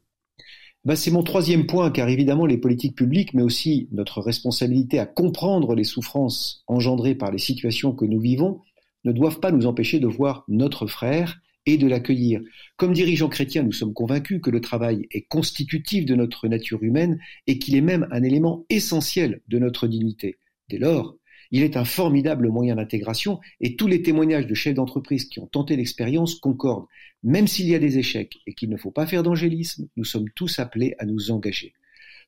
Ben, 0.85 0.97
c'est 0.97 1.11
mon 1.11 1.23
troisième 1.23 1.67
point, 1.67 1.91
car 1.91 2.09
évidemment 2.09 2.47
les 2.47 2.57
politiques 2.57 2.97
publiques, 2.97 3.35
mais 3.35 3.43
aussi 3.43 3.89
notre 3.93 4.21
responsabilité 4.21 4.99
à 4.99 5.07
comprendre 5.07 5.75
les 5.75 5.85
souffrances 5.85 6.65
engendrées 6.67 7.15
par 7.15 7.31
les 7.31 7.39
situations 7.39 7.93
que 7.93 8.05
nous 8.05 8.21
vivons, 8.21 8.63
ne 9.05 9.13
doivent 9.13 9.41
pas 9.41 9.51
nous 9.51 9.67
empêcher 9.67 10.01
de 10.01 10.07
voir 10.07 10.45
notre 10.49 10.87
frère 10.87 11.41
et 11.67 11.77
de 11.77 11.87
l'accueillir. 11.87 12.41
Comme 12.77 12.95
dirigeants 12.95 13.29
chrétiens, 13.29 13.63
nous 13.63 13.73
sommes 13.73 13.93
convaincus 13.93 14.41
que 14.43 14.51
le 14.51 14.61
travail 14.61 15.07
est 15.11 15.29
constitutif 15.29 16.07
de 16.07 16.15
notre 16.15 16.49
nature 16.49 16.83
humaine 16.83 17.19
et 17.47 17.59
qu'il 17.59 17.77
est 17.77 17.83
même 17.83 18.09
un 18.11 18.23
élément 18.23 18.65
essentiel 18.71 19.43
de 19.49 19.59
notre 19.59 19.89
dignité. 19.89 20.39
Dès 20.71 20.79
lors, 20.79 21.17
il 21.51 21.63
est 21.63 21.77
un 21.77 21.85
formidable 21.85 22.49
moyen 22.49 22.77
d'intégration 22.77 23.41
et 23.61 23.77
tous 23.77 23.87
les 23.87 24.03
témoignages 24.03 24.47
de 24.47 24.55
chefs 24.55 24.75
d'entreprise 24.75 25.25
qui 25.25 25.41
ont 25.41 25.47
tenté 25.47 25.77
l'expérience 25.77 26.35
concordent. 26.35 26.87
Même 27.23 27.47
s'il 27.47 27.69
y 27.69 27.75
a 27.75 27.79
des 27.79 27.99
échecs 27.99 28.39
et 28.47 28.55
qu'il 28.55 28.71
ne 28.71 28.77
faut 28.77 28.91
pas 28.91 29.07
faire 29.07 29.23
d'angélisme, 29.23 29.89
nous 29.97 30.05
sommes 30.05 30.29
tous 30.35 30.59
appelés 30.59 30.95
à 30.99 31.07
nous 31.07 31.31
engager. 31.31 31.75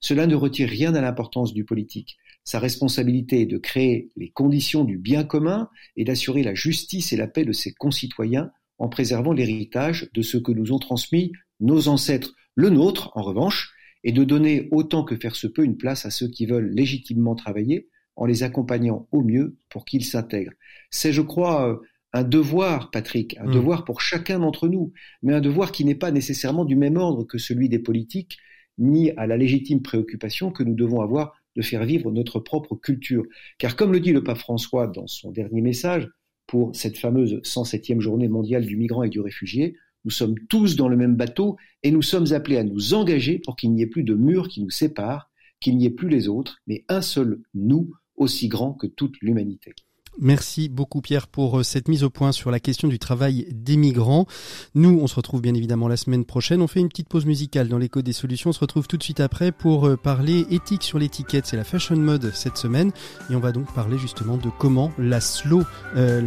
Cela 0.01 0.27
ne 0.27 0.35
retire 0.35 0.69
rien 0.69 0.95
à 0.95 1.03
l'importance 1.03 1.53
du 1.53 1.65
politique. 1.65 2.17
Sa 2.45 2.59
responsabilité 2.59 3.43
est 3.43 3.47
de 3.47 3.59
créer 3.59 4.09
les 4.17 4.31
conditions 4.31 4.85
du 4.85 4.97
bien 4.97 5.25
commun 5.25 5.69
et 5.97 6.05
d'assurer 6.05 6.43
la 6.43 6.55
justice 6.55 7.13
et 7.13 7.17
la 7.17 7.27
paix 7.27 7.45
de 7.45 7.53
ses 7.53 7.73
concitoyens 7.73 8.51
en 8.79 8.89
préservant 8.89 9.35
l'héritage 9.35 10.09
de 10.15 10.23
ce 10.23 10.39
que 10.39 10.53
nous 10.53 10.73
ont 10.73 10.79
transmis 10.79 11.33
nos 11.61 11.89
ancêtres. 11.89 12.35
Le 12.55 12.71
nôtre, 12.71 13.11
en 13.15 13.23
revanche, 13.23 13.75
est 14.03 14.13
de 14.13 14.25
donner 14.25 14.69
autant 14.71 15.05
que 15.05 15.17
faire 15.17 15.37
se 15.37 15.47
peut 15.47 15.65
une 15.65 15.77
place 15.77 16.07
à 16.07 16.11
ceux 16.11 16.29
qui 16.29 16.47
veulent 16.47 16.71
légitimement 16.71 17.35
travailler 17.35 17.89
en 18.21 18.27
les 18.27 18.45
accompagnant 18.45 19.09
au 19.11 19.23
mieux 19.23 19.57
pour 19.69 19.85
qu'ils 19.85 20.05
s'intègrent. 20.05 20.53
C'est, 20.91 21.13
je 21.13 21.23
crois, 21.23 21.69
euh, 21.69 21.77
un 22.13 22.23
devoir, 22.23 22.91
Patrick, 22.93 23.37
un 23.39 23.47
mmh. 23.47 23.53
devoir 23.53 23.85
pour 23.85 24.01
chacun 24.01 24.39
d'entre 24.39 24.69
nous, 24.69 24.93
mais 25.23 25.35
un 25.35 25.41
devoir 25.41 25.73
qui 25.73 25.85
n'est 25.85 25.97
pas 25.97 26.13
nécessairement 26.13 26.65
du 26.65 26.77
même 26.77 26.97
ordre 26.97 27.25
que 27.25 27.39
celui 27.39 27.69
des 27.69 27.79
politiques, 27.79 28.39
ni 28.79 29.11
à 29.13 29.27
la 29.27 29.37
légitime 29.37 29.83
préoccupation 29.83 30.53
que 30.53 30.63
nous 30.63 30.75
devons 30.75 31.01
avoir 31.01 31.35
de 31.57 31.63
faire 31.63 31.85
vivre 31.85 32.13
notre 32.13 32.39
propre 32.39 32.77
culture. 32.77 33.25
Car 33.59 33.75
comme 33.75 33.93
le 33.93 34.01
dit 34.01 34.13
le 34.13 34.23
pape 34.23 34.39
François 34.39 34.87
dans 34.87 35.07
son 35.07 35.33
dernier 35.33 35.63
message, 35.63 36.09
pour 36.51 36.75
cette 36.75 36.99
fameuse 36.99 37.41
107e 37.45 38.01
journée 38.01 38.27
mondiale 38.27 38.67
du 38.67 38.77
migrant 38.77 39.05
et 39.05 39.09
du 39.09 39.21
réfugié. 39.21 39.77
Nous 40.05 40.11
sommes 40.11 40.35
tous 40.49 40.75
dans 40.75 40.89
le 40.89 40.97
même 40.97 41.15
bateau 41.15 41.57
et 41.85 41.93
nous 41.93 42.03
sommes 42.03 42.33
appelés 42.33 42.57
à 42.57 42.65
nous 42.65 42.93
engager 42.93 43.39
pour 43.39 43.55
qu'il 43.55 43.73
n'y 43.73 43.83
ait 43.83 43.87
plus 43.87 44.03
de 44.03 44.15
murs 44.15 44.49
qui 44.49 44.61
nous 44.61 44.71
séparent, 44.71 45.31
qu'il 45.61 45.77
n'y 45.77 45.87
ait 45.87 45.91
plus 45.91 46.09
les 46.09 46.27
autres, 46.27 46.59
mais 46.67 46.85
un 46.89 47.03
seul 47.03 47.41
nous 47.55 47.93
aussi 48.21 48.47
grand 48.47 48.75
que 48.75 48.87
toute 48.87 49.17
l'humanité. 49.21 49.75
Merci 50.19 50.69
beaucoup 50.69 51.01
Pierre 51.01 51.29
pour 51.29 51.61
euh, 51.61 51.63
cette 51.63 51.89
mise 51.89 52.05
au 52.05 52.11
point 52.11 52.33
sur 52.33 52.51
la 52.51 52.61
question 52.61 52.89
du 52.89 52.99
travail 52.99 53.47
des 53.53 53.77
migrants. 53.77 54.27
Nous, 54.75 54.99
on 55.01 55.07
se 55.07 55.15
retrouve 55.15 55.41
bien 55.41 55.55
évidemment 55.55 55.89
la 55.89 55.97
semaine 55.97 56.25
prochaine. 56.25 56.61
On 56.61 56.67
fait 56.67 56.81
une 56.81 56.89
petite 56.89 57.09
pause 57.09 57.25
musicale 57.25 57.69
dans 57.69 57.79
l'écho 57.79 58.03
des 58.03 58.13
solutions. 58.13 58.51
On 58.51 58.53
se 58.53 58.61
retrouve 58.61 58.87
tout 58.87 58.99
de 58.99 59.03
suite 59.03 59.21
après 59.21 59.53
pour 59.53 59.87
euh, 59.87 59.97
parler 59.97 60.47
éthique 60.51 60.83
sur 60.83 60.99
l'étiquette. 60.99 61.47
C'est 61.47 61.57
la 61.57 61.65
fashion 61.65 61.97
mode 61.97 62.33
cette 62.35 62.59
semaine 62.59 62.91
et 63.31 63.37
on 63.37 63.41
va 63.41 63.53
donc 63.53 63.73
parler 63.73 63.99
justement 63.99 64.37
de 64.37 64.51
comment 64.59 64.93
la 64.99 65.21
slow, 65.21 65.63
euh, 65.97 66.21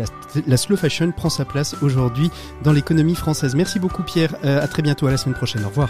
la, 0.47 0.57
slow 0.57 0.77
fashion 0.77 1.11
prend 1.11 1.29
sa 1.29 1.45
place 1.45 1.75
aujourd'hui 1.83 2.29
dans 2.63 2.71
l'économie 2.71 3.15
française. 3.15 3.53
Merci 3.53 3.79
beaucoup 3.79 4.03
Pierre. 4.03 4.35
à 4.43 4.67
très 4.67 4.81
bientôt. 4.81 5.07
À 5.07 5.11
la 5.11 5.17
semaine 5.17 5.35
prochaine. 5.35 5.63
Au 5.65 5.69
revoir. 5.69 5.89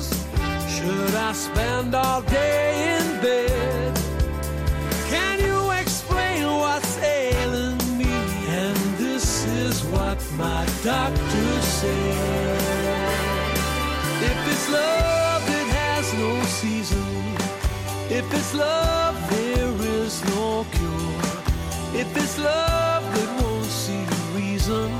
I 1.31 1.33
spend 1.33 1.95
all 1.95 2.21
day 2.23 2.97
in 2.97 3.21
bed? 3.21 3.95
Can 5.07 5.39
you 5.39 5.71
explain 5.71 6.43
what's 6.45 6.97
ailing 6.97 7.79
me? 7.97 8.11
And 8.61 8.77
this 8.97 9.45
is 9.45 9.81
what 9.93 10.19
my 10.35 10.65
doctor 10.83 11.61
said. 11.79 12.59
If 14.29 14.39
it's 14.51 14.67
love, 14.69 15.43
it 15.47 15.67
has 15.79 16.13
no 16.15 16.31
season. 16.59 17.07
If 18.09 18.27
it's 18.33 18.53
love, 18.53 19.15
there 19.29 19.73
is 19.99 20.21
no 20.35 20.65
cure. 20.73 22.01
If 22.01 22.09
it's 22.17 22.37
love, 22.39 23.05
it 23.23 23.29
won't 23.41 23.71
see 23.83 24.03
reason. 24.35 24.91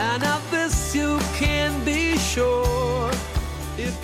And 0.00 0.24
of 0.24 0.42
this 0.50 0.94
you 0.94 1.18
can 1.36 1.84
be 1.84 2.16
sure. 2.16 2.81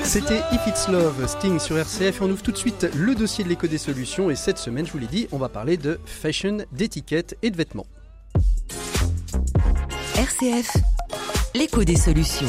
C'était 0.02 0.40
If 0.52 0.66
It's 0.66 0.88
Love, 0.88 1.26
Sting 1.26 1.58
sur 1.58 1.76
RCF. 1.78 2.22
on 2.22 2.30
ouvre 2.30 2.42
tout 2.42 2.52
de 2.52 2.56
suite 2.56 2.86
le 2.94 3.14
dossier 3.14 3.44
de 3.44 3.48
l'éco 3.48 3.66
des 3.66 3.78
solutions. 3.78 4.30
Et 4.30 4.36
cette 4.36 4.58
semaine, 4.58 4.86
je 4.86 4.92
vous 4.92 4.98
l'ai 4.98 5.06
dit, 5.06 5.28
on 5.32 5.38
va 5.38 5.48
parler 5.48 5.76
de 5.76 6.00
fashion, 6.06 6.58
d'étiquettes 6.72 7.36
et 7.42 7.50
de 7.50 7.56
vêtements. 7.56 7.86
RCF, 10.16 10.76
l'écho 11.54 11.84
des 11.84 11.96
solutions. 11.96 12.48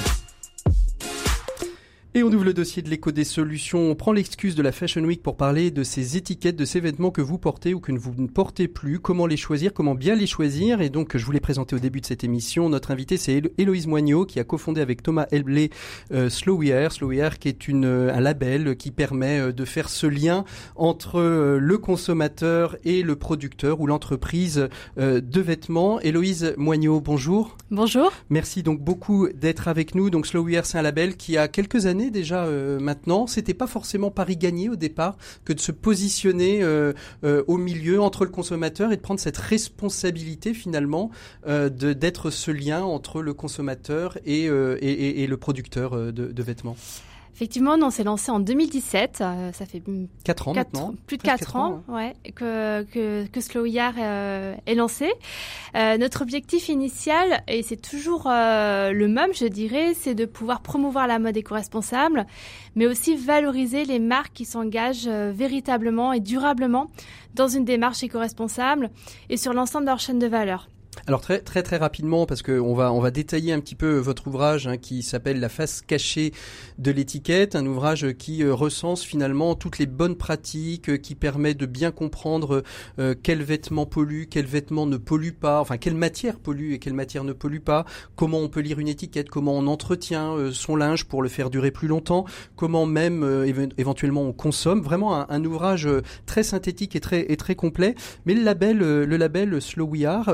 Et 2.16 2.24
on 2.24 2.32
ouvre 2.32 2.44
le 2.44 2.56
dossier 2.56 2.82
de 2.82 2.90
l'écho 2.90 3.12
des 3.12 3.24
solutions. 3.24 3.92
On 3.92 3.94
prend 3.94 4.12
l'excuse 4.12 4.56
de 4.56 4.64
la 4.64 4.72
Fashion 4.72 5.04
Week 5.04 5.22
pour 5.22 5.38
parler 5.38 5.70
de 5.70 5.84
ces 5.84 6.18
étiquettes, 6.18 6.56
de 6.56 6.66
ces 6.66 6.80
vêtements 6.80 7.12
que 7.12 7.22
vous 7.22 7.38
portez 7.38 7.76
ou 7.76 7.80
que 7.80 7.92
vous 7.92 8.16
ne 8.18 8.26
portez 8.26 8.68
plus. 8.68 9.00
Comment 9.00 9.28
les 9.28 9.38
choisir, 9.38 9.76
comment 9.76 9.94
bien 9.94 10.16
les 10.16 10.26
choisir. 10.26 10.82
Et 10.82 10.90
donc, 10.90 11.16
je 11.16 11.24
vous 11.24 11.32
l'ai 11.32 11.40
présenté 11.40 11.76
au 11.76 11.80
début 11.80 12.02
de 12.02 12.08
cette 12.08 12.24
émission. 12.24 12.68
Notre 12.68 12.90
invité, 12.90 13.18
c'est 13.18 13.44
Héloïse 13.60 13.86
Moignot, 13.86 14.26
qui 14.26 14.40
a 14.40 14.44
cofondé 14.44 14.82
avec 14.82 15.04
Thomas 15.04 15.28
Elblé 15.30 15.70
euh, 16.12 16.32
Slow 16.32 16.58
Wear. 16.58 16.92
Slow 16.92 17.10
Wear, 17.10 17.38
qui 17.38 17.48
est 17.48 17.68
une, 17.68 17.86
euh, 17.86 18.12
un 18.12 18.22
label 18.22 18.76
qui 18.76 18.90
permet 18.90 19.40
euh, 19.40 19.52
de 19.52 19.64
faire 19.64 19.88
ce 19.88 20.08
lien 20.08 20.46
entre 20.76 21.20
euh, 21.20 21.60
le 21.60 21.78
consommateur 21.78 22.76
et 22.86 23.04
le 23.04 23.18
producteur 23.18 23.82
ou 23.82 23.86
l'entreprise 23.86 24.68
de 24.98 25.42
vêtements. 25.42 26.00
Héloïse 26.02 26.56
Moignot, 26.58 27.02
bonjour. 27.02 27.56
Bonjour. 27.70 28.12
Merci 28.32 28.64
donc 28.64 28.82
beaucoup 28.82 29.28
d'être 29.30 29.68
avec 29.68 29.94
nous. 29.94 30.10
Donc, 30.10 30.26
Slow 30.26 30.44
Wear, 30.44 30.66
c'est 30.66 30.80
un 30.80 30.82
label 30.82 31.16
qui 31.16 31.38
a 31.38 31.48
quelques 31.48 31.86
années 31.86 31.99
déjà 32.08 32.46
euh, 32.46 32.80
maintenant. 32.80 33.28
C'était 33.28 33.54
pas 33.54 33.68
forcément 33.68 34.12
pari 34.12 34.38
gagné 34.38 34.70
au 34.70 34.76
départ 34.76 35.18
que 35.44 35.54
de 35.54 35.60
se 35.60 35.72
positionner 35.72 36.64
euh, 36.64 36.94
euh, 37.24 37.44
au 37.48 37.58
milieu 37.58 38.02
entre 38.02 38.24
le 38.24 38.32
consommateur 38.32 38.92
et 38.92 38.96
de 38.96 39.02
prendre 39.02 39.20
cette 39.20 39.38
responsabilité 39.38 40.54
finalement 40.54 41.12
de 41.48 41.94
d'être 41.94 42.30
ce 42.30 42.52
lien 42.52 42.84
entre 42.84 43.22
le 43.22 43.34
consommateur 43.34 44.18
et, 44.26 44.48
le 44.48 45.36
producteur 45.36 46.14
de 46.14 46.44
vêtements. 46.44 46.78
Effectivement, 47.40 47.78
on 47.82 47.90
s'est 47.90 48.04
lancé 48.04 48.32
en 48.32 48.42
2017. 48.42 49.20
Euh, 49.22 49.54
ça 49.54 49.66
fait 49.66 49.82
4 50.26 50.50
ans 50.50 50.54
maintenant. 50.54 50.94
Plus 51.08 51.16
de 51.16 51.22
4, 51.22 51.56
ans, 51.56 51.82
hein. 51.88 51.94
ouais, 51.94 52.34
que, 52.36 52.84
que, 52.84 53.28
que 53.28 53.40
Slow 53.40 53.66
Yard 53.66 53.96
euh, 53.98 54.56
est 54.66 54.76
lancé. 54.76 55.10
Euh, 55.74 55.98
notre 55.98 56.22
objectif 56.22 56.68
initial, 56.68 57.42
et 57.48 57.64
c'est 57.64 57.78
toujours 57.78 58.28
euh, 58.28 58.92
le 58.92 59.08
même, 59.08 59.34
je 59.34 59.46
dirais, 59.46 59.94
c'est 59.94 60.16
de 60.16 60.26
pouvoir 60.26 60.60
promouvoir 60.60 61.08
la 61.08 61.18
mode 61.18 61.38
éco-responsable, 61.38 62.26
mais 62.76 62.88
aussi 62.88 63.16
valoriser 63.16 63.86
les 63.86 64.00
marques 64.00 64.34
qui 64.34 64.44
s'engagent 64.44 65.08
véritablement 65.08 66.12
et 66.12 66.20
durablement 66.20 66.88
dans 67.36 67.48
une 67.48 67.64
démarche 67.64 68.04
éco-responsable 68.04 68.90
et 69.30 69.38
sur 69.38 69.54
l'ensemble 69.54 69.86
de 69.86 69.92
leur 69.92 70.00
chaîne 70.00 70.20
de 70.20 70.28
valeur. 70.28 70.68
Alors 71.08 71.22
très 71.22 71.40
très 71.40 71.64
très 71.64 71.78
rapidement 71.78 72.26
parce 72.26 72.42
que 72.42 72.60
on 72.60 72.74
va 72.74 72.92
on 72.92 73.00
va 73.00 73.12
détailler 73.12 73.54
un 73.54 73.60
petit 73.60 73.76
peu 73.76 73.98
votre 73.98 74.28
ouvrage 74.28 74.68
hein, 74.68 74.78
qui 74.78 75.04
s'appelle 75.04 75.40
La 75.40 75.50
face 75.50 75.82
cachée 75.82 76.32
de 76.78 76.92
l'étiquette, 76.92 77.56
un 77.56 77.66
ouvrage 77.66 78.14
qui 78.18 78.44
euh, 78.44 78.54
recense 78.54 79.04
finalement 79.04 79.56
toutes 79.56 79.80
les 79.80 79.86
bonnes 79.86 80.16
pratiques, 80.16 80.90
euh, 80.90 80.98
qui 80.98 81.16
permet 81.16 81.54
de 81.54 81.66
bien 81.66 81.92
comprendre 81.92 82.64
euh, 83.00 83.16
quels 83.22 83.44
vêtements 83.44 83.86
polluent, 83.86 84.28
quels 84.30 84.46
vêtements 84.46 84.86
ne 84.86 84.98
polluent 84.98 85.34
pas, 85.34 85.60
enfin 85.60 85.78
quelle 85.78 85.96
matière 85.96 86.40
pollue 86.40 86.74
et 86.74 86.80
quelle 86.80 86.94
matière 86.94 87.24
ne 87.24 87.34
pollue 87.34 87.60
pas, 87.60 87.86
comment 88.16 88.40
on 88.40 88.50
peut 88.50 88.62
lire 88.62 88.80
une 88.80 88.88
étiquette, 88.88 89.30
comment 89.30 89.54
on 89.54 89.68
entretient 89.68 90.36
son 90.52 90.76
linge 90.76 91.06
pour 91.06 91.22
le 91.22 91.30
faire 91.30 91.50
durer 91.50 91.72
plus 91.72 91.88
longtemps, 91.88 92.26
comment 92.56 92.86
même 92.86 93.46
éventuellement 93.78 94.24
on 94.24 94.34
consomme. 94.34 94.82
Vraiment 94.82 95.30
un, 95.30 95.46
ouvrage 95.46 95.88
très 96.26 96.44
synthétique 96.44 96.96
et 96.96 97.00
très 97.00 97.32
et 97.32 97.38
très 97.38 97.56
complet. 97.56 97.96
Mais 98.26 98.34
le 98.34 98.44
label 98.44 98.78
le 98.78 99.18
label 99.18 99.62
Slow 99.62 99.86
We 99.86 100.06
Are 100.06 100.32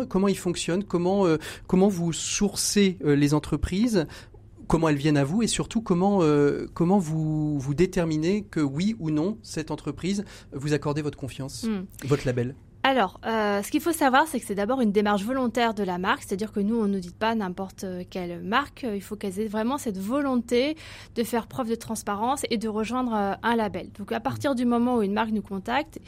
comment 0.00 0.28
il 0.28 0.38
fonctionne 0.38 0.84
Comment 0.84 1.26
euh, 1.26 1.38
comment 1.66 1.88
vous 1.88 2.12
sourcez 2.12 2.98
euh, 3.04 3.14
les 3.14 3.34
entreprises 3.34 4.06
Comment 4.68 4.88
elles 4.88 4.96
viennent 4.96 5.16
à 5.18 5.24
vous 5.24 5.42
et 5.42 5.46
surtout 5.46 5.82
comment 5.82 6.20
euh, 6.22 6.66
comment 6.72 6.98
vous 6.98 7.58
vous 7.58 7.74
déterminez 7.74 8.42
que 8.42 8.60
oui 8.60 8.96
ou 9.00 9.10
non 9.10 9.38
cette 9.42 9.70
entreprise 9.70 10.24
vous 10.52 10.72
accordez 10.72 11.02
votre 11.02 11.18
confiance, 11.18 11.64
hmm. 11.64 11.84
votre 12.06 12.26
label 12.26 12.54
alors, 12.84 13.20
euh, 13.24 13.62
ce 13.62 13.70
qu'il 13.70 13.80
faut 13.80 13.92
savoir, 13.92 14.26
c'est 14.26 14.40
que 14.40 14.46
c'est 14.46 14.56
d'abord 14.56 14.80
une 14.80 14.90
démarche 14.90 15.22
volontaire 15.22 15.72
de 15.72 15.84
la 15.84 15.98
marque, 15.98 16.24
c'est-à-dire 16.24 16.50
que 16.50 16.58
nous, 16.58 16.74
on 16.80 16.88
ne 16.88 16.98
dit 16.98 17.12
pas 17.12 17.36
n'importe 17.36 17.84
quelle 18.10 18.42
marque, 18.42 18.84
il 18.92 19.00
faut 19.00 19.14
qu'elle 19.14 19.38
ait 19.38 19.46
vraiment 19.46 19.78
cette 19.78 19.98
volonté 19.98 20.76
de 21.14 21.22
faire 21.22 21.46
preuve 21.46 21.68
de 21.68 21.76
transparence 21.76 22.42
et 22.50 22.58
de 22.58 22.68
rejoindre 22.68 23.14
euh, 23.14 23.34
un 23.44 23.54
label. 23.54 23.90
Donc, 23.98 24.10
à 24.10 24.18
partir 24.18 24.56
du 24.56 24.64
moment 24.64 24.96
où 24.96 25.02
une 25.02 25.12
marque 25.12 25.30
nous 25.30 25.42
contacte, 25.42 26.00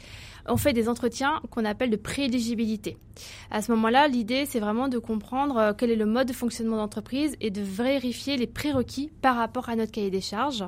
on 0.47 0.57
fait 0.57 0.73
des 0.73 0.89
entretiens 0.89 1.39
qu'on 1.49 1.63
appelle 1.63 1.91
de 1.91 1.95
prééligibilité. 1.95 2.97
À 3.51 3.61
ce 3.61 3.71
moment-là, 3.71 4.09
l'idée, 4.09 4.45
c'est 4.45 4.59
vraiment 4.59 4.89
de 4.89 4.97
comprendre 4.97 5.57
euh, 5.57 5.73
quel 5.73 5.91
est 5.91 5.95
le 5.95 6.05
mode 6.05 6.27
de 6.27 6.33
fonctionnement 6.33 6.75
d'entreprise 6.75 7.37
et 7.39 7.51
de 7.51 7.61
vérifier 7.61 8.35
les 8.35 8.47
prérequis 8.47 9.11
par 9.21 9.37
rapport 9.37 9.69
à 9.69 9.77
notre 9.77 9.93
cahier 9.93 10.11
des 10.11 10.19
charges. 10.19 10.65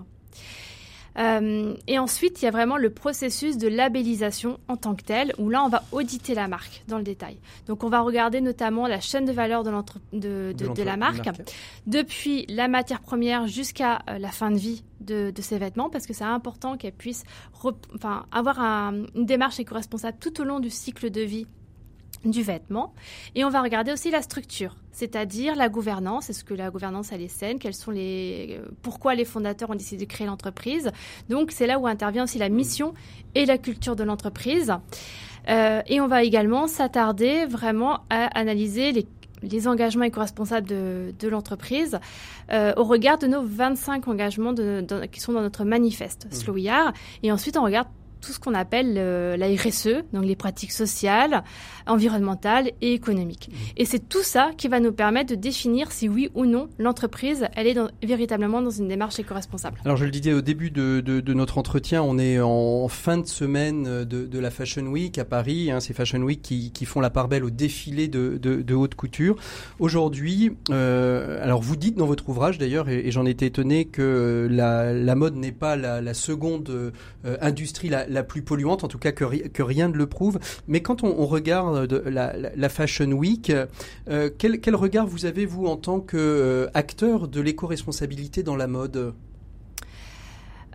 Euh, 1.18 1.74
et 1.88 2.00
ensuite, 2.00 2.42
il 2.42 2.46
y 2.46 2.48
a 2.48 2.52
vraiment 2.52 2.78
le 2.78 2.90
processus 2.90 3.58
de 3.58 3.68
labellisation 3.68 4.60
en 4.68 4.78
tant 4.78 4.96
que 4.96 5.04
tel, 5.04 5.34
où 5.40 5.50
là, 5.50 5.64
on 5.64 5.70
va 5.70 5.84
auditer 5.92 6.36
la 6.36 6.48
marque 6.48 6.84
dans 6.88 6.98
le 6.98 7.04
détail. 7.04 7.38
Donc, 7.68 7.84
on 7.84 7.90
va 7.90 8.02
regarder 8.02 8.42
notamment 8.42 8.88
la 8.88 9.00
chaîne 9.00 9.26
de 9.26 9.32
valeur 9.32 9.64
de, 9.64 9.72
de, 10.14 10.54
de, 10.54 10.74
de 10.74 10.84
la 10.84 10.98
marque, 10.98 11.30
depuis 11.86 12.46
la 12.50 12.68
matière 12.68 13.02
première 13.02 13.48
jusqu'à 13.48 14.04
euh, 14.10 14.18
la 14.20 14.30
fin 14.30 14.52
de 14.52 14.58
vie 14.58 14.84
de, 15.02 15.32
de 15.32 15.42
ces 15.42 15.58
vêtements, 15.58 15.90
parce 15.90 16.06
que 16.06 16.14
c'est 16.14 16.24
important 16.24 16.78
qu'elle 16.78 16.94
puisse 16.94 17.24
enfin, 17.96 18.26
avoir 18.32 18.60
un, 18.60 19.06
une 19.16 19.26
démarche 19.26 19.60
éco-responsable 19.60 20.18
tout 20.20 20.42
au 20.42 20.44
long 20.44 20.60
du 20.60 20.70
cycle 20.70 21.10
de 21.10 21.22
vie 21.22 21.48
du 22.32 22.44
vêtement. 22.44 22.94
Et 23.36 23.44
on 23.44 23.50
va 23.50 23.62
regarder 23.62 23.92
aussi 23.92 24.12
la 24.12 24.22
structure, 24.22 24.76
c'est-à-dire 24.92 25.56
la 25.56 25.70
gouvernance. 25.70 26.30
Est-ce 26.30 26.44
que 26.44 26.54
la 26.54 26.70
gouvernance 26.70 27.12
elle 27.12 27.22
est 27.22 27.28
saine? 27.28 27.60
Quels 27.60 27.74
sont 27.74 27.92
les 27.92 28.60
pourquoi 28.82 29.16
les 29.16 29.26
fondateurs 29.26 29.70
ont 29.70 29.76
décidé 29.76 30.06
de 30.06 30.10
créer 30.10 30.28
l'entreprise? 30.28 30.92
Donc 31.30 31.52
c'est 31.52 31.68
là 31.68 31.80
où 31.80 31.88
intervient 31.88 32.24
aussi 32.24 32.38
la 32.38 32.50
mission 32.50 32.94
et 33.36 33.46
la 33.46 33.58
culture 33.58 33.96
de 33.96 34.04
l'entreprise. 34.04 34.74
Euh, 35.50 35.82
et 35.88 36.02
on 36.02 36.08
va 36.08 36.24
également 36.24 36.68
s'attarder 36.68 37.46
vraiment 37.46 38.02
à 38.10 38.26
analyser 38.38 38.92
les 38.92 39.08
les 39.44 39.68
engagements 39.68 40.06
éco-responsables 40.06 40.68
de, 40.68 41.14
de 41.18 41.28
l'entreprise 41.28 42.00
euh, 42.52 42.74
au 42.78 42.84
regard 42.84 43.18
de 43.18 43.28
nos 43.28 43.44
25 43.44 44.08
engagements 44.08 44.54
de, 44.54 44.86
qui 45.12 45.20
sont 45.20 45.34
dans 45.34 45.42
notre 45.42 45.64
manifeste 45.64 46.26
mmh. 46.26 46.36
Slow 46.36 46.58
Et 47.24 47.32
ensuite, 47.32 47.58
on 47.58 47.64
regarde 47.64 47.88
tout 48.22 48.32
ce 48.32 48.40
qu'on 48.40 48.54
appelle 48.54 48.94
la 48.94 49.48
RSE, 49.48 50.04
donc 50.14 50.26
les 50.26 50.36
pratiques 50.36 50.72
sociales, 50.72 51.44
environnementales 51.86 52.72
et 52.82 52.94
économiques. 52.94 53.50
Mmh. 53.50 53.56
Et 53.78 53.86
c'est 53.86 54.10
tout 54.10 54.24
ça 54.24 54.52
qui 54.58 54.68
va 54.68 54.80
nous 54.80 54.92
permettre 54.92 55.32
de 55.32 55.36
définir 55.36 55.92
si 55.92 56.10
oui 56.10 56.30
ou 56.36 56.46
non 56.46 56.70
l'entreprise, 56.78 57.48
elle 57.56 57.68
est 57.68 57.78
véritablement 58.04 58.62
dans 58.62 58.70
une 58.70 58.88
démarche 58.88 59.20
éco-responsable. 59.20 59.80
Alors 59.86 59.98
je 59.98 60.06
le 60.06 60.12
disais 60.12 60.34
au 60.34 60.42
début 60.42 60.72
de, 60.72 61.00
de, 61.02 61.34
notre 61.34 61.58
entretien, 61.58 62.02
on 62.02 62.18
est 62.18 62.40
en 62.40 62.88
fin 62.88 63.18
de 63.18 63.26
semaine 63.26 64.04
de, 64.04 64.26
de 64.26 64.40
la 64.40 64.52
Fashion 64.52 64.84
Week 64.84 65.18
à 65.18 65.26
Paris, 65.26 65.72
hein, 65.72 65.80
ces 65.80 65.94
Fashion 65.94 66.20
Week 66.22 66.42
qui, 66.42 66.72
qui, 66.72 66.86
font 66.86 67.00
la 67.00 67.10
part 67.10 67.28
belle 67.28 67.44
au 67.44 67.50
défilé 67.50 68.08
de, 68.08 68.38
de 68.38 68.76
haute 68.76 68.96
couture. 68.96 69.36
Aujourd'hui, 69.80 70.52
euh, 70.70 71.44
alors 71.44 71.62
vous 71.62 71.76
dites 71.76 71.96
dans 71.96 72.06
votre 72.06 72.28
ouvrage 72.30 72.58
d'ailleurs, 72.58 72.90
et, 72.90 73.12
j'en 73.12 73.26
étais 73.26 73.48
étonné, 73.48 73.86
que 73.86 74.48
la, 74.50 74.94
la 74.94 75.16
mode 75.16 75.36
n'est 75.36 75.52
pas 75.52 75.76
la, 75.76 76.02
la 76.02 76.14
seconde 76.14 76.70
euh, 76.70 77.38
industrie 77.42 77.90
la, 77.90 78.07
la, 78.08 78.24
plus 78.24 78.42
polluante, 78.42 78.84
en 78.84 78.88
tout 78.88 79.00
cas 79.00 79.12
que, 79.12 79.64
rien 79.64 79.90
ne 79.90 79.96
le 79.96 80.08
prouve. 80.08 80.40
Mais 80.68 80.82
quand 80.82 81.04
on, 81.04 81.26
regarde 81.26 81.92
la, 82.06 82.70
Fashion 82.70 83.12
Week, 83.12 83.52
euh, 84.10 84.30
quel, 84.38 84.76
regard 84.76 85.08
vous 85.08 85.26
avez, 85.26 85.46
vous, 85.46 85.66
en 85.68 85.78
tant 85.78 86.00
qu'acteur 86.00 87.24
euh, 87.24 87.28
de 87.28 87.42
l'éco-responsabilité 87.42 88.44
dans 88.44 88.56
la 88.56 88.68
mode? 88.68 89.14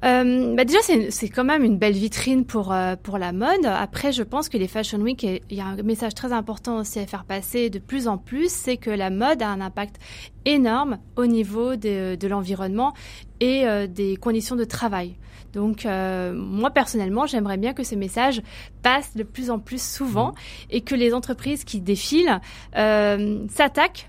Euh, 0.04 0.56
bah 0.56 0.64
déjà, 0.64 0.78
c'est 1.10 1.28
quand 1.28 1.44
même 1.44 1.62
une 1.62 1.78
belle 1.78 1.92
vitrine 1.92 2.44
pour, 2.44 2.74
pour 3.04 3.18
la 3.18 3.30
mode. 3.30 3.64
Après, 3.64 4.10
je 4.10 4.24
pense 4.24 4.48
que 4.48 4.58
les 4.58 4.66
Fashion 4.66 4.98
Week, 4.98 5.22
il 5.22 5.40
y 5.56 5.60
a 5.60 5.66
un 5.66 5.76
message 5.76 6.14
très 6.14 6.32
important 6.32 6.78
aussi 6.78 6.98
à 6.98 7.06
faire 7.06 7.24
passer 7.24 7.70
de 7.70 7.78
plus 7.78 8.08
en 8.08 8.18
plus, 8.18 8.50
c'est 8.50 8.78
que 8.78 8.90
la 8.90 9.10
mode 9.10 9.42
a 9.42 9.48
un 9.48 9.60
impact 9.60 10.00
énorme 10.44 10.98
au 11.14 11.26
niveau 11.26 11.76
de 11.76 12.26
l'environnement 12.26 12.94
et 13.38 13.64
des 13.86 14.16
conditions 14.16 14.56
de 14.56 14.64
travail. 14.64 15.14
Donc 15.52 15.86
euh, 15.86 16.32
moi 16.34 16.70
personnellement, 16.70 17.26
j'aimerais 17.26 17.56
bien 17.56 17.74
que 17.74 17.84
ce 17.84 17.94
message 17.94 18.42
passe 18.82 19.16
de 19.16 19.22
plus 19.22 19.50
en 19.50 19.58
plus 19.58 19.82
souvent 19.82 20.28
mmh. 20.28 20.34
et 20.70 20.80
que 20.80 20.94
les 20.94 21.14
entreprises 21.14 21.64
qui 21.64 21.80
défilent 21.80 22.40
euh, 22.76 23.46
s'attaquent 23.48 24.08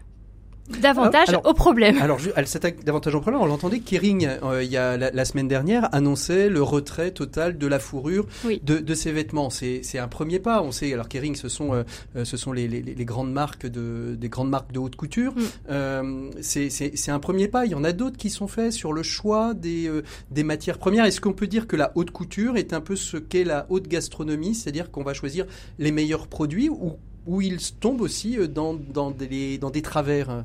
davantage 0.69 1.27
au 1.43 1.53
problème. 1.53 1.97
Alors, 2.01 2.19
elle 2.35 2.47
s'attaque 2.47 2.83
davantage 2.83 3.15
au 3.15 3.21
problème. 3.21 3.41
On 3.41 3.45
l'entendait, 3.45 3.79
Kering, 3.79 4.27
euh, 4.43 4.63
il 4.63 4.71
y 4.71 4.77
a 4.77 4.97
la, 4.97 5.25
semaine 5.25 5.47
dernière, 5.47 5.93
annonçait 5.93 6.49
le 6.49 6.61
retrait 6.61 7.11
total 7.11 7.57
de 7.57 7.67
la 7.67 7.79
fourrure 7.79 8.25
de, 8.63 8.77
de, 8.77 8.93
ses 8.93 9.11
vêtements. 9.11 9.49
C'est 9.49 9.97
un 9.97 10.07
premier 10.07 10.39
pas. 10.39 10.61
On 10.61 10.71
sait, 10.71 10.93
alors 10.93 11.09
Kering, 11.09 11.35
ce 11.35 11.49
sont, 11.49 11.73
euh, 11.73 11.83
euh, 12.15 12.25
ce 12.25 12.37
sont 12.37 12.53
les, 12.53 12.67
les, 12.67 12.81
les, 12.81 13.05
grandes 13.05 13.31
marques 13.31 13.67
de, 13.67 14.15
des 14.17 14.29
grandes 14.29 14.49
marques 14.49 14.71
de 14.71 14.79
haute 14.79 14.95
couture. 14.95 15.33
Mm. 15.33 15.41
Euh, 15.69 16.29
c'est 16.41 17.09
un 17.09 17.19
premier 17.19 17.47
pas. 17.47 17.65
Il 17.65 17.71
y 17.71 17.75
en 17.75 17.83
a 17.83 17.91
d'autres 17.91 18.17
qui 18.17 18.29
sont 18.29 18.47
faits 18.47 18.71
sur 18.71 18.93
le 18.93 19.03
choix 19.03 19.53
des, 19.53 19.91
des 20.31 20.43
matières 20.43 20.77
premières. 20.77 21.05
Est-ce 21.05 21.21
qu'on 21.21 21.33
peut 21.33 21.47
dire 21.47 21.67
que 21.67 21.75
la 21.75 21.91
haute 21.95 22.11
couture 22.11 22.57
est 22.57 22.73
un 22.73 22.81
peu 22.81 22.95
ce 22.95 23.17
qu'est 23.17 23.43
la 23.43 23.65
haute 23.69 23.87
gastronomie, 23.87 24.55
c'est-à-dire 24.55 24.91
qu'on 24.91 25.03
va 25.03 25.13
choisir 25.13 25.45
les 25.79 25.91
meilleurs 25.91 26.27
produits 26.27 26.69
ou 26.69 26.97
où 27.25 27.41
il 27.41 27.59
tombe 27.79 28.01
aussi 28.01 28.37
dans, 28.47 28.73
dans, 28.73 29.11
des, 29.11 29.57
dans 29.57 29.69
des 29.69 29.81
travers 29.81 30.43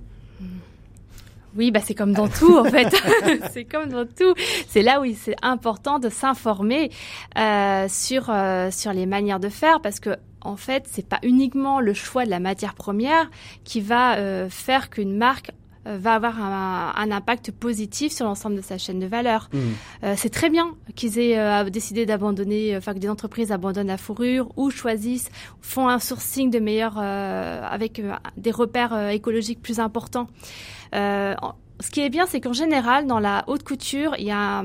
oui, 1.57 1.71
bah 1.71 1.81
c'est 1.83 1.95
comme 1.95 2.12
dans 2.12 2.29
tout 2.29 2.59
en 2.59 2.64
fait. 2.64 2.95
c'est 3.53 3.64
comme 3.64 3.88
dans 3.88 4.05
tout. 4.07 4.35
C'est 4.69 4.83
là 4.83 5.01
où 5.01 5.07
c'est 5.17 5.35
important 5.43 5.99
de 5.99 6.09
s'informer 6.11 6.91
euh, 7.37 7.87
sur 7.88 8.29
euh, 8.29 8.71
sur 8.71 8.93
les 8.93 9.07
manières 9.07 9.41
de 9.41 9.49
faire 9.49 9.81
parce 9.81 9.99
que 9.99 10.11
en 10.41 10.57
fait, 10.57 10.85
c'est 10.91 11.07
pas 11.07 11.19
uniquement 11.23 11.81
le 11.81 11.95
choix 11.95 12.25
de 12.25 12.31
la 12.31 12.41
matière 12.41 12.75
première 12.75 13.31
qui 13.64 13.81
va 13.81 14.17
euh, 14.17 14.49
faire 14.49 14.91
qu'une 14.91 15.17
marque 15.17 15.51
euh, 15.51 15.58
va 15.96 16.14
avoir 16.14 16.40
un, 16.40 17.11
impact 17.11 17.53
positif 17.53 18.12
sur 18.12 18.27
l'ensemble 18.27 18.57
de 18.57 18.61
sa 18.61 18.77
chaîne 18.77 18.98
de 18.98 19.07
valeur. 19.07 19.48
Mmh. 19.53 19.59
Euh, 20.05 20.14
c'est 20.16 20.29
très 20.29 20.51
bien 20.51 20.74
qu'ils 20.94 21.18
aient 21.18 21.38
euh, 21.38 21.70
décidé 21.70 22.05
d'abandonner, 22.05 22.77
enfin 22.77 22.92
que 22.92 22.98
des 22.98 23.09
entreprises 23.09 23.53
abandonnent 23.53 23.87
la 23.87 23.96
fourrure 23.96 24.53
ou 24.57 24.70
choisissent, 24.70 25.31
font 25.62 25.88
un 25.88 25.98
sourcing 25.98 26.51
de 26.51 26.59
meilleur 26.59 26.98
avec 26.98 28.03
des 28.37 28.51
repères 28.51 29.09
écologiques 29.11 29.62
plus 29.62 29.81
importants. 29.81 30.29
ce 30.92 31.90
qui 31.90 32.01
est 32.01 32.11
bien, 32.11 32.27
c'est 32.27 32.40
qu'en 32.40 32.53
général, 32.53 33.07
dans 33.07 33.20
la 33.20 33.44
haute 33.46 33.62
couture, 33.62 34.14
il 34.18 34.27
y 34.27 34.31
a 34.31 34.64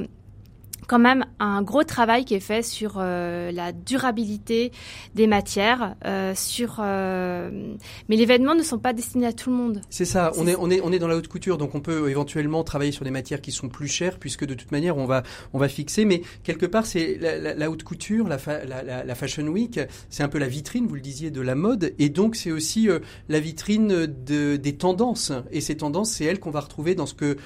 quand 0.88 1.00
même 1.00 1.26
un 1.40 1.62
gros 1.62 1.84
travail 1.84 2.26
qui 2.26 2.36
est 2.36 2.40
fait 2.40 2.64
sur 2.64 2.96
euh, 2.98 3.52
la 3.52 3.72
durabilité 3.72 4.72
des 5.16 5.28
matières, 5.28 5.96
euh, 6.06 6.34
sur 6.36 6.78
euh, 6.80 7.76
mais 8.10 8.16
les 8.16 8.26
vêtements 8.26 8.56
ne 8.56 8.64
sont 8.64 8.80
pas 8.80 8.94
destinés 8.94 9.28
à 9.28 9.34
tout 9.34 9.50
le 9.50 9.56
monde. 9.56 9.82
C'est 9.90 10.06
ça, 10.06 10.32
on 10.38 10.48
est, 10.48 10.56
on 10.58 10.70
est 10.70 10.82
on 10.82 10.92
est 10.92 11.00
dans 11.00 11.08
la 11.08 11.16
haute 11.16 11.28
couture 11.28 11.58
donc 11.58 11.76
on 11.76 11.82
peut 11.82 12.10
éventuellement 12.10 12.64
travailler 12.64 12.92
sur 12.92 13.06
des 13.06 13.12
matières 13.12 13.42
qui 13.42 13.52
sont 13.52 13.70
plus 13.70 13.88
chères 13.88 14.20
puisque 14.20 14.46
de 14.46 14.54
toute 14.54 14.72
manière 14.72 14.98
on 14.98 15.06
va 15.06 15.24
on 15.54 15.60
va 15.60 15.68
fixer 15.68 16.06
mais 16.06 16.22
quelque 16.44 16.66
part 16.66 16.86
c'est 16.86 17.18
la, 17.20 17.54
la, 17.54 17.72
haute 17.72 17.84
couture, 17.84 18.28
la, 18.28 18.38
la, 18.66 19.04
la 19.04 19.16
fashion 19.16 19.48
week, 19.48 19.80
c'est 20.10 20.24
un 20.24 20.30
peu 20.30 20.40
la 20.40 20.48
vitrine, 20.48 20.88
vous 20.88 20.96
le 20.96 21.02
disiez 21.02 21.32
de 21.32 21.42
la 21.42 21.56
mode 21.56 21.94
et 22.00 22.10
donc 22.10 22.36
c'est 22.36 22.52
aussi 22.52 22.90
la 23.30 23.40
vitrine 23.40 24.06
de 24.06 24.56
des 24.56 24.76
tendances 24.76 25.32
et 25.52 25.62
ces 25.62 25.78
tendances 25.78 26.12
c'est 26.12 26.26
elles 26.26 26.40
qu'on 26.40 26.52
va 26.52 26.62
retrouver 26.62 26.96
dans 26.96 27.06
ce 27.06 27.14
que 27.14 27.38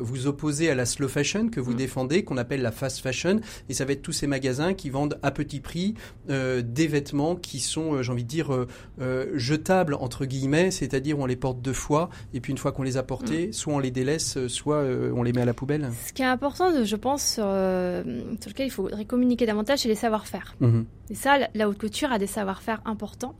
vous 0.00 0.26
opposez 0.26 0.70
à 0.70 0.74
la 0.74 0.86
slow 0.86 1.08
fashion 1.08 1.48
que 1.48 1.60
vous 1.60 1.72
mm. 1.72 1.76
défendez 1.76 2.24
qu'on 2.24 2.36
appelle 2.36 2.62
la 2.62 2.72
fast 2.76 3.00
fashion 3.00 3.40
et 3.68 3.74
ça 3.74 3.84
va 3.84 3.92
être 3.92 4.02
tous 4.02 4.12
ces 4.12 4.26
magasins 4.26 4.74
qui 4.74 4.90
vendent 4.90 5.18
à 5.22 5.30
petit 5.30 5.60
prix 5.60 5.94
euh, 6.30 6.62
des 6.62 6.86
vêtements 6.86 7.36
qui 7.36 7.60
sont, 7.60 7.94
euh, 7.94 8.02
j'ai 8.02 8.12
envie 8.12 8.24
de 8.24 8.28
dire, 8.28 8.66
euh, 9.00 9.32
jetables 9.34 9.94
entre 9.94 10.24
guillemets, 10.24 10.70
c'est-à-dire 10.70 11.18
on 11.18 11.26
les 11.26 11.36
porte 11.36 11.60
deux 11.60 11.72
fois 11.72 12.10
et 12.34 12.40
puis 12.40 12.52
une 12.52 12.58
fois 12.58 12.72
qu'on 12.72 12.82
les 12.82 12.96
a 12.96 13.02
portés, 13.02 13.48
mm. 13.48 13.52
soit 13.52 13.74
on 13.74 13.78
les 13.78 13.90
délaisse, 13.90 14.46
soit 14.46 14.84
on 15.14 15.22
les 15.22 15.32
met 15.32 15.42
à 15.42 15.46
la 15.46 15.54
poubelle. 15.54 15.90
Ce 16.06 16.12
qui 16.12 16.22
est 16.22 16.26
important, 16.26 16.84
je 16.84 16.96
pense, 16.96 17.34
sur, 17.34 17.44
lequel 17.44 18.66
il 18.66 18.70
faudrait 18.70 19.04
communiquer 19.04 19.46
davantage, 19.46 19.80
c'est 19.80 19.88
les 19.88 19.94
savoir-faire. 19.94 20.54
Mm-hmm. 20.60 20.84
Et 21.10 21.14
ça, 21.14 21.38
la 21.54 21.68
haute 21.68 21.78
couture 21.78 22.12
a 22.12 22.18
des 22.18 22.26
savoir-faire 22.26 22.80
importants. 22.84 23.34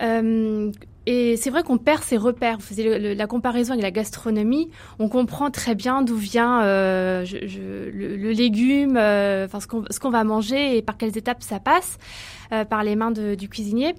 Euh, 0.00 0.72
et 1.06 1.36
c'est 1.36 1.50
vrai 1.50 1.62
qu'on 1.62 1.78
perd 1.78 2.02
ses 2.02 2.16
repères. 2.16 2.58
Vous 2.58 2.64
faisiez 2.64 3.14
la 3.14 3.26
comparaison 3.26 3.72
avec 3.72 3.82
la 3.82 3.90
gastronomie. 3.90 4.70
On 4.98 5.08
comprend 5.08 5.50
très 5.50 5.74
bien 5.74 6.02
d'où 6.02 6.16
vient 6.16 6.62
euh, 6.62 7.24
le, 7.24 8.32
légume, 8.32 8.96
euh, 8.96 9.46
enfin 9.46 9.60
ce 9.60 9.98
qu'on 9.98 10.10
va 10.10 10.24
manger 10.24 10.76
et 10.76 10.82
par 10.82 10.96
quelles 10.96 11.16
étapes 11.18 11.42
ça 11.42 11.60
passe 11.60 11.98
par 12.68 12.84
les 12.84 12.96
mains 12.96 13.10
du 13.10 13.48
cuisinier. 13.48 13.94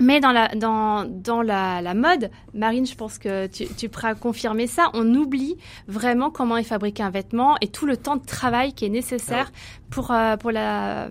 Mais 0.00 0.20
dans 0.20 0.32
la, 0.32 0.48
dans, 0.54 1.04
dans 1.04 1.42
la, 1.42 1.80
la, 1.80 1.94
mode, 1.94 2.30
Marine, 2.52 2.86
je 2.86 2.94
pense 2.94 3.18
que 3.18 3.46
tu, 3.46 3.66
tu 3.66 3.88
pourras 3.88 4.14
confirmer 4.14 4.66
ça, 4.66 4.90
on 4.94 5.14
oublie 5.14 5.56
vraiment 5.86 6.30
comment 6.30 6.56
est 6.56 6.64
fabriqué 6.64 7.02
un 7.02 7.10
vêtement 7.10 7.56
et 7.60 7.68
tout 7.68 7.86
le 7.86 7.96
temps 7.96 8.16
de 8.16 8.24
travail 8.24 8.72
qui 8.72 8.84
est 8.84 8.90
nécessaire 8.90 9.52
pour, 9.94 10.10
euh, 10.10 10.36
pour, 10.36 10.50
la, 10.50 11.08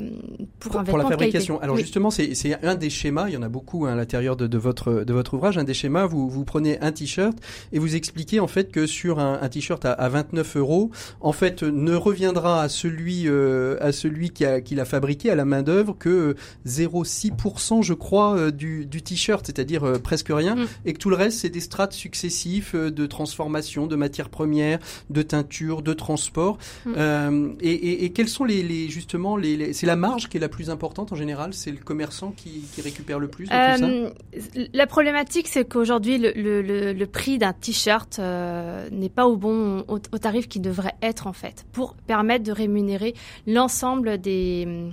pour, 0.60 0.76
un 0.76 0.84
vêtement 0.84 1.00
pour 1.00 1.10
la 1.10 1.18
fabrication. 1.18 1.62
Alors 1.62 1.78
justement, 1.78 2.12
c'est 2.12 2.64
un 2.64 2.76
des 2.76 2.90
schémas, 2.90 3.30
il 3.30 3.34
y 3.34 3.38
en 3.38 3.42
a 3.42 3.50
beaucoup 3.50 3.86
hein, 3.86 3.94
à 3.94 3.96
l'intérieur 3.96 4.36
de, 4.36 4.48
de, 4.48 4.58
votre, 4.58 5.04
de 5.06 5.14
votre 5.14 5.36
ouvrage, 5.36 5.58
un 5.58 5.64
des 5.64 5.74
schémas, 5.74 6.06
vous, 6.06 6.30
vous 6.30 6.44
prenez 6.44 6.80
un 6.82 6.92
t-shirt 6.92 7.38
et 7.72 7.80
vous 7.80 7.96
expliquez 7.96 8.42
en 8.42 8.48
fait 8.48 8.72
que 8.72 8.86
sur 8.86 9.20
un, 9.20 9.40
un 9.42 9.50
t-shirt 9.50 9.86
à, 9.86 9.94
à, 9.94 10.10
29 10.10 10.58
euros, 10.58 10.92
en 11.22 11.32
fait, 11.32 11.64
ne 11.64 11.96
reviendra 11.96 12.62
à 12.62 12.70
celui, 12.70 13.24
euh, 13.28 13.78
à 13.80 13.94
celui 13.94 14.32
qui 14.32 14.44
l'a 14.44 14.62
qui 14.62 14.76
fabriqué, 14.84 15.30
à 15.30 15.36
la 15.36 15.46
main 15.46 15.64
d'œuvre, 15.64 15.96
que 15.98 16.36
0,6% 16.68 17.84
je 17.84 17.94
crois 17.94 18.36
euh, 18.36 18.52
du 18.52 18.73
du, 18.82 19.02
t-shirt, 19.02 19.46
c'est-à-dire 19.46 19.84
euh, 19.84 20.00
presque 20.00 20.30
rien, 20.30 20.56
mm. 20.56 20.68
et 20.86 20.94
que 20.94 20.98
tout 21.00 21.10
le 21.10 21.16
reste, 21.16 21.40
c'est 21.40 21.50
des 21.50 21.60
strates 21.60 21.94
successifs 21.94 22.76
euh, 22.76 22.92
de 22.92 23.06
transformation, 23.06 23.88
de 23.88 23.96
matières 23.96 24.30
premières, 24.30 24.80
de 25.10 25.22
teinture, 25.22 25.82
de 25.82 25.94
transport. 25.94 26.58
Mm. 26.86 26.94
Euh, 26.98 27.50
et, 27.62 28.12
quels 28.12 28.30
sont 28.30 28.44
les, 28.44 28.90
justement 28.90 29.38
les, 29.38 29.74
c'est 29.74 29.86
la 29.86 29.96
marge 29.96 30.30
qui 30.30 30.38
est 30.38 30.40
la 30.40 30.50
plus 30.50 30.70
importante 30.70 31.12
en 31.12 31.16
général, 31.16 31.54
c'est 31.54 31.72
le 31.72 31.78
commerçant 31.78 32.32
qui, 32.32 32.64
récupère 32.82 33.20
le 33.20 33.28
plus 33.28 33.46
de 33.46 33.50
tout 33.50 34.14
ça? 34.36 34.68
La 34.74 34.88
problématique, 34.88 35.48
c'est 35.48 35.66
qu'aujourd'hui, 35.66 36.18
le, 36.18 37.06
prix 37.06 37.38
d'un 37.38 37.54
t-shirt 37.54 38.20
n'est 38.20 39.10
pas 39.10 39.28
au 39.28 39.38
bon 39.38 39.84
au, 39.88 40.00
tarif 40.00 40.48
qui 40.48 40.60
devrait 40.60 40.96
être 41.02 41.28
en 41.28 41.34
fait, 41.34 41.66
pour 41.72 41.94
permettre 41.96 42.44
de 42.44 42.52
rémunérer 42.52 43.14
l'ensemble 43.46 44.18
des 44.20 44.92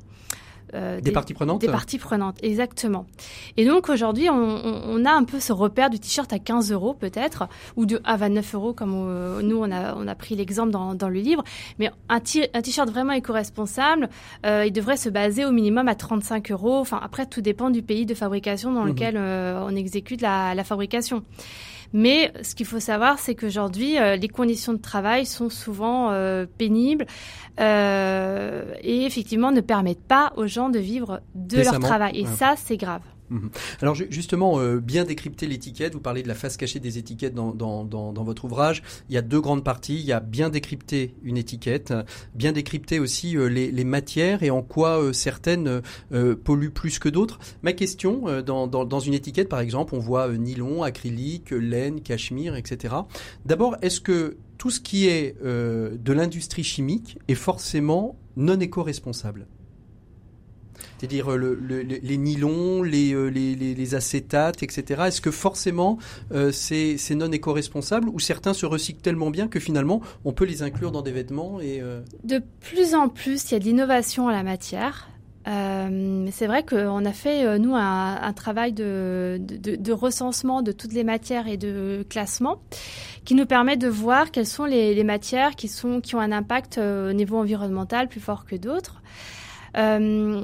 euh, 0.74 1.00
des, 1.00 1.12
parties 1.12 1.34
prenantes 1.34 1.60
Des 1.60 1.68
parties 1.68 1.98
prenantes, 1.98 2.36
exactement. 2.42 3.06
Et 3.56 3.64
donc 3.64 3.88
aujourd'hui, 3.88 4.28
on, 4.30 5.04
a 5.04 5.12
un 5.12 5.24
peu 5.24 5.40
ce 5.40 5.52
repère 5.52 5.90
du 5.90 5.98
t-shirt 5.98 6.32
à 6.32 6.38
15 6.38 6.72
euros 6.72 6.94
peut-être, 6.94 7.48
ou 7.76 7.86
de 7.86 8.00
à 8.04 8.16
29 8.16 8.54
euros 8.54 8.72
comme 8.72 8.94
euh, 8.94 9.42
nous 9.42 9.56
on 9.56 9.70
a, 9.70 9.94
on 9.94 10.06
a 10.06 10.14
pris 10.14 10.36
l'exemple 10.36 10.70
dans, 10.70 10.94
dans, 10.94 11.08
le 11.08 11.20
livre. 11.20 11.42
Mais 11.78 11.90
un 12.08 12.20
t-shirt 12.20 12.88
vraiment 12.90 13.12
éco-responsable, 13.12 14.08
euh, 14.46 14.64
il 14.66 14.72
devrait 14.72 14.96
se 14.96 15.08
baser 15.08 15.44
au 15.44 15.52
minimum 15.52 15.88
à 15.88 15.94
35 15.94 16.50
euros. 16.50 16.78
Enfin 16.78 17.00
après, 17.02 17.26
tout 17.26 17.40
dépend 17.40 17.70
du 17.70 17.82
pays 17.82 18.06
de 18.06 18.14
fabrication 18.14 18.72
dans 18.72 18.82
mhm. 18.82 18.88
lequel 18.88 19.16
on 19.16 19.74
exécute 19.74 20.20
la, 20.20 20.54
la 20.54 20.64
fabrication. 20.64 21.22
Mais 21.92 22.32
ce 22.42 22.54
qu'il 22.54 22.66
faut 22.66 22.80
savoir, 22.80 23.18
c'est 23.18 23.34
qu'aujourd'hui, 23.34 23.98
euh, 23.98 24.16
les 24.16 24.28
conditions 24.28 24.72
de 24.72 24.78
travail 24.78 25.26
sont 25.26 25.50
souvent 25.50 26.10
euh, 26.10 26.46
pénibles 26.58 27.06
euh, 27.58 28.74
et 28.82 29.04
effectivement 29.04 29.50
ne 29.50 29.60
permettent 29.60 30.06
pas 30.06 30.32
aux 30.36 30.46
gens 30.46 30.68
de 30.68 30.78
vivre 30.78 31.20
de 31.34 31.62
leur 31.62 31.80
travail. 31.80 32.18
Et 32.20 32.26
ça, 32.26 32.54
c'est 32.56 32.76
grave. 32.76 33.02
Mhm. 33.30 33.50
Alors 33.80 33.94
justement, 33.94 34.58
euh, 34.58 34.80
bien 34.80 35.04
décrypter 35.04 35.46
l'étiquette, 35.46 35.94
vous 35.94 36.00
parlez 36.00 36.22
de 36.22 36.28
la 36.28 36.34
face 36.34 36.56
cachée 36.56 36.80
des 36.80 36.98
étiquettes 36.98 37.34
dans, 37.34 37.54
votre 38.24 38.44
ouvrage. 38.44 38.82
Il 39.08 39.14
y 39.14 39.18
a 39.18 39.22
deux 39.22 39.40
grandes 39.40 39.64
parties. 39.64 39.94
Il 39.94 40.04
y 40.04 40.12
a 40.12 40.20
bien 40.20 40.50
décrypter 40.50 41.14
une 41.22 41.36
étiquette, 41.36 41.94
bien 42.34 42.52
décrypter 42.52 42.98
aussi 42.98 43.36
euh, 43.36 43.46
les, 43.46 43.70
les, 43.70 43.84
matières 43.84 44.42
et 44.42 44.50
en 44.50 44.62
quoi 44.62 45.00
euh, 45.00 45.12
certaines 45.12 45.80
polluent 46.44 46.70
plus 46.70 46.98
que 46.98 47.08
d'autres. 47.08 47.38
Ma 47.62 47.72
question, 47.72 48.42
dans, 48.42 48.66
dans, 48.66 49.00
une 49.00 49.14
étiquette 49.14 49.48
par 49.48 49.60
exemple, 49.60 49.94
on 49.94 49.98
voit 49.98 50.28
nylon, 50.36 50.82
acrylique, 50.82 51.50
laine, 51.50 52.00
cachemire, 52.00 52.56
etc. 52.56 52.94
D'abord, 53.44 53.76
est-ce 53.82 54.00
que 54.00 54.36
tout 54.58 54.70
ce 54.70 54.80
qui 54.80 55.06
est 55.06 55.36
de 55.42 56.12
l'industrie 56.12 56.64
chimique 56.64 57.18
est 57.28 57.34
forcément 57.34 58.16
non 58.36 58.58
éco-responsable? 58.58 59.46
C'est-à-dire 61.00 61.32
euh, 61.32 61.58
les 62.02 62.16
nylons, 62.18 62.84
euh, 62.84 63.28
les, 63.30 63.54
les, 63.54 63.94
acétates, 63.94 64.62
etc. 64.62 65.04
Est-ce 65.06 65.22
que 65.22 65.30
forcément 65.30 65.98
euh, 66.32 66.52
c'est 66.52 67.14
non 67.14 67.32
éco-responsable 67.32 68.10
ou 68.10 68.20
certains 68.20 68.52
se 68.52 68.66
recyclent 68.66 69.00
tellement 69.00 69.30
bien 69.30 69.48
que 69.48 69.60
finalement 69.60 70.02
on 70.26 70.32
peut 70.32 70.44
les 70.44 70.62
inclure 70.62 70.92
dans 70.92 71.00
des 71.00 71.12
vêtements 71.12 71.58
et 71.60 71.82
De 72.24 72.42
plus 72.60 72.94
en 72.94 73.08
plus, 73.08 73.50
il 73.50 73.54
y 73.54 73.56
a 73.56 73.58
de 73.58 73.64
l'innovation 73.64 74.28
à 74.28 74.32
la 74.32 74.42
matière. 74.42 75.08
c'est 75.46 76.46
vrai 76.46 76.64
qu'on 76.64 77.04
a 77.04 77.12
fait, 77.12 77.58
nous, 77.58 77.74
un, 77.74 78.32
travail 78.34 78.72
de, 78.74 79.92
recensement 79.92 80.60
de 80.60 80.72
toutes 80.72 80.92
les 80.92 81.04
matières 81.04 81.48
et 81.48 81.56
de 81.56 82.04
classement 82.10 82.60
qui 83.24 83.34
nous 83.34 83.46
permet 83.46 83.76
de 83.78 83.88
voir 83.88 84.30
quelles 84.30 84.46
sont 84.46 84.66
les, 84.66 84.94
les 84.94 85.04
matières 85.04 85.56
qui, 85.56 85.68
sont, 85.68 86.00
qui 86.00 86.14
ont 86.14 86.20
un 86.20 86.32
impact 86.32 86.78
au 86.78 87.12
niveau 87.14 87.38
environnemental 87.38 88.08
plus 88.08 88.20
fort 88.20 88.44
que 88.44 88.56
d'autres. 88.56 89.00
Euh, 89.76 90.42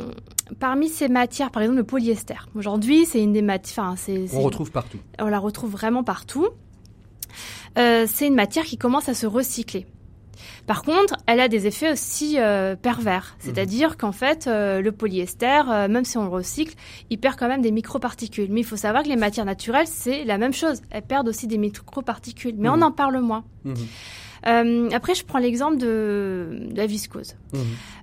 parmi 0.59 0.89
ces 0.89 1.09
matières, 1.09 1.51
par 1.51 1.63
exemple 1.63 1.79
le 1.79 1.85
polyester. 1.85 2.37
Aujourd'hui, 2.55 3.07
c'est 3.07 3.23
une 3.23 3.33
des 3.33 3.43
matières. 3.43 3.95
On 4.33 4.43
retrouve 4.43 4.71
partout. 4.71 4.99
On 5.19 5.27
la 5.27 5.39
retrouve 5.39 5.71
vraiment 5.71 6.05
partout. 6.05 6.49
Euh, 7.79 8.07
c'est 8.09 8.27
une 8.27 8.35
matière 8.35 8.65
qui 8.65 8.79
commence 8.79 9.09
à 9.09 9.15
se 9.15 9.27
recycler. 9.27 9.87
Par 10.67 10.83
contre, 10.83 11.17
elle 11.27 11.41
a 11.41 11.49
des 11.49 11.67
effets 11.67 11.93
aussi 11.93 12.39
euh, 12.39 12.75
pervers. 12.77 13.37
Mhm. 13.39 13.45
C'est-à-dire 13.45 13.97
qu'en 13.97 14.13
fait, 14.13 14.47
le 14.47 14.91
polyester, 14.91 15.63
même 15.89 16.05
si 16.05 16.19
on 16.19 16.25
le 16.25 16.31
recycle, 16.31 16.75
il 17.11 17.19
perd 17.19 17.37
quand 17.37 17.49
même 17.49 17.63
des 17.63 17.71
microparticules. 17.71 18.51
Mais 18.51 18.61
il 18.61 18.67
faut 18.67 18.77
savoir 18.77 19.03
que 19.03 19.09
les 19.09 19.17
matières 19.17 19.47
naturelles, 19.47 19.87
c'est 19.87 20.25
la 20.25 20.39
même 20.39 20.53
chose. 20.53 20.83
Elles 20.91 21.03
perdent 21.03 21.29
aussi 21.29 21.47
des 21.47 21.59
microparticules. 21.59 22.57
Mais 22.59 22.69
on 22.69 22.77
mhm. 22.77 22.83
en 22.85 22.93
parle 22.93 23.21
moins. 23.21 23.45
Mhm. 23.65 23.75
Euh, 24.47 24.91
après, 24.93 25.15
je 25.15 25.25
prends 25.25 25.39
l'exemple 25.39 25.77
de, 25.77 26.69
la 26.75 26.87
viscose. 26.87 27.35
Mmh. 27.53 27.59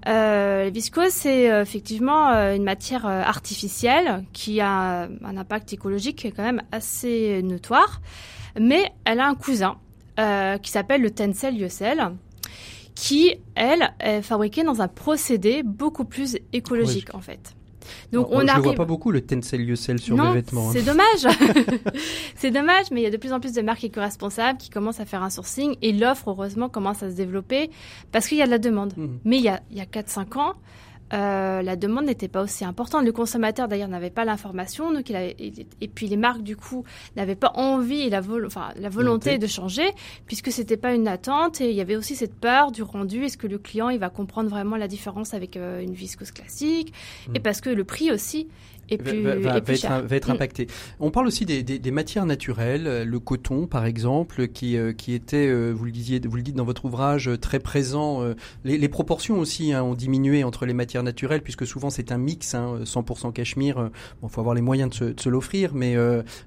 Euh, 0.08 0.64
la 0.66 0.70
viscose, 0.70 1.12
c'est 1.12 1.50
euh, 1.50 1.62
effectivement 1.62 2.30
une 2.54 2.64
matière 2.64 3.06
artificielle 3.06 4.26
qui 4.34 4.60
a 4.60 5.08
un 5.24 5.38
impact 5.38 5.74
écologique 5.74 6.18
qui 6.18 6.28
est 6.28 6.32
quand 6.32 6.44
même 6.44 6.62
assez 6.72 7.42
notoire, 7.44 8.02
mais 8.60 8.92
elle 9.06 9.20
a 9.20 9.28
un 9.28 9.36
cousin 9.36 9.78
qui 10.62 10.70
s'appelle 10.70 11.02
le 11.02 11.10
tencel 11.10 11.58
lyocell 11.58 12.12
qui, 12.94 13.36
elle, 13.56 13.92
est 14.00 14.22
fabriquée 14.22 14.64
dans 14.64 14.82
un 14.82 14.88
procédé 14.88 15.64
beaucoup 15.64 16.06
plus 16.06 16.38
écologique, 16.52 17.16
en 17.16 17.22
fait. 17.22 17.56
Donc 18.12 18.28
on, 18.32 18.40
Je 18.42 18.46
ne 18.46 18.62
vois 18.62 18.74
pas 18.74 18.86
beaucoup 18.86 19.12
le 19.12 19.22
tencel 19.22 19.66
lyocell 19.66 20.00
sur 20.00 20.18
mes 20.18 20.34
vêtements. 20.34 20.70
Hein. 20.70 20.74
C'est 20.74 20.84
dommage. 20.84 21.38
c'est 22.36 22.52
dommage, 22.52 22.86
mais 22.92 23.02
il 23.02 23.04
y 23.04 23.08
a 23.08 23.12
de 23.12 23.18
plus 23.18 23.34
en 23.34 23.40
plus 23.40 23.54
de 23.54 23.62
marques 23.62 23.84
éco-responsables 23.84 24.58
qui 24.58 24.70
commencent 24.70 25.00
à 25.00 25.06
faire 25.06 25.24
un 25.24 25.30
sourcing 25.30 25.76
et 25.82 25.92
l'offre, 25.92 26.30
heureusement, 26.30 26.70
commence 26.70 27.04
à 27.04 27.12
se 27.12 27.16
développer 27.16 27.70
parce 28.12 28.28
qu'il 28.28 28.38
y 28.38 28.42
a 28.42 28.46
de 28.46 28.52
la 28.52 28.60
demande. 28.60 28.94
Mhm. 28.98 29.20
Mais 29.26 29.38
il 29.38 29.44
y 29.44 29.50
a, 29.50 29.62
il 29.72 29.78
y 29.78 29.82
a 29.82 29.86
4-5 29.86 30.38
ans, 30.38 30.54
euh, 31.14 31.62
la 31.62 31.76
demande 31.76 32.06
n'était 32.06 32.28
pas 32.28 32.42
aussi 32.42 32.66
importante. 32.66 33.06
Le 33.06 33.12
consommateur 33.12 33.68
d'ailleurs 33.68 33.88
n'avait 33.88 34.10
pas 34.10 34.26
l'information, 34.26 34.92
donc 34.92 35.10
il 35.10 35.16
avait, 35.16 35.36
et 35.40 35.88
puis 35.88 36.08
les 36.08 36.18
marques 36.18 36.42
du 36.42 36.56
coup 36.56 36.84
n'avaient 37.16 37.36
pas 37.36 37.52
envie 37.56 38.02
et 38.02 38.10
la, 38.10 38.22
enfin, 38.46 38.70
la 38.80 38.90
volonté 38.90 39.38
de 39.38 39.46
changer, 39.46 39.92
puisque 40.26 40.52
c'était 40.52 40.78
pas 40.78 40.94
une 40.94 41.08
attente 41.08 41.62
et 41.62 41.70
il 41.70 41.76
y 41.76 41.82
avait 41.82 41.96
aussi 41.96 42.16
cette 42.16 42.34
peur 42.34 42.72
du 42.72 42.82
rendu. 42.82 43.26
Est-ce 43.26 43.38
que 43.38 43.48
le 43.48 43.60
client 43.60 43.90
il 43.90 44.00
va 44.00 44.10
comprendre 44.10 44.50
vraiment 44.50 44.76
la 44.76 44.88
différence 44.88 45.34
avec 45.34 45.56
euh, 45.56 45.82
une 45.82 45.94
viscose 45.94 46.32
classique? 46.32 46.94
Et 47.36 47.40
mm. 47.40 47.44
parce 47.44 47.62
que 47.62 47.70
le 47.70 47.84
prix 47.84 48.12
aussi 48.12 48.48
et 48.90 48.98
puis, 48.98 49.22
va, 49.22 49.36
va, 49.36 49.58
être, 49.58 50.28
mm. 50.28 50.32
impacté. 50.32 50.68
On 51.00 51.10
parle 51.10 51.28
aussi 51.28 51.46
des, 51.46 51.64
des, 51.64 51.80
des, 51.80 51.92
matières 51.92 52.26
naturelles, 52.26 52.86
euh, 52.86 53.06
le 53.06 53.20
coton 53.20 53.66
par 53.66 53.86
exemple, 53.86 54.48
qui, 54.48 54.78
qui 54.98 55.14
était, 55.14 55.52
vous 55.72 55.86
le 55.86 55.92
disiez, 55.92 56.20
vous 56.20 56.36
le 56.36 56.42
dites 56.42 56.56
dans 56.56 56.66
votre 56.66 56.86
ouvrage, 56.86 57.30
très 57.40 57.60
présent. 57.60 58.22
Les, 58.64 58.78
les 58.78 58.90
proportions 58.90 59.40
aussi 59.40 59.74
hein, 59.74 59.84
ont 59.84 59.94
diminué 59.94 60.44
entre 60.44 60.66
les 60.66 60.74
matières 60.74 61.03
naturelles, 61.04 61.42
puisque 61.42 61.68
souvent 61.68 61.90
c'est 61.90 62.12
un 62.12 62.18
mix, 62.18 62.56
hein, 62.56 62.80
100% 62.84 63.32
cachemire. 63.32 63.90
Bon, 64.22 64.28
faut 64.28 64.42
avoir 64.42 64.56
les 64.56 64.62
moyens 64.62 65.00
de 65.00 65.16
se, 65.20 65.30
l'offrir, 65.30 65.74
mais 65.74 65.96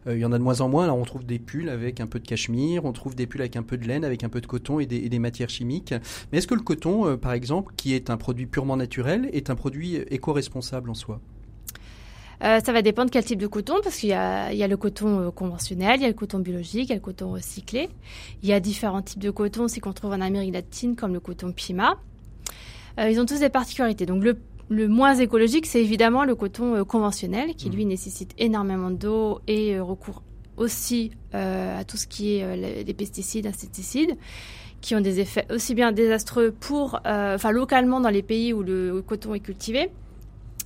il 0.07 0.19
y 0.19 0.25
en 0.25 0.33
a 0.33 0.39
de 0.39 0.43
moins 0.43 0.61
en 0.61 0.69
moins. 0.69 0.87
Là, 0.87 0.95
on 0.95 1.05
trouve 1.05 1.25
des 1.25 1.39
pulls 1.39 1.69
avec 1.69 2.01
un 2.01 2.07
peu 2.07 2.19
de 2.19 2.27
cachemire, 2.27 2.85
on 2.85 2.93
trouve 2.93 3.15
des 3.15 3.27
pulls 3.27 3.41
avec 3.41 3.57
un 3.57 3.63
peu 3.63 3.77
de 3.77 3.87
laine, 3.87 4.05
avec 4.05 4.25
un 4.25 4.29
peu 4.29 4.41
de 4.41 4.47
coton 4.47 4.81
et 4.81 4.87
des, 4.87 5.19
matières 5.19 5.51
chimiques. 5.51 5.95
Mais 6.31 6.39
est-ce 6.39 6.47
que 6.47 6.55
le 6.55 6.61
coton, 6.61 7.17
par 7.17 7.33
exemple, 7.33 7.73
qui 7.77 7.95
est 7.95 8.11
un 8.11 8.17
produit 8.17 8.47
purement 8.47 8.77
naturel, 8.77 9.29
est 9.33 9.51
un 9.51 9.55
produit 9.55 9.97
éco-responsable 10.11 10.91
en 10.91 10.95
soi? 10.95 11.21
Euh, 12.43 12.61
ça 12.61 12.73
va 12.73 12.83
dépendre 12.83 13.11
quel 13.11 13.25
type 13.25 13.39
de 13.39 13.47
coton, 13.47 13.77
parce 13.83 13.97
qu'il 13.97 14.11
y, 14.11 14.13
y 14.13 14.15
a, 14.15 14.69
le 14.69 14.77
coton 14.77 15.21
euh, 15.21 15.31
conventionnel, 15.31 16.01
il 16.01 16.03
y 16.03 16.05
a 16.05 16.09
le 16.09 16.15
coton 16.15 16.39
biologique, 16.39 16.85
il 16.85 16.91
y 16.91 16.93
a 16.93 16.97
le 16.97 17.01
coton 17.01 17.33
recyclé. 17.33 17.89
Il 18.43 18.49
y 18.49 18.53
a 18.53 18.61
différents 18.61 19.03
types 19.03 19.23
de 19.23 19.31
coton 19.31 19.65
aussi 19.65 19.81
qu'on 19.81 19.93
trouve 19.93 20.13
en 20.13 20.21
Amérique 20.21 20.53
latine, 20.53 20.97
comme 20.97 21.15
le 21.15 21.21
coton 21.21 21.53
Pima. 21.53 21.99
Euh, 22.99 23.11
ils 23.11 23.21
ont 23.21 23.27
tous 23.27 23.41
des 23.41 23.49
particularités. 23.49 24.07
Donc 24.07 24.23
le, 24.23 24.39
le 24.69 24.89
moins 24.89 25.15
écologique, 25.15 25.67
c'est 25.67 25.83
évidemment 25.83 26.25
le 26.25 26.35
coton 26.35 26.85
conventionnel, 26.85 27.55
qui 27.55 27.71
lui 27.71 27.85
mmh. 27.85 27.89
nécessite 27.89 28.35
énormément 28.39 28.91
d'eau 28.91 29.41
et 29.47 29.79
recourt 29.79 30.23
aussi 30.57 31.13
à 31.35 31.85
tout 31.85 31.99
ce 31.99 32.07
qui 32.07 32.37
est 32.37 32.57
les 32.83 32.95
pesticides, 32.95 33.47
insecticides 33.47 34.17
qui 34.81 34.95
ont 34.95 35.01
des 35.01 35.21
effets 35.21 35.47
aussi 35.51 35.75
bien 35.75 35.93
désastreux 35.93 36.51
pour, 36.53 37.01
enfin 37.05 37.51
localement 37.51 38.01
dans 38.01 38.09
les 38.09 38.23
pays 38.23 38.55
où 38.55 38.63
le 38.63 39.03
coton 39.03 39.35
est 39.35 39.41
cultivé, 39.41 39.91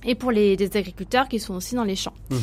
et 0.05 0.15
pour 0.15 0.31
les, 0.31 0.57
agriculteurs 0.75 1.27
qui 1.27 1.39
sont 1.39 1.55
aussi 1.55 1.75
dans 1.75 1.83
les 1.83 1.95
champs. 1.95 2.13
Mhm. 2.29 2.39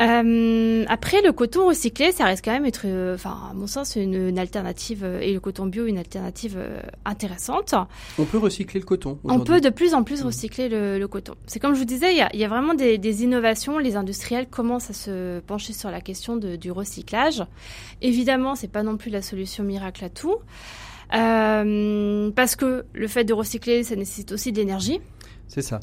Euh, 0.00 0.84
après, 0.88 1.22
le 1.22 1.32
coton 1.32 1.66
recyclé, 1.66 2.12
ça 2.12 2.24
reste 2.24 2.44
quand 2.44 2.52
même 2.52 2.66
être, 2.66 2.82
euh, 2.84 3.14
enfin, 3.14 3.36
à 3.50 3.54
mon 3.54 3.66
sens, 3.66 3.96
une, 3.96 4.38
alternative, 4.38 5.04
euh, 5.04 5.20
et 5.20 5.32
le 5.32 5.40
coton 5.40 5.66
bio, 5.66 5.86
une 5.86 5.98
alternative 5.98 6.58
intéressante. 7.04 7.74
On 8.18 8.24
peut 8.24 8.38
recycler 8.38 8.80
le 8.80 8.86
coton 8.86 9.18
On 9.24 9.40
peut 9.40 9.60
de 9.60 9.70
plus 9.70 9.94
en 9.94 10.02
plus 10.02 10.20
mhm. 10.20 10.26
recycler 10.26 10.68
le, 10.68 11.06
coton. 11.06 11.34
C'est 11.46 11.60
comme 11.60 11.74
je 11.74 11.78
vous 11.78 11.84
disais, 11.84 12.12
il 12.12 12.18
y 12.18 12.22
a, 12.22 12.34
y 12.34 12.44
a 12.44 12.48
vraiment 12.48 12.74
des, 12.74 12.98
des, 12.98 13.22
innovations. 13.22 13.78
Les 13.78 13.96
industriels 13.96 14.48
commencent 14.48 14.90
à 14.90 14.94
se 14.94 15.40
pencher 15.40 15.72
sur 15.72 15.90
la 15.90 16.00
question 16.00 16.36
de, 16.36 16.56
du 16.56 16.70
recyclage. 16.72 17.44
Évidemment, 18.02 18.54
c'est 18.54 18.68
pas 18.68 18.82
non 18.82 18.96
plus 18.96 19.10
la 19.10 19.22
solution 19.22 19.64
miracle 19.64 20.04
à 20.04 20.08
tout. 20.08 20.36
parce 21.10 22.56
que 22.56 22.84
le 22.92 23.08
fait 23.08 23.24
de 23.24 23.32
recycler, 23.32 23.84
ça 23.84 23.96
nécessite 23.96 24.32
aussi 24.32 24.50
de 24.50 24.56
l'énergie. 24.58 25.00
C'est 25.48 25.62
ça. 25.62 25.80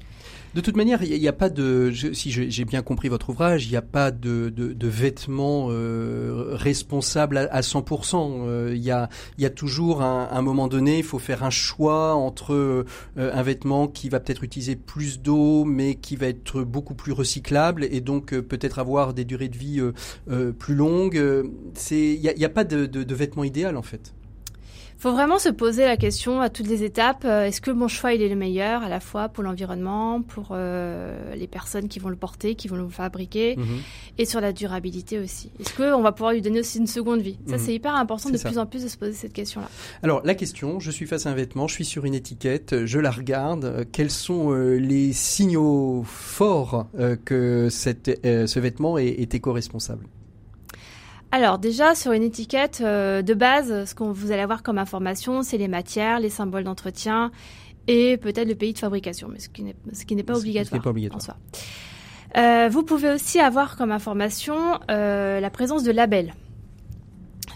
De 0.53 0.59
toute 0.59 0.75
manière, 0.75 1.01
il 1.01 1.17
n'y 1.17 1.27
a, 1.29 1.33
pas 1.33 1.49
de, 1.49 1.91
si 1.91 2.29
j'ai 2.29 2.65
bien 2.65 2.81
compris 2.81 3.07
votre 3.07 3.29
ouvrage, 3.29 3.65
il 3.67 3.69
n'y 3.69 3.77
a 3.77 3.81
pas 3.81 4.11
de, 4.11 4.49
de, 4.49 4.87
vêtements 4.87 5.67
euh, 5.69 6.49
responsables 6.51 7.37
à, 7.37 7.61
100%. 7.61 8.47
Euh, 8.47 8.73
il, 8.75 8.83
y 8.83 8.91
a, 8.91 9.07
y 9.37 9.45
a 9.45 9.49
toujours 9.49 10.01
un, 10.01 10.41
moment 10.41 10.67
donné, 10.67 10.97
il 10.97 11.03
faut 11.03 11.19
faire 11.19 11.45
un 11.45 11.49
choix 11.49 12.15
entre 12.15 12.53
euh, 12.53 12.83
un 13.15 13.43
vêtement 13.43 13.87
qui 13.87 14.09
va 14.09 14.19
peut-être 14.19 14.43
utiliser 14.43 14.75
plus 14.75 15.21
d'eau, 15.21 15.63
mais 15.63 15.95
qui 15.95 16.17
va 16.17 16.27
être 16.27 16.63
beaucoup 16.63 16.95
plus 16.95 17.13
recyclable 17.13 17.85
et 17.85 18.01
donc 18.01 18.35
peut-être 18.35 18.79
avoir 18.79 19.13
des 19.13 19.23
durées 19.23 19.47
de 19.47 19.57
vie 19.57 19.81
plus 20.59 20.75
longues. 20.75 21.49
Il 21.91 22.19
n'y 22.19 22.45
a, 22.45 22.49
pas 22.49 22.65
de, 22.65 22.85
de, 22.87 23.03
de 23.03 23.15
vêtement 23.15 23.45
idéal 23.45 23.77
en 23.77 23.83
fait 23.83 24.13
faut 25.01 25.11
vraiment 25.11 25.39
se 25.39 25.49
poser 25.49 25.85
la 25.85 25.97
question 25.97 26.41
à 26.41 26.49
toutes 26.51 26.67
les 26.67 26.83
étapes 26.83 27.25
euh, 27.25 27.45
est-ce 27.45 27.59
que 27.59 27.71
mon 27.71 27.87
choix 27.87 28.13
il 28.13 28.21
est 28.21 28.29
le 28.29 28.35
meilleur 28.35 28.83
à 28.83 28.89
la 28.89 28.99
fois 28.99 29.29
pour 29.29 29.43
l'environnement, 29.43 30.21
pour 30.21 30.49
euh, 30.51 31.33
les 31.33 31.47
personnes 31.47 31.87
qui 31.87 31.97
vont 31.97 32.09
le 32.09 32.15
porter, 32.15 32.53
qui 32.53 32.67
vont 32.67 32.75
le 32.75 32.87
fabriquer, 32.87 33.55
mhm. 33.57 33.79
et 34.19 34.25
sur 34.25 34.41
la 34.41 34.53
durabilité 34.53 35.17
aussi? 35.17 35.49
Est-ce 35.59 35.73
que 35.73 35.91
on 35.95 36.03
va 36.03 36.11
pouvoir 36.11 36.33
lui 36.33 36.41
donner 36.41 36.59
aussi 36.59 36.77
une 36.77 36.85
seconde 36.85 37.21
vie? 37.21 37.39
Ça, 37.47 37.57
mhm. 37.57 37.63
c'est 37.63 37.73
hyper 37.73 37.95
important 37.95 38.29
de 38.29 38.37
plus 38.37 38.59
en 38.59 38.67
plus 38.67 38.83
de 38.83 38.89
se 38.89 38.97
poser 38.97 39.13
cette 39.13 39.33
question-là. 39.33 39.69
Alors 40.03 40.21
la 40.23 40.35
question 40.35 40.79
je 40.79 40.91
suis 40.91 41.07
face 41.07 41.25
à 41.25 41.31
un 41.31 41.35
vêtement, 41.35 41.67
je 41.67 41.73
suis 41.73 41.85
sur 41.85 42.05
une 42.05 42.13
étiquette, 42.13 42.85
je 42.85 42.99
la 42.99 43.09
regarde. 43.09 43.65
Euh, 43.65 43.83
quels 43.91 44.11
sont 44.11 44.51
les 44.53 45.13
signaux 45.13 46.03
forts 46.05 46.87
que 47.25 47.69
cette, 47.69 48.19
ce 48.23 48.59
vêtement 48.59 48.99
est, 48.99 49.07
est 49.07 49.33
éco-responsable? 49.33 50.05
Alors 51.31 51.59
déjà 51.59 51.95
sur 51.95 52.11
une 52.11 52.23
étiquette 52.23 52.81
euh, 52.81 53.21
de 53.21 53.33
base, 53.33 53.85
ce 53.85 53.95
que 53.95 54.03
vous 54.03 54.31
allez 54.31 54.41
avoir 54.41 54.63
comme 54.63 54.77
information, 54.77 55.43
c'est 55.43 55.57
les 55.57 55.69
matières, 55.69 56.19
les 56.19 56.29
symboles 56.29 56.65
d'entretien 56.65 57.31
et 57.87 58.17
peut-être 58.17 58.47
le 58.47 58.55
pays 58.55 58.73
de 58.73 58.79
fabrication, 58.79 59.29
mais 59.31 59.39
ce 59.39 59.49
qui 59.49 59.63
n'est 59.63 59.75
ce 59.93 60.05
qui 60.05 60.15
n'est 60.15 60.23
pas, 60.23 60.37
obligatoire, 60.37 60.81
en 61.13 61.19
soi. 61.19 61.37
Euh, 62.37 62.69
vous 62.69 62.83
pouvez 62.83 63.11
aussi 63.11 63.39
avoir 63.39 63.77
comme 63.77 63.91
information 63.91 64.79
euh, 64.89 65.39
la 65.39 65.49
présence 65.49 65.83
de 65.83 65.91
labels 65.91 66.33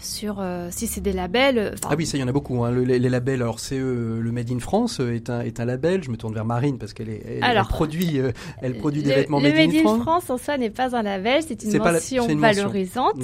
sur 0.06 0.36
euh, 0.40 0.68
si 0.70 0.86
c'est 0.86 1.00
des 1.00 1.12
labels. 1.12 1.58
Euh, 1.58 1.70
ah 1.88 1.94
oui, 1.96 2.06
ça, 2.06 2.16
il 2.16 2.20
y 2.20 2.24
en 2.24 2.28
a 2.28 2.32
beaucoup. 2.32 2.64
Hein. 2.64 2.70
les, 2.72 2.98
labels, 2.98 3.42
alors 3.42 3.60
c'est 3.60 3.78
euh, 3.78 4.20
le 4.20 4.32
Made 4.32 4.50
in 4.50 4.58
France 4.58 5.00
est 5.00 5.28
un, 5.28 5.40
est 5.40 5.60
un 5.60 5.64
label. 5.64 6.02
Je 6.02 6.10
me 6.10 6.16
tourne 6.16 6.34
vers 6.34 6.44
Marine 6.44 6.78
parce 6.78 6.92
qu'elle 6.92 7.08
elle, 7.10 7.62
produit, 7.68 8.20
elle 8.62 8.78
produit 8.78 9.02
des 9.02 9.14
vêtements 9.14 9.40
Made, 9.40 9.56
in, 9.56 9.80
France. 9.80 10.02
France 10.02 10.30
en 10.30 10.38
soi 10.38 10.56
n'est 10.56 10.70
pas 10.70 10.96
un 10.96 11.02
label, 11.02 11.42
c'est 11.46 11.62
une, 11.62 11.78
mention 11.78 12.26
valorisante. 12.36 13.16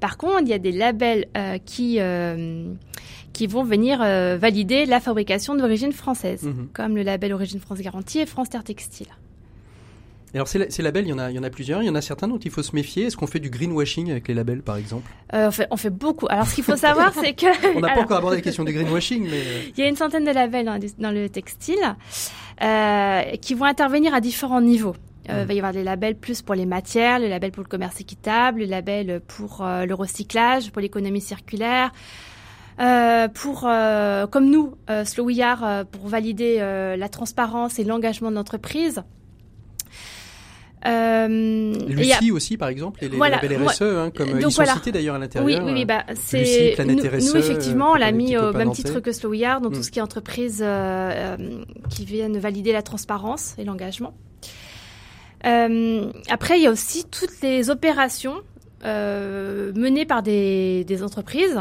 Par 0.00 0.16
contre, 0.18 0.42
il 0.42 0.48
y 0.48 0.54
a 0.54 0.58
des 0.58 0.72
labels 0.72 1.26
qui 1.64 2.00
qui 3.32 3.46
vont 3.46 3.64
venir 3.64 3.98
valider 3.98 4.86
la 4.86 5.00
fabrication 5.00 5.54
d'origine 5.54 5.92
française, 5.92 6.42
mhm. 6.42 6.68
comme 6.72 6.96
le 6.96 7.02
label 7.02 7.32
Origine 7.32 7.60
France 7.60 7.80
Garantie 7.80 8.18
et 8.18 8.26
France 8.26 8.48
Terre 8.50 8.64
Textile. 8.64 9.08
Alors 10.36 10.48
ces, 10.48 10.82
labels, 10.82 11.06
il 11.06 11.10
y, 11.10 11.12
en 11.12 11.18
a, 11.18 11.30
il 11.30 11.36
y 11.36 11.38
en 11.38 11.42
a 11.42 11.50
plusieurs. 11.50 11.82
Il 11.82 11.86
y 11.86 11.90
en 11.90 11.94
a 11.94 12.00
certains 12.00 12.28
dont 12.28 12.38
il 12.38 12.50
faut 12.50 12.62
se 12.62 12.74
méfier. 12.74 13.06
Est-ce 13.06 13.16
qu'on 13.16 13.26
fait 13.26 13.40
du 13.40 13.50
greenwashing 13.50 14.10
avec 14.10 14.28
les 14.28 14.34
labels, 14.34 14.62
par 14.62 14.76
exemple? 14.76 15.10
Euh, 15.34 15.48
on, 15.48 15.50
fait, 15.50 15.66
on, 15.70 15.76
fait, 15.76 15.90
beaucoup. 15.90 16.26
Alors 16.28 16.46
ce 16.46 16.54
qu'il 16.54 16.64
faut 16.64 16.76
savoir, 16.76 17.12
c'est 17.14 17.34
que... 17.34 17.46
on 17.76 17.80
n'a 17.80 17.94
pas 17.94 18.02
encore 18.02 18.18
abordé 18.18 18.36
la 18.36 18.42
question 18.42 18.64
du 18.64 18.72
greenwashing, 18.72 19.24
mais... 19.24 19.40
Euh, 19.40 19.62
il 19.76 19.82
y 19.82 19.86
a 19.86 19.88
une 19.88 19.96
centaine 19.96 20.24
de 20.24 20.30
labels 20.30 20.66
dans, 20.98 21.10
le 21.10 21.28
textile 21.28 21.96
euh, 22.62 23.22
qui 23.40 23.54
vont 23.54 23.64
intervenir 23.64 24.14
à 24.14 24.20
différents 24.20 24.60
niveaux. 24.60 24.94
Euh, 25.30 25.42
Il 25.42 25.46
va 25.46 25.54
y 25.54 25.58
avoir 25.58 25.72
des 25.72 25.82
labels 25.82 26.16
plus 26.16 26.42
pour 26.42 26.54
les 26.54 26.66
matières, 26.66 27.18
le 27.18 27.28
label 27.28 27.50
pour 27.50 27.62
le 27.62 27.68
commerce 27.68 28.00
équitable, 28.00 28.60
le 28.60 28.66
label 28.66 29.20
pour 29.26 29.62
euh, 29.62 29.86
le 29.86 29.94
recyclage, 29.94 30.70
pour 30.70 30.80
l'économie 30.80 31.20
circulaire. 31.20 31.92
Euh, 32.78 33.28
pour, 33.28 33.60
comme 34.30 34.50
nous, 34.50 34.74
Slow 35.04 35.30
pour 35.90 36.08
valider 36.08 36.58
la 36.58 37.08
transparence 37.08 37.78
et 37.78 37.84
l'engagement 37.84 38.30
de 38.30 38.36
l'entreprise. 38.36 39.02
Euh, 40.84 41.74
Lucie 41.88 42.30
aussi, 42.30 42.56
par 42.56 42.68
exemple, 42.68 43.02
et 43.02 43.08
les, 43.08 43.18
labels 43.18 43.66
RSE, 43.66 43.82
hein, 43.82 44.10
comme 44.14 44.38
ils 44.38 44.50
sont 44.50 44.64
cités 44.64 44.92
d'ailleurs 44.92 45.14
à 45.14 45.18
l'intérieur. 45.18 45.64
Oui, 45.64 45.72
oui, 45.72 45.84
bah, 45.84 46.04
c'est 46.14 46.76
nous, 46.84 46.94
nous, 46.94 47.36
effectivement, 47.36 47.92
on 47.92 47.94
l'a 47.94 48.12
mis 48.12 48.36
au 48.36 48.52
même 48.52 48.72
titre 48.72 49.00
que 49.00 49.12
Slow 49.12 49.34
Yard 49.34 49.62
dans 49.62 49.70
tout 49.70 49.78
mm. 49.78 49.82
ce 49.82 49.90
qui 49.90 49.98
est 49.98 50.02
entreprise 50.02 50.60
euh, 50.62 51.36
euh, 51.38 51.64
qui 51.88 52.04
viennent 52.04 52.38
valider 52.38 52.72
la 52.72 52.82
transparence 52.82 53.54
et 53.58 53.64
l'engagement. 53.64 54.14
Euh, 55.44 56.12
après, 56.28 56.58
il 56.58 56.62
y 56.62 56.66
a 56.66 56.70
aussi 56.70 57.04
toutes 57.04 57.40
les 57.42 57.70
opérations 57.70 58.42
euh, 58.84 59.72
menées 59.74 60.06
par 60.06 60.22
des, 60.22 60.84
des 60.84 61.02
entreprises 61.02 61.60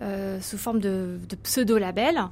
euh, 0.00 0.40
sous 0.40 0.58
forme 0.58 0.80
de, 0.80 1.18
de 1.28 1.36
pseudo-labels 1.36 2.22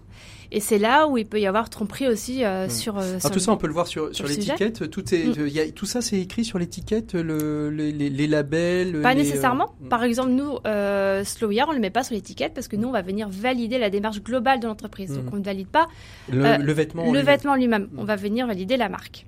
et 0.52 0.58
c'est 0.58 0.78
là 0.78 1.06
où 1.06 1.16
il 1.16 1.26
peut 1.26 1.40
y 1.40 1.46
avoir 1.46 1.70
tromperie 1.70 2.08
aussi 2.08 2.44
euh, 2.44 2.66
hmm. 2.66 2.70
sur, 2.70 2.98
euh, 2.98 3.18
tout 3.32 3.38
ça, 3.38 3.52
on 3.52 3.56
peut 3.56 3.68
le 3.68 3.72
voir 3.72 3.86
sur, 3.86 4.14
sur, 4.14 4.26
l'étiquette. 4.26 4.90
Tout, 4.90 5.14
est, 5.14 5.26
y 5.26 5.60
a, 5.60 5.70
tout 5.70 5.86
ça, 5.86 6.00
c'est 6.00 6.18
écrit 6.20 6.44
sur 6.44 6.58
l'étiquette, 6.58 7.14
le, 7.14 7.70
les, 7.70 7.92
les, 7.92 8.26
labels. 8.26 9.00
Pas 9.00 9.14
nécessairement. 9.14 9.74
Hmm. 9.80 9.88
Par 9.88 10.02
exemple, 10.02 10.30
nous, 10.30 10.58
euh, 10.66 11.22
on 11.42 11.72
le 11.72 11.78
met 11.78 11.90
pas 11.90 12.02
sur 12.02 12.14
l'étiquette 12.14 12.52
parce 12.54 12.66
que 12.66 12.74
nous, 12.74 12.88
on 12.88 12.92
va 12.92 13.02
venir 13.02 13.28
valider 13.28 13.78
la 13.78 13.90
démarche 13.90 14.22
globale 14.22 14.58
de 14.58 14.66
l'entreprise. 14.66 15.12
Donc, 15.12 15.32
on 15.32 15.36
ne 15.36 15.44
valide 15.44 15.68
pas 15.68 15.86
le, 16.28 16.44
euh, 16.44 16.58
le 16.58 16.72
vêtement. 16.72 17.12
Le 17.12 17.20
vêtement 17.20 17.54
lui-même. 17.54 17.88
On 17.96 18.04
va 18.04 18.16
venir 18.16 18.46
valider 18.48 18.76
la 18.76 18.88
marque. 18.88 19.26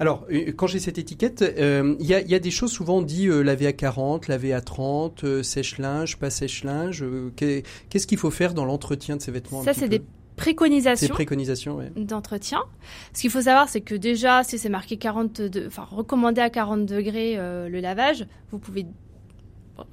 Alors, 0.00 0.26
quand 0.56 0.66
j'ai 0.66 0.80
cette 0.80 0.98
étiquette, 0.98 1.44
il 1.56 2.06
y 2.06 2.14
a, 2.14 2.20
y, 2.20 2.34
a, 2.34 2.38
des 2.38 2.50
choses 2.50 2.72
souvent 2.72 2.98
on 2.98 3.02
dit 3.02 3.28
laver 3.28 3.66
à 3.68 3.72
40, 3.72 4.26
laver 4.26 4.52
à 4.52 4.60
30, 4.60 5.42
sèche-linge, 5.42 6.16
pas 6.16 6.30
sèche-linge. 6.30 7.04
Qu'est-ce 7.36 8.06
qu'il 8.06 8.18
faut 8.18 8.30
faire 8.30 8.54
dans 8.54 8.64
l'entretien 8.64 9.16
de 9.16 9.22
ces 9.22 9.30
vêtements 9.30 9.62
Ça, 9.62 9.72
c'est 9.72 9.88
des 9.88 10.02
préconisation, 10.36 11.14
préconisations 11.14 11.78
d'entretien. 11.96 12.62
Ce 13.12 13.20
qu'il 13.20 13.30
faut 13.30 13.42
savoir, 13.42 13.68
c'est 13.68 13.80
que 13.80 13.94
déjà, 13.94 14.42
si 14.44 14.58
c'est 14.58 14.68
marqué 14.68 14.96
40, 14.96 15.40
enfin 15.66 15.86
recommandé 15.90 16.40
à 16.40 16.50
40 16.50 16.86
degrés 16.86 17.34
euh, 17.36 17.68
le 17.68 17.80
lavage, 17.80 18.26
vous 18.50 18.58
pouvez 18.58 18.86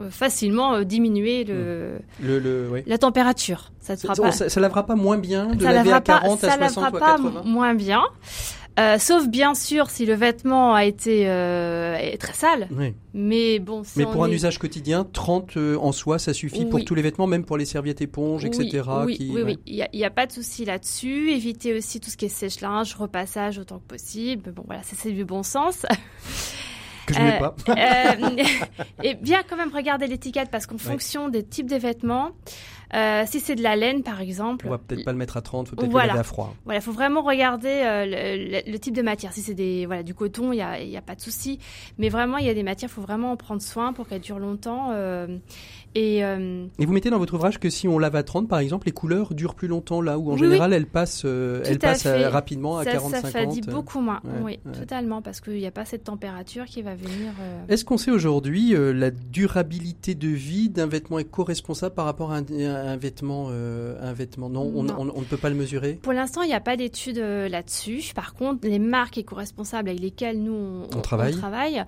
facilement 0.10 0.82
diminuer 0.84 1.46
le, 1.46 2.00
le, 2.22 2.84
la 2.86 2.98
température. 2.98 3.72
Ça 3.80 3.94
ne 3.94 3.98
ça, 3.98 4.60
lavera 4.60 4.86
pas 4.86 4.96
moins 4.96 5.18
bien 5.18 5.48
de 5.56 5.64
ça 5.64 5.72
laver 5.72 5.94
à 5.94 6.02
40 6.02 6.44
à 6.44 6.58
60 6.58 6.84
ou 6.84 6.86
à 6.86 6.92
80 6.92 7.00
pas 7.00 7.44
moins 7.44 7.74
bien. 7.74 8.04
Euh, 8.78 8.98
sauf 8.98 9.28
bien 9.28 9.56
sûr 9.56 9.90
si 9.90 10.06
le 10.06 10.14
vêtement 10.14 10.74
a 10.74 10.86
été 10.86 11.28
euh, 11.28 12.16
très 12.18 12.34
sale. 12.34 12.70
Mais 13.14 13.60
bon. 13.60 13.84
Mais 13.96 14.06
pour 14.06 14.24
un 14.24 14.30
usage 14.30 14.58
quotidien, 14.58 15.06
30 15.12 15.58
euh, 15.58 15.78
en 15.78 15.92
soi, 15.92 16.20
ça 16.20 16.34
suffit 16.34 16.66
pour 16.66 16.84
tous 16.86 16.96
les 16.96 17.02
vêtements, 17.02 17.28
même 17.28 17.44
pour 17.44 17.58
les 17.58 17.66
serviettes 17.66 18.02
éponges, 18.02 18.46
etc. 18.46 18.84
Oui, 19.06 19.18
oui, 19.34 19.42
oui. 19.44 19.60
Il 19.66 19.88
n'y 19.94 20.06
a, 20.06 20.10
pas 20.10 20.26
de 20.26 20.32
souci 20.32 20.66
là-dessus. 20.66 21.32
Éviter 21.32 21.76
aussi 21.76 22.00
tout 22.00 22.10
ce 22.10 22.18
qui 22.18 22.26
est 22.26 22.30
sèche-linge, 22.30 22.96
repassage 22.96 23.60
autant 23.60 23.80
que 23.80 23.88
possible. 23.88 24.52
Bon, 24.52 24.64
voilà, 24.66 24.82
c'est 24.84 25.12
du 25.12 25.26
bon 25.26 25.44
sens. 25.44 25.86
Que 27.06 27.16
je 27.16 27.22
n'ai 27.22 27.40
pas. 27.40 27.56
et 29.04 29.16
bien 29.16 29.42
quand 29.50 29.58
même 29.58 29.74
regarder 29.74 30.06
l'étiquette 30.06 30.52
parce 30.52 30.68
qu'en 30.68 30.78
fonction 30.78 31.28
des 31.28 31.44
types 31.44 31.68
de 31.68 31.76
vêtements, 31.76 32.34
euh, 32.94 33.24
si 33.28 33.40
c'est 33.40 33.56
de 33.56 33.62
la 33.62 33.76
laine, 33.76 34.04
par 34.04 34.20
exemple. 34.22 34.66
On 34.68 34.72
va 34.72 34.78
peut-être 34.78 35.06
pas 35.06 35.12
le 35.12 35.18
mettre 35.18 35.38
à 35.38 35.42
30, 35.42 35.70
faut 35.70 35.76
peut-être 35.76 35.92
le 35.92 35.98
mettre 35.98 36.16
à 36.16 36.24
froid. 36.24 36.56
Voilà, 36.66 36.82
faut 36.82 36.92
vraiment 36.92 37.22
regarder 37.22 37.82
euh, 37.84 38.62
le, 38.66 38.78
type 38.78 38.96
de 38.96 39.02
matière. 39.02 39.32
Si 39.34 39.42
c'est 39.42 39.54
des 39.54 39.86
voilà 39.86 40.04
du 40.04 40.14
coton, 40.14 40.52
il 40.54 40.58
y 40.58 40.62
a, 40.62 40.82
y 40.82 40.98
a, 40.98 41.02
pas 41.02 41.16
de 41.16 41.22
souci. 41.22 41.60
Mais 41.98 42.10
vraiment, 42.10 42.38
il 42.38 42.46
y 42.46 42.50
a 42.50 42.54
des 42.54 42.64
matières, 42.64 42.90
faut 42.90 43.02
vraiment 43.02 43.32
en 43.32 43.38
prendre 43.38 43.62
soin 43.62 43.94
pour 43.94 44.08
qu'elles 44.08 44.22
durent 44.22 44.40
longtemps. 44.40 44.90
Euh, 44.92 45.38
et, 45.96 46.20
et, 46.20 46.86
vous 46.86 46.94
mettez 46.94 47.10
dans 47.10 47.20
votre 47.20 47.34
ouvrage 47.34 47.60
que 47.60 47.70
si 47.70 47.88
on 47.88 48.00
lave 48.00 48.16
à 48.16 48.24
30, 48.24 48.48
par 48.48 48.60
exemple, 48.60 48.88
les 48.88 48.92
couleurs 48.92 49.34
durent 49.34 49.56
plus 49.56 49.68
longtemps 49.68 50.02
là 50.02 50.18
où 50.18 50.32
en 50.32 50.38
général 50.38 50.74
elles 50.74 50.86
passent, 50.86 51.26
elles 51.26 51.80
passent 51.80 52.08
rapidement 52.08 52.78
à 52.78 52.86
40, 52.86 53.12
ça, 53.12 53.22
50. 53.22 53.32
Ça 53.32 53.46
dit 53.46 53.62
beaucoup 53.62 54.00
moins. 54.00 54.22
oui, 54.42 54.60
totalement, 54.74 55.22
parce 55.22 55.42
qu'il 55.42 55.54
n'y 55.54 55.68
a 55.68 55.72
pas 55.72 55.86
cette 55.86 56.04
température 56.04 56.66
qui 56.66 56.82
va 56.82 56.96
venir. 56.96 57.32
Est-ce 57.68 57.86
qu'on 57.86 57.98
sait 57.98 58.12
aujourd'hui 58.12 58.76
la 58.76 59.12
durabilité 59.12 60.16
de 60.16 60.28
vie 60.28 60.70
d'un 60.70 60.88
vêtement 60.88 61.20
éco-responsable 61.20 61.96
par 61.96 62.06
rapport 62.06 62.32
à 62.32 62.38
un, 62.38 62.46
un 62.52 62.98
vêtement, 62.98 63.48
euh, 63.50 63.96
un 64.02 64.14
vêtement? 64.14 64.50
Non, 64.50 64.72
On, 64.76 64.84
ne 64.84 65.26
peut 65.26 65.38
pas 65.38 65.50
le 65.50 65.56
mesurer? 65.56 66.00
Pour 66.02 66.14
l'instant, 66.14 66.42
il 66.42 66.48
n'y 66.48 66.54
a 66.54 66.60
pas 66.60 66.78
d'études 66.78 67.20
euh, 67.20 67.50
là-dessus. 67.50 68.14
Par 68.14 68.34
contre, 68.34 68.68
les 68.68 68.80
marques 68.80 69.18
éco-responsables 69.18 69.90
avec 69.90 70.02
lesquelles 70.02 70.42
nous, 70.42 70.84
on, 70.96 71.02
travaille, 71.02 71.84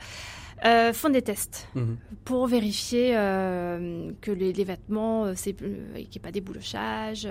euh, 0.66 0.94
font 0.94 1.10
des 1.10 1.22
tests 1.22 1.68
mhm. 1.76 1.98
pour 2.26 2.48
vérifier 2.48 3.12
que 3.12 4.32
les, 4.32 4.64
vêtements, 4.64 5.34
qu'il 5.34 5.56
n'y 5.96 6.08
ait 6.16 6.20
pas 6.22 6.32
des 6.32 6.42
boulochages, 6.42 7.28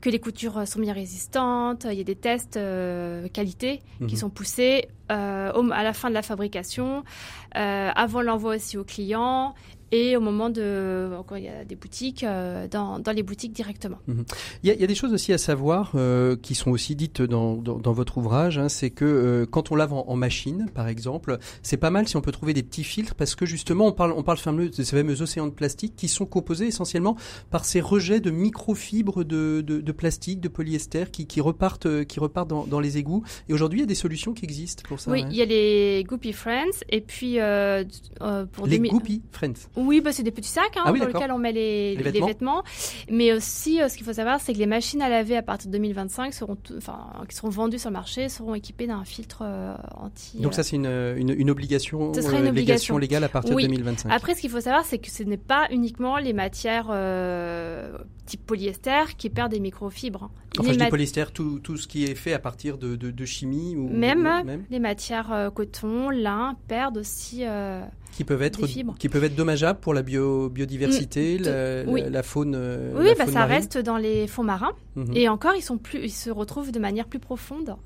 que 0.00 0.10
les 0.10 0.18
coutures 0.18 0.66
sont 0.66 0.80
bien 0.80 0.92
résistantes. 0.92 1.86
Il 1.90 1.98
y 1.98 2.00
a 2.00 2.04
des 2.04 2.16
tests 2.16 2.58
qualité 3.32 3.82
qui 3.98 4.14
mhm. 4.14 4.16
sont 4.16 4.30
poussés 4.30 4.88
à 5.08 5.52
la 5.82 5.92
fin 5.92 6.08
de 6.08 6.14
la 6.14 6.22
fabrication, 6.22 7.04
avant 7.52 8.22
l'envoi 8.22 8.56
aussi 8.56 8.78
aux 8.78 8.84
clients 8.84 9.54
et 9.92 10.16
au 10.16 10.20
moment 10.20 10.50
de 10.50 11.10
quand 11.26 11.36
il 11.36 11.44
y 11.44 11.48
a 11.48 11.64
des 11.64 11.76
boutiques 11.76 12.24
euh, 12.24 12.66
dans, 12.68 12.98
dans, 12.98 13.12
les 13.12 13.22
boutiques 13.22 13.52
directement. 13.52 13.98
Mhm. 14.06 14.24
Il, 14.62 14.68
y 14.68 14.70
a, 14.70 14.74
il, 14.74 14.80
y 14.80 14.84
a, 14.84 14.86
des 14.86 14.94
choses 14.94 15.12
aussi 15.12 15.32
à 15.32 15.38
savoir 15.38 15.92
euh, 15.94 16.36
qui 16.36 16.54
sont 16.54 16.70
aussi 16.70 16.96
dites 16.96 17.22
dans, 17.22 17.54
dans, 17.54 17.78
dans 17.78 17.92
votre 17.92 18.18
ouvrage, 18.18 18.58
hein, 18.58 18.68
c'est 18.68 18.90
que 18.90 19.04
euh, 19.04 19.46
quand 19.46 19.70
on 19.70 19.76
lave 19.76 19.92
en, 19.92 20.16
machine, 20.16 20.66
par 20.74 20.88
exemple, 20.88 21.38
c'est 21.62 21.76
pas 21.76 21.90
mal 21.90 22.08
si 22.08 22.16
on 22.16 22.20
peut 22.20 22.32
trouver 22.32 22.54
des 22.54 22.62
petits 22.62 22.84
filtres 22.84 23.14
parce 23.14 23.34
que 23.34 23.44
justement 23.44 23.86
on 23.86 23.92
parle 23.92 24.12
on 24.12 24.22
parle 24.22 24.38
fameux, 24.38 24.70
de 24.70 24.74
ces 24.74 24.96
fameux 24.96 25.20
océans 25.20 25.46
de 25.46 25.52
plastique 25.52 25.94
qui 25.94 26.08
sont 26.08 26.26
composés 26.26 26.66
essentiellement 26.66 27.16
par 27.50 27.64
ces 27.64 27.80
rejets 27.80 28.20
de 28.20 28.30
microfibres 28.30 29.24
de, 29.24 29.60
de, 29.60 29.80
de 29.80 29.92
plastique, 29.92 30.40
de 30.40 30.48
polyester 30.48 31.04
qui, 31.12 31.26
qui 31.26 31.40
repartent 31.40 32.04
qui 32.06 32.18
repartent 32.18 32.48
dans, 32.48 32.66
dans 32.66 32.80
les 32.80 32.98
égouts. 32.98 33.22
Et 33.48 33.52
aujourd'hui 33.52 33.80
il 33.80 33.82
y 33.82 33.84
a 33.84 33.86
des 33.86 33.94
solutions 33.94 34.32
qui 34.32 34.44
existent 34.44 34.82
pour 34.88 34.98
ça. 34.98 35.10
Oui, 35.10 35.24
il 35.30 35.36
y 35.36 35.42
a 35.42 35.44
les 35.44 36.04
Goopy 36.08 36.32
Friends 36.32 36.80
et 36.88 37.02
puis 37.02 37.38
pour 38.52 38.66
les 38.66 38.78
Goopy 38.78 39.22
Friends. 39.30 39.68
Oui, 39.76 40.00
bah, 40.00 40.10
c'est 40.12 40.22
des 40.22 40.30
petits 40.30 40.48
sacs 40.48 40.76
hein, 40.76 40.84
ah 40.86 40.92
dans 40.92 41.06
lesquels 41.06 41.32
on 41.32 41.38
met 41.38 41.52
les, 41.52 41.96
vêtements. 41.96 42.62
Mais 43.10 43.32
aussi, 43.32 43.80
euh, 43.80 43.88
ce 43.88 43.96
qu'il 43.96 44.06
faut 44.06 44.14
savoir, 44.14 44.40
c'est 44.40 44.54
que 44.54 44.58
les 44.58 44.66
machines 44.66 45.02
à 45.02 45.08
laver 45.08 45.36
à 45.36 45.42
partir 45.42 45.70
de 45.70 45.72
2025 45.76 46.32
seront, 46.32 46.56
enfin, 46.76 46.98
qui 47.28 47.36
seront 47.36 47.50
vendues 47.50 47.78
sur 47.78 47.90
le 47.90 47.94
marché 47.94 48.28
seront 48.28 48.54
équipées 48.54 48.86
d'un 48.86 49.04
filtre 49.04 49.42
euh, 49.42 49.74
anti. 49.96 50.38
Donc 50.38 50.54
ça, 50.54 50.62
c'est 50.62 50.76
une, 50.76 51.14
une, 51.16 51.50
obligation, 51.50 52.12
ce 52.14 52.22
serait 52.22 52.38
une 52.38 52.46
euh, 52.46 52.50
obligation 52.50 52.96
légale 52.98 53.24
à 53.24 53.28
partir 53.28 53.54
de 53.54 53.62
2025. 53.62 54.10
Après, 54.10 54.34
ce 54.34 54.40
qu'il 54.40 54.50
faut 54.50 54.60
savoir, 54.60 54.84
c'est 54.84 54.98
que 54.98 55.10
ce 55.10 55.22
n'est 55.22 55.36
pas 55.36 55.66
uniquement 55.70 56.16
les 56.16 56.32
matières 56.32 56.86
type 58.24 58.44
polyester 58.44 59.14
qui 59.16 59.30
perdent 59.30 59.52
des 59.52 59.60
microfibres. 59.60 60.30
Enfin, 60.58 60.72
je 60.72 60.78
dis 60.78 60.88
polyester, 60.88 61.26
tout, 61.32 61.60
tout, 61.60 61.76
ce 61.76 61.86
qui 61.86 62.04
est 62.04 62.14
fait 62.14 62.32
à 62.32 62.40
partir 62.40 62.76
de, 62.78 62.96
de, 62.96 63.24
chimie 63.24 63.76
ou 63.76 63.88
même, 63.88 64.22
même, 64.22 64.64
les 64.70 64.80
matières 64.80 65.50
coton, 65.54 66.10
lin 66.10 66.56
perdent 66.66 66.98
aussi 66.98 67.44
qui 68.16 68.24
peuvent 68.24 68.42
être 68.42 68.66
qui 68.98 69.08
peuvent 69.08 69.24
être 69.24 69.36
dommageables 69.36 69.65
pour 69.74 69.94
la 69.94 70.02
bio, 70.02 70.48
biodiversité, 70.48 71.38
mm, 71.38 72.10
la, 72.10 72.22
faune. 72.22 72.54
Euh, 72.56 72.92
oui, 72.96 73.10
bah, 73.18 73.26
ça 73.26 73.44
reste 73.44 73.78
dans 73.78 73.96
les 73.96 74.26
fonds 74.26 74.44
marins 74.44 74.72
mhm. 74.94 75.12
et 75.14 75.28
encore 75.28 75.54
ils 75.54 75.62
sont 75.62 75.78
plus, 75.78 76.00
ils 76.04 76.10
se 76.10 76.30
retrouvent 76.30 76.72
de 76.72 76.78
manière 76.78 77.06
plus 77.06 77.18
profonde. 77.18 77.76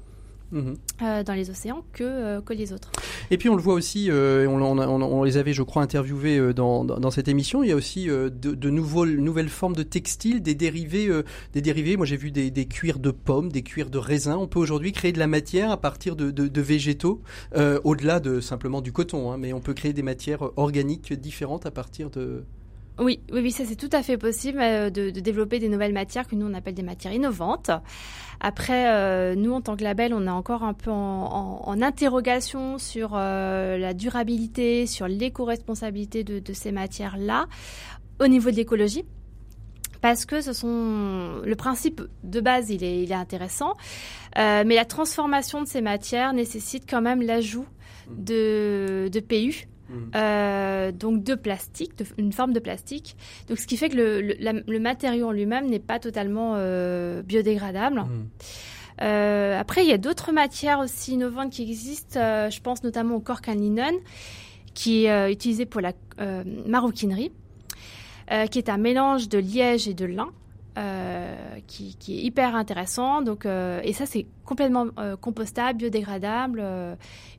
Mhm. 0.52 0.76
Euh, 1.02 1.22
dans 1.22 1.34
les 1.34 1.50
océans 1.50 1.84
que, 1.92 2.02
euh, 2.04 2.40
que 2.40 2.52
les 2.52 2.72
autres. 2.72 2.90
Et 3.30 3.38
puis 3.38 3.48
on 3.48 3.56
le 3.56 3.62
voit 3.62 3.74
aussi, 3.74 4.10
on, 4.10 4.60
on, 4.60 5.22
les 5.22 5.36
avait 5.36 5.52
je 5.52 5.62
crois 5.62 5.82
interviewés 5.82 6.52
dans, 6.52 6.84
dans, 6.84 7.10
cette 7.10 7.28
émission, 7.28 7.62
il 7.62 7.68
y 7.68 7.72
a 7.72 7.76
aussi 7.76 8.06
de, 8.06 8.30
de 8.30 8.70
nouveaux, 8.70 9.06
nouvelles 9.06 9.48
formes 9.48 9.76
de 9.76 9.82
textiles, 9.82 10.42
des 10.42 10.54
dérivés. 10.54 11.08
des 11.52 11.60
dérivés. 11.60 11.96
Moi 11.96 12.06
j'ai 12.06 12.16
vu 12.16 12.30
des, 12.30 12.50
des, 12.50 12.66
cuirs 12.66 12.98
de 12.98 13.10
pommes, 13.10 13.52
des 13.52 13.62
cuirs 13.62 13.90
de 13.90 13.98
raisin. 13.98 14.36
On 14.36 14.48
peut 14.48 14.58
aujourd'hui 14.58 14.92
créer 14.92 15.12
de 15.12 15.18
la 15.18 15.28
matière 15.28 15.70
à 15.70 15.80
partir 15.80 16.16
de, 16.16 16.30
de, 16.30 16.60
végétaux, 16.60 17.22
au-delà 17.84 18.20
de 18.20 18.40
simplement 18.40 18.80
du 18.80 18.92
coton, 18.92 19.30
hein, 19.30 19.38
mais 19.38 19.52
on 19.52 19.60
peut 19.60 19.74
créer 19.74 19.92
des 19.92 20.02
matières 20.02 20.50
organiques 20.56 21.12
différentes 21.12 21.66
à 21.66 21.70
partir 21.70 22.10
de... 22.10 22.44
Oui, 23.00 23.20
oui, 23.32 23.40
oui, 23.40 23.50
ça 23.50 23.64
c'est 23.64 23.76
tout 23.76 23.88
à 23.92 24.02
fait 24.02 24.18
possible 24.18 24.58
de, 24.58 25.10
de, 25.10 25.20
développer 25.20 25.58
des 25.58 25.70
nouvelles 25.70 25.94
matières 25.94 26.26
que 26.28 26.34
nous 26.34 26.46
on 26.46 26.52
appelle 26.52 26.74
des 26.74 26.82
matières 26.82 27.14
innovantes. 27.14 27.70
Après, 28.40 28.88
euh, 28.88 29.34
nous, 29.34 29.52
en 29.52 29.60
tant 29.60 29.76
que 29.76 29.84
label, 29.84 30.14
on 30.14 30.26
est 30.26 30.30
encore 30.30 30.64
un 30.64 30.72
peu 30.72 30.90
en, 30.90 31.82
interrogation 31.82 32.78
sur 32.78 33.12
euh, 33.14 33.76
la 33.78 33.92
durabilité, 33.94 34.86
sur 34.86 35.08
l'éco-responsabilité 35.08 36.24
de, 36.24 36.52
ces 36.52 36.72
matières-là 36.72 37.46
au 38.18 38.28
niveau 38.28 38.50
de 38.50 38.56
l'écologie. 38.56 39.04
Parce 40.00 40.24
que 40.24 40.40
ce 40.40 40.54
sont 40.54 41.42
le 41.44 41.54
principe 41.54 42.00
de 42.24 42.40
base, 42.40 42.70
il 42.70 42.82
est, 42.82 43.12
intéressant, 43.12 43.74
euh, 44.38 44.64
mais 44.66 44.74
la 44.74 44.86
transformation 44.86 45.62
de 45.62 45.68
ces 45.68 45.82
matières 45.82 46.32
nécessite 46.32 46.84
quand 46.88 47.02
même 47.02 47.20
l'ajout 47.20 47.66
de 48.08 49.20
PU, 49.28 49.68
Mhm. 49.90 50.10
Euh, 50.14 50.92
donc 50.92 51.22
de 51.22 51.34
plastique, 51.34 51.92
une 52.16 52.32
forme 52.32 52.52
de 52.52 52.60
plastique. 52.60 53.16
Donc 53.48 53.58
ce 53.58 53.66
qui 53.66 53.76
fait 53.76 53.88
que 53.88 53.96
le, 53.96 54.78
matériau 54.78 55.28
en 55.28 55.32
lui-même 55.32 55.68
n'est 55.68 55.80
pas 55.80 55.98
totalement 55.98 56.54
euh, 56.56 57.22
biodégradable. 57.22 58.00
Mhm. 58.00 58.28
Euh, 59.02 59.58
après, 59.58 59.82
il 59.82 59.88
y 59.88 59.92
a 59.92 59.98
d'autres 59.98 60.32
matières 60.32 60.78
aussi 60.78 61.14
innovantes 61.14 61.50
qui 61.50 61.62
existent. 61.62 62.20
je 62.20 62.60
pense 62.60 62.84
notamment 62.84 63.16
au 63.16 63.20
cork 63.20 63.48
and 63.48 63.54
linen, 63.54 63.94
qui 64.74 65.06
est 65.06 65.32
utilisé 65.32 65.66
pour 65.66 65.80
la 65.80 65.92
maroquinerie, 66.66 67.32
qui 68.50 68.58
est 68.58 68.68
un 68.68 68.76
mélange 68.76 69.28
de 69.28 69.38
liège 69.38 69.88
et 69.88 69.94
de 69.94 70.04
lin. 70.04 70.30
Qui, 71.66 71.94
qui, 71.96 72.18
est 72.18 72.22
hyper 72.22 72.54
intéressant. 72.56 73.20
Donc, 73.22 73.44
et 73.46 73.92
ça, 73.92 74.06
c'est 74.06 74.26
complètement 74.50 74.88
compostable, 75.20 75.78
biodégradable. 75.78 76.62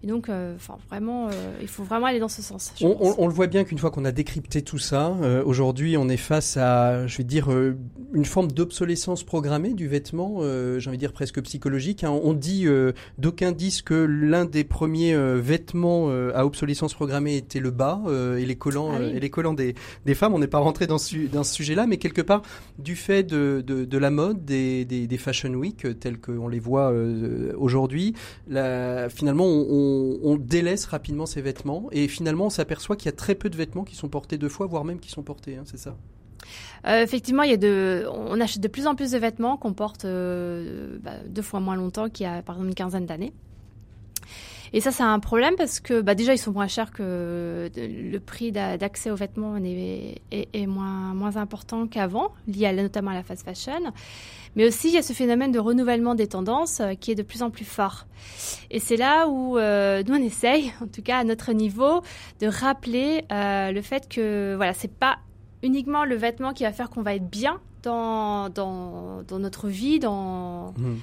Et 0.04 0.08
donc, 0.08 0.30
euh, 0.30 0.56
enfin, 0.56 0.78
vraiment, 0.90 1.28
euh, 1.28 1.32
il 1.62 1.68
faut 1.68 1.84
vraiment 1.84 2.08
aller 2.08 2.20
dans 2.20 2.28
ce 2.28 2.42
sens. 2.42 2.74
On, 2.82 3.28
le 3.28 3.34
voit 3.34 3.46
bien 3.46 3.64
qu'une 3.64 3.78
fois 3.78 3.92
qu'on 3.92 4.04
a 4.04 4.12
décrypté 4.12 4.64
tout 4.64 4.80
ça, 4.80 5.16
euh, 5.22 5.44
aujourd'hui, 5.46 5.96
on 5.96 6.10
est 6.10 6.18
face 6.18 6.58
à, 6.58 7.06
je 7.06 7.18
vais 7.18 7.24
dire, 7.24 7.50
une 8.14 8.26
forme 8.26 8.52
d'obsolescence 8.52 9.24
programmée 9.24 9.74
du 9.74 9.88
vêtement. 9.88 10.42
J'ai 10.80 10.88
envie 10.90 10.98
de 10.98 11.02
dire 11.02 11.14
presque 11.14 11.42
psychologique. 11.44 12.04
Hein. 12.04 12.20
On 12.24 12.34
dit, 12.34 12.66
d'aucuns 13.20 13.52
disent 13.52 13.84
que 13.84 13.94
l'un 13.94 14.46
des 14.46 14.64
premiers 14.64 15.16
vêtements 15.40 16.10
à 16.34 16.46
obsolescence 16.46 16.94
programmée 16.94 17.38
était 17.38 17.60
le 17.60 17.72
bas 17.72 18.02
et 18.38 18.46
les 18.46 18.56
collants, 18.56 18.92
ah 18.94 19.02
et 19.02 19.20
les 19.20 19.30
collants 19.30 19.54
des, 19.54 19.76
des 20.06 20.16
femmes. 20.16 20.34
On 20.34 20.40
n'est 20.40 20.48
pas 20.48 20.60
rentré 20.60 20.88
dans 20.88 20.98
ce, 20.98 21.28
dans 21.28 21.44
ce 21.44 21.54
sujet-là, 21.54 21.86
mais 21.86 21.98
quelque 21.98 22.22
part, 22.22 22.42
du 22.80 22.96
fait 22.96 23.24
de, 23.24 23.64
de, 23.66 23.86
de 23.86 23.98
la 23.98 24.10
mode, 24.10 24.46
des, 24.46 24.86
des, 24.86 25.06
des, 25.06 25.18
fashion 25.18 25.54
week 25.54 25.86
tels 26.00 26.20
qu'on 26.20 26.48
les 26.48 26.60
voit 26.60 26.92
aujourd'hui, 27.58 28.14
finalement, 29.10 29.46
on 29.46 30.38
délaisse 30.40 30.86
rapidement 30.86 31.26
ses 31.26 31.42
vêtements 31.42 31.88
et 31.92 32.08
finalement 32.08 32.46
on 32.46 32.50
s'aperçoit 32.50 32.96
qu'il 32.96 33.08
y 33.08 33.14
a 33.14 33.16
très 33.16 33.36
peu 33.36 33.50
de 33.50 33.58
vêtements 33.58 33.84
qui 33.84 33.96
sont 33.96 34.10
portés 34.10 34.38
deux 34.38 34.50
fois, 34.50 34.68
voire 34.68 34.86
même 34.86 35.00
qui 35.00 35.10
sont 35.10 35.24
portés, 35.24 35.56
hein, 35.56 35.64
c'est 35.66 35.80
ça? 35.80 35.96
Euh, 36.88 37.04
effectivement, 37.04 37.44
il 37.44 37.52
y 37.52 37.54
a 37.54 37.58
de, 37.58 38.06
on 38.12 38.40
achète 38.42 38.62
de 38.62 38.68
plus 38.68 38.88
en 38.88 38.96
plus 38.96 39.12
de 39.12 39.18
vêtements 39.18 39.58
qu'on 39.58 39.74
porte 39.74 40.06
euh, 40.06 40.98
bah, 41.02 41.12
deux 41.28 41.42
fois 41.42 41.60
moins 41.60 41.76
longtemps 41.76 42.10
qu'il 42.10 42.26
y 42.26 42.30
a 42.30 42.42
par 42.42 42.56
exemple 42.56 42.70
une 42.70 42.76
quinzaine 42.76 43.06
d'années. 43.06 43.34
Et 44.74 44.80
ça, 44.80 44.92
c'est 44.92 45.04
un 45.04 45.20
problème 45.20 45.56
parce 45.58 45.80
que 45.80 46.02
bah, 46.02 46.16
déjà, 46.16 46.34
ils 46.34 46.38
sont 46.38 46.52
moins 46.52 46.68
chers 46.68 46.92
que 46.92 47.70
le 47.76 48.18
prix 48.20 48.52
d'accès 48.52 49.12
aux 49.12 49.16
vêtements 49.16 49.58
est, 49.58 50.68
moins, 50.68 51.36
important 51.36 51.88
qu'avant, 51.88 52.32
lié 52.48 52.72
notamment 52.74 53.12
à 53.12 53.16
la 53.16 53.24
fast 53.24 53.44
fashion. 53.44 53.92
Mais 54.56 54.66
aussi, 54.68 54.90
il 54.90 54.94
y 54.94 54.98
a 54.98 55.02
ce 55.02 55.14
phénomène 55.14 55.52
de 55.52 55.60
renouvellement 55.60 56.16
des 56.16 56.28
tendances 56.28 56.82
euh, 56.82 56.94
qui 56.94 57.12
est 57.12 57.16
de 57.16 57.24
plus 57.24 57.42
en 57.42 57.50
plus 57.50 57.64
fort. 57.64 58.06
Et 58.70 58.80
c'est 58.80 58.98
là 58.98 59.28
où 59.30 59.58
euh, 59.58 60.04
nous, 60.06 60.16
on 60.16 60.22
essaye, 60.22 60.74
en 60.82 60.88
tout 60.88 61.02
cas 61.02 61.20
à 61.20 61.24
notre 61.24 61.54
niveau, 61.54 62.02
de 62.42 62.48
rappeler 62.48 63.24
euh, 63.32 63.72
le 63.72 63.82
fait 63.82 64.10
que 64.10 64.56
voilà, 64.58 64.74
c'est 64.74 64.92
pas 64.92 65.20
uniquement 65.64 66.04
le 66.04 66.16
vêtement 66.16 66.52
qui 66.52 66.64
va 66.64 66.74
faire 66.74 66.90
qu'on 66.90 67.02
va 67.02 67.16
être 67.16 67.30
bien 67.30 67.60
dans 67.84 68.50
notre 69.32 69.68
vie, 69.68 70.00
dans... 70.00 70.74
Mmh 70.78 70.98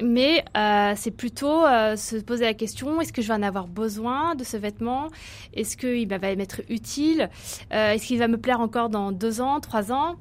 mais 0.00 0.44
euh, 0.56 0.94
c'est 0.96 1.10
plutôt 1.10 1.64
euh, 1.64 1.96
se 1.96 2.16
poser 2.16 2.44
la 2.44 2.54
question 2.54 3.00
est-ce 3.00 3.12
que 3.12 3.20
je 3.20 3.28
vais 3.28 3.34
en 3.34 3.42
avoir 3.42 3.66
besoin 3.66 4.34
de 4.34 4.44
ce 4.44 4.56
vêtement? 4.56 5.08
Est-ce 5.54 5.76
qu'il 5.76 6.08
va 6.08 6.18
m'être 6.18 6.62
utile? 6.68 7.28
Euh, 7.72 7.92
Est-ce 7.92 8.06
qu'il 8.06 8.18
va 8.18 8.28
me 8.28 8.38
plaire 8.38 8.60
encore 8.60 8.88
dans 8.88 9.12
deux 9.12 9.40
ans, 9.40 9.60
trois 9.60 9.92
ans? 9.92 10.16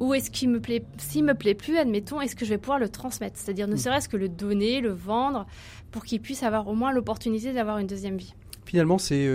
Ou 0.00 0.14
est-ce 0.14 0.30
qu'il 0.30 0.50
me 0.50 0.60
plaît 0.60 0.84
S'il 0.98 1.24
me 1.24 1.34
plaît 1.34 1.54
plus, 1.54 1.78
admettons, 1.78 2.20
est-ce 2.20 2.36
que 2.36 2.44
je 2.44 2.50
vais 2.50 2.58
pouvoir 2.58 2.78
le 2.78 2.88
transmettre? 2.88 3.38
C'est-à-dire 3.38 3.68
ne 3.68 3.74
mm. 3.74 3.78
serait-ce 3.78 4.08
que 4.08 4.16
le 4.16 4.28
donner, 4.28 4.80
le 4.80 4.92
vendre, 4.92 5.46
pour 5.90 6.04
qu'il 6.04 6.20
puisse 6.20 6.42
avoir 6.42 6.68
au 6.68 6.74
moins 6.74 6.92
l'opportunité 6.92 7.52
d'avoir 7.52 7.78
une 7.78 7.86
deuxième 7.86 8.16
vie. 8.16 8.34
Finalement, 8.66 8.96
c'est 8.98 9.28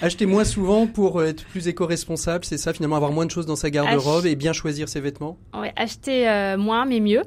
acheter 0.00 0.24
moins 0.24 0.44
souvent 0.44 0.86
pour 0.86 1.22
être 1.22 1.44
plus 1.44 1.68
éco-responsable, 1.68 2.44
c'est 2.44 2.56
ça, 2.56 2.72
finalement, 2.72 2.96
avoir 2.96 3.12
moins 3.12 3.26
de 3.26 3.30
choses 3.30 3.44
dans 3.44 3.54
sa 3.54 3.70
garde-robe 3.70 4.24
et 4.24 4.34
bien 4.34 4.54
choisir 4.54 4.88
ses 4.88 5.00
vêtements? 5.00 5.38
Acheter 5.76 6.56
moins 6.58 6.86
mais 6.86 7.00
mieux. 7.00 7.22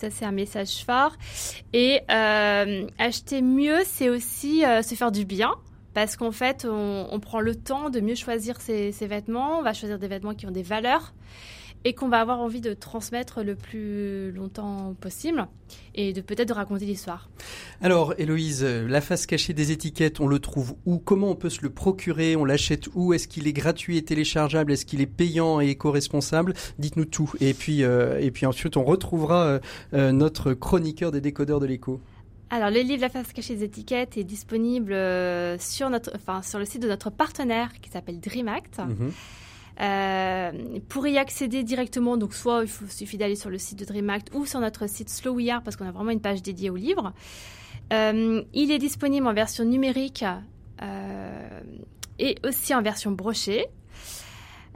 Ça, 0.00 0.08
c'est 0.08 0.24
un 0.24 0.32
message 0.32 0.82
fort. 0.86 1.12
Et 1.74 2.00
euh, 2.10 2.86
acheter 2.98 3.42
mieux, 3.42 3.80
c'est 3.84 4.08
aussi 4.08 4.64
euh, 4.64 4.80
se 4.80 4.94
faire 4.94 5.12
du 5.12 5.26
bien. 5.26 5.52
Parce 5.92 6.16
qu'en 6.16 6.32
fait, 6.32 6.66
on, 6.66 7.20
prend 7.20 7.40
le 7.40 7.54
temps 7.54 7.90
de 7.90 8.00
mieux 8.00 8.14
choisir 8.14 8.60
ses, 8.60 8.92
ses, 8.92 9.06
vêtements. 9.06 9.58
On 9.58 9.62
va 9.62 9.74
choisir 9.74 9.98
des 9.98 10.08
vêtements 10.08 10.34
qui 10.34 10.46
ont 10.46 10.52
des 10.52 10.62
valeurs 10.62 11.12
et 11.84 11.94
qu'on 11.94 12.08
va 12.08 12.20
avoir 12.20 12.40
envie 12.40 12.60
de 12.60 12.74
transmettre 12.74 13.42
le 13.42 13.54
plus 13.54 14.32
longtemps 14.32 14.94
possible 15.00 15.46
et 15.94 16.12
de 16.12 16.20
peut-être 16.20 16.48
de 16.48 16.52
raconter 16.52 16.84
l'histoire. 16.84 17.30
Alors, 17.80 18.14
Héloïse, 18.18 18.64
la 18.64 19.00
face 19.00 19.26
cachée 19.26 19.54
des 19.54 19.72
étiquettes, 19.72 20.20
on 20.20 20.26
le 20.26 20.38
trouve 20.38 20.74
où? 20.84 20.98
Comment 20.98 21.30
on 21.30 21.34
peut 21.34 21.50
se 21.50 21.62
le 21.62 21.70
procurer? 21.70 22.36
On 22.36 22.44
l'achète 22.44 22.88
où? 22.94 23.14
Est-ce 23.14 23.28
qu'il 23.28 23.46
est 23.46 23.52
gratuit 23.52 23.96
et 23.96 24.02
téléchargeable? 24.02 24.72
Est-ce 24.72 24.84
qu'il 24.84 25.00
est 25.00 25.06
payant 25.06 25.60
et 25.60 25.68
éco-responsable? 25.68 26.54
Dites-nous 26.78 27.06
tout. 27.06 27.32
Et 27.40 27.54
puis, 27.54 27.82
euh, 27.82 28.20
et 28.20 28.30
puis 28.30 28.46
ensuite, 28.46 28.76
on 28.76 28.84
retrouvera 28.84 29.44
euh, 29.44 29.58
euh, 29.94 30.12
notre 30.12 30.52
chroniqueur 30.52 31.10
des 31.12 31.20
décodeurs 31.20 31.60
de 31.60 31.66
l'écho. 31.66 32.00
Alors, 32.50 32.70
le 32.70 32.80
livre 32.80 33.00
La 33.00 33.08
face 33.08 33.32
cachée 33.32 33.54
des 33.54 33.64
étiquettes 33.64 34.16
est 34.16 34.24
disponible 34.24 34.92
sur, 35.60 35.88
notre, 35.88 36.10
enfin, 36.16 36.42
sur 36.42 36.58
le 36.58 36.64
site 36.64 36.82
de 36.82 36.88
notre 36.88 37.10
partenaire 37.10 37.70
qui 37.80 37.90
s'appelle 37.90 38.18
DreamAct. 38.20 38.78
Mhm. 38.78 39.12
Euh, 39.80 40.52
pour 40.88 41.06
y 41.06 41.16
accéder 41.16 41.62
directement, 41.62 42.16
donc 42.16 42.34
soit 42.34 42.64
il 42.64 42.90
suffit 42.90 43.16
d'aller 43.16 43.36
sur 43.36 43.48
le 43.48 43.58
site 43.58 43.78
de 43.78 43.84
DreamAct 43.84 44.34
ou 44.34 44.44
sur 44.44 44.60
notre 44.60 44.88
site 44.88 45.08
Slow 45.08 45.32
We 45.32 45.48
Are 45.48 45.62
parce 45.62 45.76
qu'on 45.76 45.86
a 45.86 45.90
vraiment 45.90 46.10
une 46.10 46.20
page 46.20 46.42
dédiée 46.42 46.70
au 46.70 46.76
livre. 46.76 47.12
Euh, 47.92 48.42
il 48.52 48.70
est 48.70 48.78
disponible 48.78 49.26
en 49.26 49.32
version 49.32 49.64
numérique 49.64 50.24
euh, 50.82 51.60
et 52.18 52.36
aussi 52.46 52.74
en 52.74 52.82
version 52.82 53.12
brochée. 53.12 53.66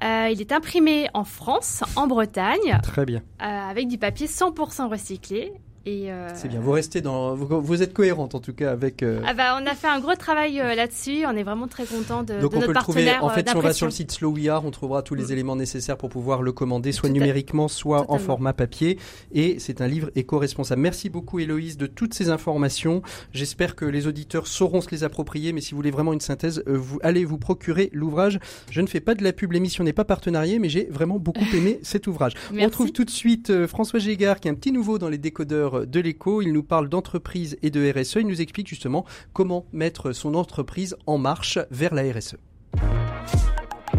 il 0.02 0.40
est 0.40 0.52
imprimé 0.52 1.08
en 1.12 1.24
France, 1.24 1.84
en 1.96 2.06
Bretagne. 2.06 2.78
Très 2.82 3.04
bien. 3.04 3.22
avec 3.38 3.88
du 3.88 3.98
papier 3.98 4.26
100% 4.26 4.88
recyclé 4.88 5.52
euh, 5.86 6.30
c'est 6.34 6.48
bien, 6.48 6.60
vous 6.60 6.72
restez 6.72 7.02
dans, 7.02 7.34
vous, 7.34 7.82
êtes 7.82 7.92
cohérente 7.92 8.34
en 8.34 8.40
tout 8.40 8.54
cas 8.54 8.72
avec. 8.72 9.02
Euh, 9.02 9.20
ah 9.26 9.34
bah, 9.34 9.58
on 9.60 9.66
a 9.66 9.74
fait 9.74 9.86
un 9.86 10.00
gros 10.00 10.14
travail 10.14 10.58
euh, 10.60 10.74
là-dessus. 10.74 11.24
On 11.26 11.36
est 11.36 11.42
vraiment 11.42 11.68
très 11.68 11.84
content 11.84 12.22
de, 12.22 12.40
Donc 12.40 12.54
on 12.54 12.60
peut 12.60 12.68
le 12.68 12.74
trouver. 12.74 13.10
En 13.20 13.28
fait, 13.28 13.48
si 13.48 13.56
on 13.56 13.60
va 13.60 13.72
sur 13.74 13.86
le 13.86 13.92
site 13.92 14.10
Slow 14.10 14.30
We 14.30 14.48
Are, 14.48 14.64
on 14.64 14.70
trouvera 14.70 15.02
tous 15.02 15.14
les 15.14 15.26
mm. 15.26 15.32
éléments 15.32 15.56
nécessaires 15.56 15.98
pour 15.98 16.08
pouvoir 16.08 16.40
le 16.40 16.52
commander, 16.52 16.92
soit 16.92 17.10
numériquement, 17.10 17.68
soit 17.68 18.10
en 18.10 18.18
format 18.18 18.54
papier. 18.54 18.98
Et 19.32 19.58
c'est 19.58 19.82
un 19.82 19.86
livre 19.86 20.10
éco-responsable. 20.14 20.80
Merci 20.80 21.10
beaucoup, 21.10 21.38
Héloïse, 21.38 21.76
de 21.76 21.86
toutes 21.86 22.14
ces 22.14 22.30
informations. 22.30 23.02
J'espère 23.32 23.76
que 23.76 23.84
les 23.84 24.06
auditeurs 24.06 24.46
sauront 24.46 24.80
se 24.80 24.90
les 24.90 25.04
approprier. 25.04 25.52
Mais 25.52 25.60
si 25.60 25.72
vous 25.72 25.76
voulez 25.76 25.90
vraiment 25.90 26.14
une 26.14 26.20
synthèse, 26.20 26.62
vous 26.66 26.98
allez 27.02 27.26
vous 27.26 27.38
procurer 27.38 27.90
l'ouvrage. 27.92 28.38
Je 28.70 28.80
ne 28.80 28.86
fais 28.86 29.00
pas 29.00 29.14
de 29.14 29.22
la 29.22 29.34
pub, 29.34 29.52
l'émission 29.52 29.84
n'est 29.84 29.92
pas 29.92 30.04
partenariée, 30.04 30.58
mais 30.58 30.70
j'ai 30.70 30.84
vraiment 30.90 31.18
beaucoup 31.18 31.44
aimé 31.54 31.78
cet 31.82 32.06
ouvrage. 32.06 32.32
On 32.58 32.70
trouve 32.70 32.92
tout 32.92 33.04
de 33.04 33.10
suite 33.10 33.66
François 33.66 33.98
Gégard, 33.98 34.40
qui 34.40 34.48
est 34.48 34.50
un 34.50 34.54
petit 34.54 34.72
nouveau 34.72 34.98
dans 34.98 35.10
les 35.10 35.18
décodeurs 35.18 35.73
de 35.80 36.00
l'écho. 36.00 36.42
Il 36.42 36.52
nous 36.52 36.62
parle 36.62 36.88
d'entreprise 36.88 37.56
et 37.62 37.70
de 37.70 37.92
RSE. 37.92 38.16
Il 38.16 38.26
nous 38.26 38.40
explique 38.40 38.68
justement 38.68 39.04
comment 39.32 39.66
mettre 39.72 40.12
son 40.12 40.34
entreprise 40.34 40.96
en 41.06 41.18
marche 41.18 41.58
vers 41.70 41.94
la 41.94 42.02
RSE. 42.02 42.36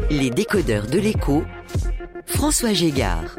Les 0.09 0.29
décodeurs 0.29 0.87
de 0.87 0.99
l'écho, 0.99 1.43
François 2.25 2.73
Gégard. 2.73 3.37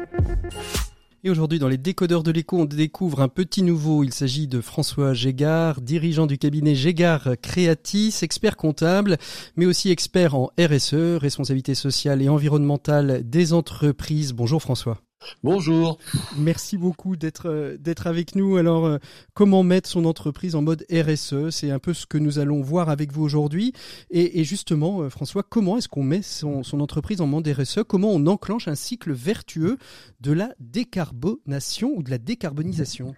Et 1.23 1.29
aujourd'hui, 1.29 1.59
dans 1.59 1.67
les 1.67 1.77
décodeurs 1.77 2.23
de 2.23 2.31
l'écho, 2.31 2.59
on 2.59 2.65
découvre 2.65 3.21
un 3.21 3.27
petit 3.27 3.63
nouveau. 3.63 4.03
Il 4.03 4.13
s'agit 4.13 4.47
de 4.47 4.61
François 4.61 5.13
Gégard, 5.13 5.81
dirigeant 5.81 6.27
du 6.27 6.37
cabinet 6.37 6.75
Gégard 6.75 7.29
Creatis, 7.41 8.19
expert 8.21 8.55
comptable, 8.55 9.17
mais 9.55 9.65
aussi 9.65 9.89
expert 9.89 10.35
en 10.35 10.51
RSE, 10.59 11.17
responsabilité 11.17 11.73
sociale 11.73 12.21
et 12.21 12.29
environnementale 12.29 13.27
des 13.27 13.53
entreprises. 13.53 14.33
Bonjour 14.33 14.61
François. 14.61 15.01
Bonjour. 15.43 15.97
Merci 16.37 16.77
beaucoup 16.77 17.15
d'être 17.15 17.49
euh, 17.49 17.77
d'être 17.77 18.07
avec 18.07 18.35
nous. 18.35 18.57
Alors, 18.57 18.85
euh, 18.85 18.97
comment 19.33 19.63
mettre 19.63 19.89
son 19.89 20.05
entreprise 20.05 20.55
en 20.55 20.61
mode 20.61 20.85
RSE 20.91 21.49
C'est 21.49 21.71
un 21.71 21.79
peu 21.79 21.93
ce 21.93 22.05
que 22.05 22.17
nous 22.17 22.39
allons 22.39 22.61
voir 22.61 22.89
avec 22.89 23.11
vous 23.11 23.23
aujourd'hui. 23.23 23.73
Et, 24.09 24.43
justement, 24.43 25.01
euh, 25.01 25.09
François, 25.09 25.43
comment 25.43 25.77
est-ce 25.77 25.87
qu'on 25.87 26.03
met 26.03 26.21
son, 26.21 26.61
entreprise 26.79 27.21
en 27.21 27.27
mode 27.27 27.47
RSE 27.47 27.79
Comment 27.87 28.11
on 28.11 28.25
enclenche 28.27 28.67
un 28.67 28.75
cycle 28.75 29.11
vertueux 29.11 29.77
de 30.21 30.31
la 30.31 30.53
décarbonation 30.59 31.93
ou 31.95 32.03
de 32.03 32.09
la 32.09 32.17
décarbonisation? 32.17 33.15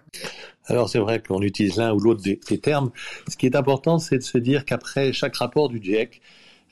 Alors 0.66 0.88
c'est 0.90 1.00
vrai 1.00 1.22
qu'on 1.22 1.42
utilise 1.42 1.78
l'un 1.78 1.94
ou 1.94 2.00
l'autre 2.00 2.22
des, 2.22 2.38
termes. 2.60 2.92
Ce 3.28 3.36
qui 3.36 3.46
est 3.46 3.56
important, 3.56 3.98
c'est 3.98 4.18
de 4.18 4.24
se 4.24 4.38
dire 4.38 4.66
qu'après 4.66 5.14
chaque 5.14 5.36
rapport 5.38 5.70
du 5.70 5.82
GIEC, 5.82 6.22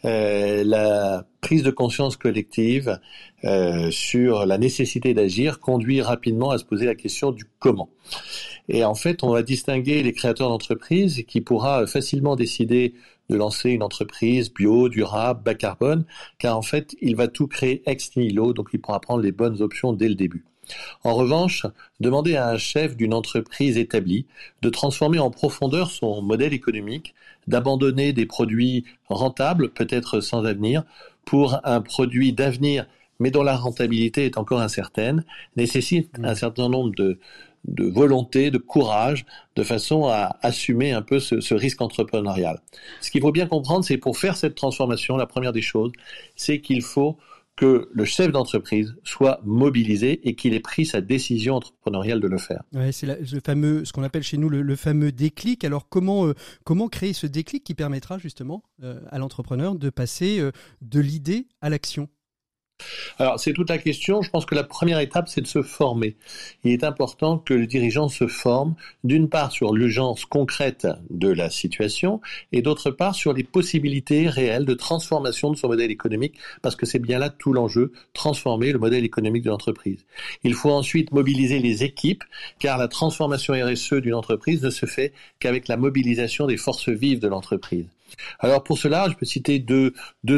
euh, 0.05 0.63
la 0.63 1.25
prise 1.41 1.63
de 1.63 1.71
conscience 1.71 2.17
collective 2.17 2.99
euh, 3.43 3.89
sur 3.91 4.45
la 4.45 4.57
nécessité 4.57 5.13
d'agir 5.13 5.59
conduit 5.59 6.01
rapidement 6.01 6.51
à 6.51 6.57
se 6.57 6.65
poser 6.65 6.85
la 6.85 6.95
question 6.95 7.31
du 7.31 7.45
comment. 7.59 7.89
Et 8.69 8.83
en 8.83 8.95
fait, 8.95 9.23
on 9.23 9.29
va 9.29 9.43
distinguer 9.43 10.03
les 10.03 10.13
créateurs 10.13 10.49
d'entreprises 10.49 11.23
qui 11.27 11.41
pourra 11.41 11.87
facilement 11.87 12.35
décider 12.35 12.93
de 13.29 13.35
lancer 13.35 13.71
une 13.71 13.83
entreprise 13.83 14.53
bio, 14.53 14.89
durable, 14.89 15.41
bas 15.43 15.55
carbone, 15.55 16.05
car 16.37 16.57
en 16.57 16.61
fait, 16.61 16.95
il 17.01 17.15
va 17.15 17.27
tout 17.27 17.47
créer 17.47 17.81
ex 17.85 18.15
nihilo, 18.15 18.53
donc 18.53 18.69
il 18.73 18.79
pourra 18.79 18.99
prendre 18.99 19.21
les 19.21 19.31
bonnes 19.31 19.61
options 19.61 19.93
dès 19.93 20.07
le 20.07 20.15
début. 20.15 20.45
En 21.03 21.13
revanche, 21.13 21.65
demander 21.99 22.35
à 22.35 22.49
un 22.49 22.57
chef 22.57 22.95
d'une 22.95 23.13
entreprise 23.13 23.77
établie 23.77 24.25
de 24.61 24.69
transformer 24.69 25.19
en 25.19 25.31
profondeur 25.31 25.91
son 25.91 26.21
modèle 26.21 26.53
économique, 26.53 27.13
d'abandonner 27.47 28.13
des 28.13 28.25
produits 28.25 28.85
rentables, 29.09 29.69
peut-être 29.69 30.21
sans 30.21 30.45
avenir, 30.45 30.83
pour 31.25 31.59
un 31.63 31.81
produit 31.81 32.33
d'avenir, 32.33 32.85
mais 33.19 33.31
dont 33.31 33.43
la 33.43 33.55
rentabilité 33.55 34.25
est 34.25 34.37
encore 34.37 34.61
incertaine, 34.61 35.23
nécessite 35.55 36.09
un 36.23 36.35
certain 36.35 36.69
nombre 36.69 36.93
de, 36.95 37.19
volonté, 37.65 38.51
de 38.51 38.57
courage, 38.57 39.25
de 39.55 39.63
façon 39.63 40.05
à 40.07 40.37
assumer 40.41 40.91
un 40.91 41.01
peu 41.01 41.19
ce, 41.19 41.41
ce 41.41 41.53
risque 41.53 41.81
entrepreneurial. 41.81 42.61
Ce 43.01 43.11
qu'il 43.11 43.21
faut 43.21 43.31
bien 43.31 43.47
comprendre, 43.47 43.83
c'est 43.83 43.97
pour 43.97 44.17
faire 44.17 44.37
cette 44.37 44.55
transformation, 44.55 45.17
la 45.17 45.25
première 45.25 45.53
des 45.53 45.61
choses, 45.61 45.91
c'est 46.35 46.61
qu'il 46.61 46.81
faut 46.81 47.17
que 47.57 47.89
le 47.91 48.05
chef 48.05 48.31
d'entreprise 48.31 48.95
soit 49.03 49.41
mobilisé 49.43 50.27
et 50.29 50.35
qu'il 50.35 50.53
ait 50.53 50.61
pris 50.61 50.85
sa 50.85 51.01
décision 51.01 51.55
entrepreneuriale 51.55 52.21
de 52.21 52.27
le 52.27 52.37
faire. 52.37 52.63
C'est 52.91 53.07
le 53.07 53.41
fameux, 53.43 53.83
ce 53.83 53.91
qu'on 53.91 54.03
appelle 54.03 54.23
chez 54.23 54.37
nous 54.37 54.47
le, 54.47 54.75
fameux 54.75 55.11
déclic. 55.11 55.63
Alors 55.63 55.89
comment 55.89 56.27
euh, 56.27 56.35
comment 56.63 56.87
créer 56.87 57.13
ce 57.13 57.25
déclic 57.25 57.63
qui 57.63 57.73
permettra 57.73 58.19
justement 58.19 58.63
euh, 58.83 59.01
à 59.09 59.17
l'entrepreneur 59.17 59.73
de 59.73 59.89
passer 59.89 60.39
euh, 60.39 60.51
de 60.81 60.99
l'idée 60.99 61.47
à 61.59 61.69
l'action? 61.69 62.07
Alors, 63.19 63.39
c'est 63.39 63.53
toute 63.53 63.69
la 63.69 63.77
question. 63.77 64.21
Je 64.21 64.29
pense 64.29 64.45
que 64.45 64.55
la 64.55 64.63
première 64.63 64.99
étape, 64.99 65.27
c'est 65.27 65.41
de 65.41 65.47
se 65.47 65.61
former. 65.61 66.15
Il 66.63 66.71
est 66.71 66.83
important 66.83 67.37
que 67.37 67.53
le 67.53 67.65
dirigeant 67.65 68.09
se 68.09 68.27
forme, 68.27 68.75
d'une 69.03 69.29
part 69.29 69.51
sur 69.51 69.73
l'urgence 69.73 70.25
concrète 70.25 70.87
de 71.09 71.29
la 71.29 71.49
situation, 71.49 72.21
et 72.51 72.61
d'autre 72.61 72.91
part 72.91 73.15
sur 73.15 73.33
les 73.33 73.43
possibilités 73.43 74.29
réelles 74.29 74.65
de 74.65 74.73
transformation 74.73 75.51
de 75.51 75.55
son 75.55 75.67
modèle 75.67 75.91
économique, 75.91 76.35
parce 76.61 76.75
que 76.75 76.85
c'est 76.85 76.99
bien 76.99 77.19
là 77.19 77.29
tout 77.29 77.53
l'enjeu, 77.53 77.91
transformer 78.13 78.71
le 78.71 78.79
modèle 78.79 79.03
économique 79.03 79.43
de 79.43 79.49
l'entreprise. 79.49 80.05
Il 80.43 80.53
faut 80.53 80.71
ensuite 80.71 81.11
mobiliser 81.11 81.59
les 81.59 81.83
équipes, 81.83 82.23
car 82.59 82.77
la 82.77 82.87
transformation 82.87 83.53
RSE 83.53 83.95
d'une 83.95 84.13
entreprise 84.13 84.63
ne 84.63 84.69
se 84.69 84.85
fait 84.85 85.13
qu'avec 85.39 85.67
la 85.67 85.77
mobilisation 85.77 86.45
des 86.45 86.57
forces 86.57 86.89
vives 86.89 87.19
de 87.19 87.27
l'entreprise. 87.27 87.87
Alors 88.39 88.63
pour 88.63 88.77
cela, 88.77 89.07
je 89.09 89.15
peux 89.15 89.25
citer 89.25 89.59
deux, 89.59 89.93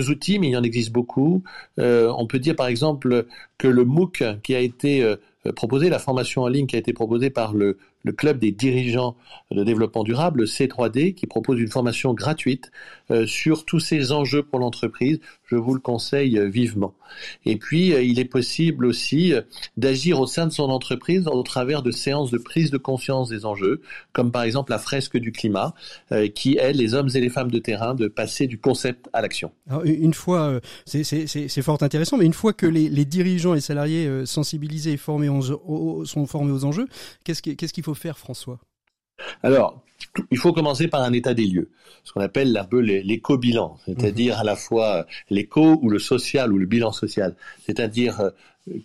outils, 0.10 0.40
mais 0.40 0.48
il 0.48 0.52
y 0.52 0.58
en 0.58 0.64
existe 0.64 0.92
beaucoup. 0.92 1.44
Euh, 1.80 2.12
on 2.18 2.28
peut 2.28 2.40
dire 2.40 2.56
par 2.56 2.68
exemple 2.68 3.26
que 3.58 3.68
le 3.68 3.84
MOOC 3.84 4.24
qui 4.44 4.56
a 4.56 4.60
été 4.60 5.04
euh, 5.04 5.16
proposé, 5.56 5.90
la 5.90 6.00
formation 6.00 6.44
en 6.44 6.48
ligne 6.48 6.68
qui 6.68 6.76
a 6.76 6.80
été 6.80 6.94
proposée 6.94 7.30
par 7.30 7.54
le, 7.54 7.78
le 8.04 8.12
club 8.14 8.40
des 8.40 8.52
dirigeants 8.52 9.16
de 9.52 9.64
développement 9.64 10.04
durable, 10.04 10.42
le 10.42 10.46
C3D, 10.46 11.14
qui 11.14 11.28
propose 11.28 11.60
une 11.60 11.68
formation 11.68 12.14
gratuite 12.14 12.72
euh, 13.12 13.26
sur 13.26 13.66
tous 13.66 13.80
ces 13.80 14.12
enjeux 14.12 14.44
pour 14.44 14.60
l'entreprise. 14.60 15.20
Je 15.46 15.56
vous 15.56 15.74
le 15.74 15.80
conseille 15.80 16.38
euh, 16.38 16.48
vivement. 16.48 16.94
Et 17.46 17.58
puis, 17.58 17.94
euh, 17.94 18.04
il 18.04 18.20
est 18.20 18.26
possible 18.26 18.86
aussi 18.86 19.34
d'agir 19.78 20.20
au 20.20 20.28
sein 20.28 20.46
de 20.46 20.52
son 20.52 20.70
entreprise 20.70 21.28
au 21.28 21.44
travers 21.44 21.82
de 21.82 21.92
séances 21.92 22.32
de 22.32 22.38
prise 22.38 22.72
de 22.72 22.78
conscience 22.78 23.30
des 23.30 23.46
enjeux, 23.46 23.82
comme 24.14 24.32
par 24.32 24.44
exemple 24.44 24.72
la 24.72 24.80
fresque 24.80 25.18
du 25.18 25.32
climat, 25.32 25.74
qui 26.36 26.58
aide 26.58 26.76
les 26.76 26.94
hommes 26.94 27.10
et 27.14 27.20
les 27.20 27.30
femmes 27.30 27.52
de 27.52 27.60
terrain 27.60 27.96
de 27.96 28.08
passer 28.08 28.48
du 28.48 28.60
concept 28.60 29.10
à 29.14 29.22
l'action. 29.22 29.52
Une 29.84 30.14
fois, 30.14 30.60
c'est 30.86 31.62
fort 31.62 31.82
intéressant, 31.82 32.18
mais 32.18 32.26
une 32.26 32.34
fois 32.34 32.54
que 32.54 32.66
les, 32.66 33.06
dirigeants 33.06 33.56
et 33.56 33.62
salariés 33.62 34.26
sensibilisés 34.26 34.94
et 34.94 34.98
formés 34.98 35.30
sont 36.06 36.26
formés 36.26 36.52
aux 36.52 36.66
enjeux, 36.66 36.88
qu'est-ce 37.24 37.42
qu'il 37.42 37.84
faut 37.84 37.89
faire, 37.94 38.18
François? 38.18 38.60
Alors, 39.44 39.82
il 40.32 40.38
faut 40.38 40.54
commencer 40.54 40.88
par 40.88 41.02
un 41.02 41.14
état 41.14 41.34
des 41.34 41.46
lieux, 41.46 41.70
ce 42.04 42.14
qu'on 42.14 42.22
appelle 42.22 42.56
un 42.58 42.64
peu 42.64 42.80
l'éco-bilan, 42.80 43.78
c'est-à-dire 43.86 44.36
mhm. 44.36 44.42
à 44.42 44.44
la 44.44 44.56
fois 44.56 45.06
l'éco 45.30 45.80
ou 45.82 45.90
le 45.90 46.00
social 46.00 46.54
ou 46.54 46.58
le 46.58 46.66
bilan 46.66 46.92
social, 46.92 47.36
c'est-à-dire 47.66 48.20
euh, 48.22 48.30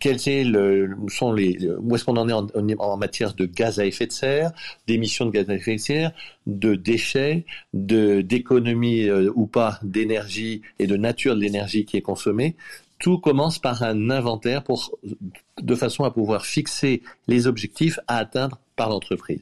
quels 0.01 0.19
le, 0.51 0.97
sont 1.09 1.33
les, 1.33 1.59
où 1.79 1.95
est-ce 1.95 2.05
qu'on 2.05 2.17
en 2.17 2.29
est 2.29 2.77
en, 2.79 2.97
matière 2.97 3.35
de 3.35 3.47
gaz 3.47 3.79
à 3.79 3.87
effet 3.87 4.07
de 4.07 4.13
serre, 4.13 4.53
d'émissions 4.87 5.27
de 5.27 5.31
gaz 5.31 5.49
à 5.51 5.55
effet 5.55 5.75
de 5.75 5.81
serre, 5.81 6.13
de 6.47 6.75
déchets, 6.75 7.45
de 7.73 8.21
d'économie 8.21 9.05
euh, 9.09 9.31
ou 9.35 9.47
pas 9.47 9.79
d'énergie 9.83 10.63
et 10.79 10.87
de 10.87 10.97
nature 10.97 11.35
de 11.35 11.41
l'énergie 11.41 11.85
qui 11.85 11.97
est 11.97 12.03
consommée. 12.03 12.57
Tout 12.99 13.19
commence 13.19 13.59
par 13.59 13.83
un 13.83 14.11
inventaire 14.11 14.63
pour, 14.63 14.97
de 15.61 15.75
façon 15.75 16.05
à 16.05 16.11
pouvoir 16.11 16.47
fixer 16.47 17.03
les 17.27 17.47
objectifs 17.47 17.99
à 18.07 18.17
atteindre 18.17 18.59
par 18.77 18.89
l'entreprise. 18.89 19.41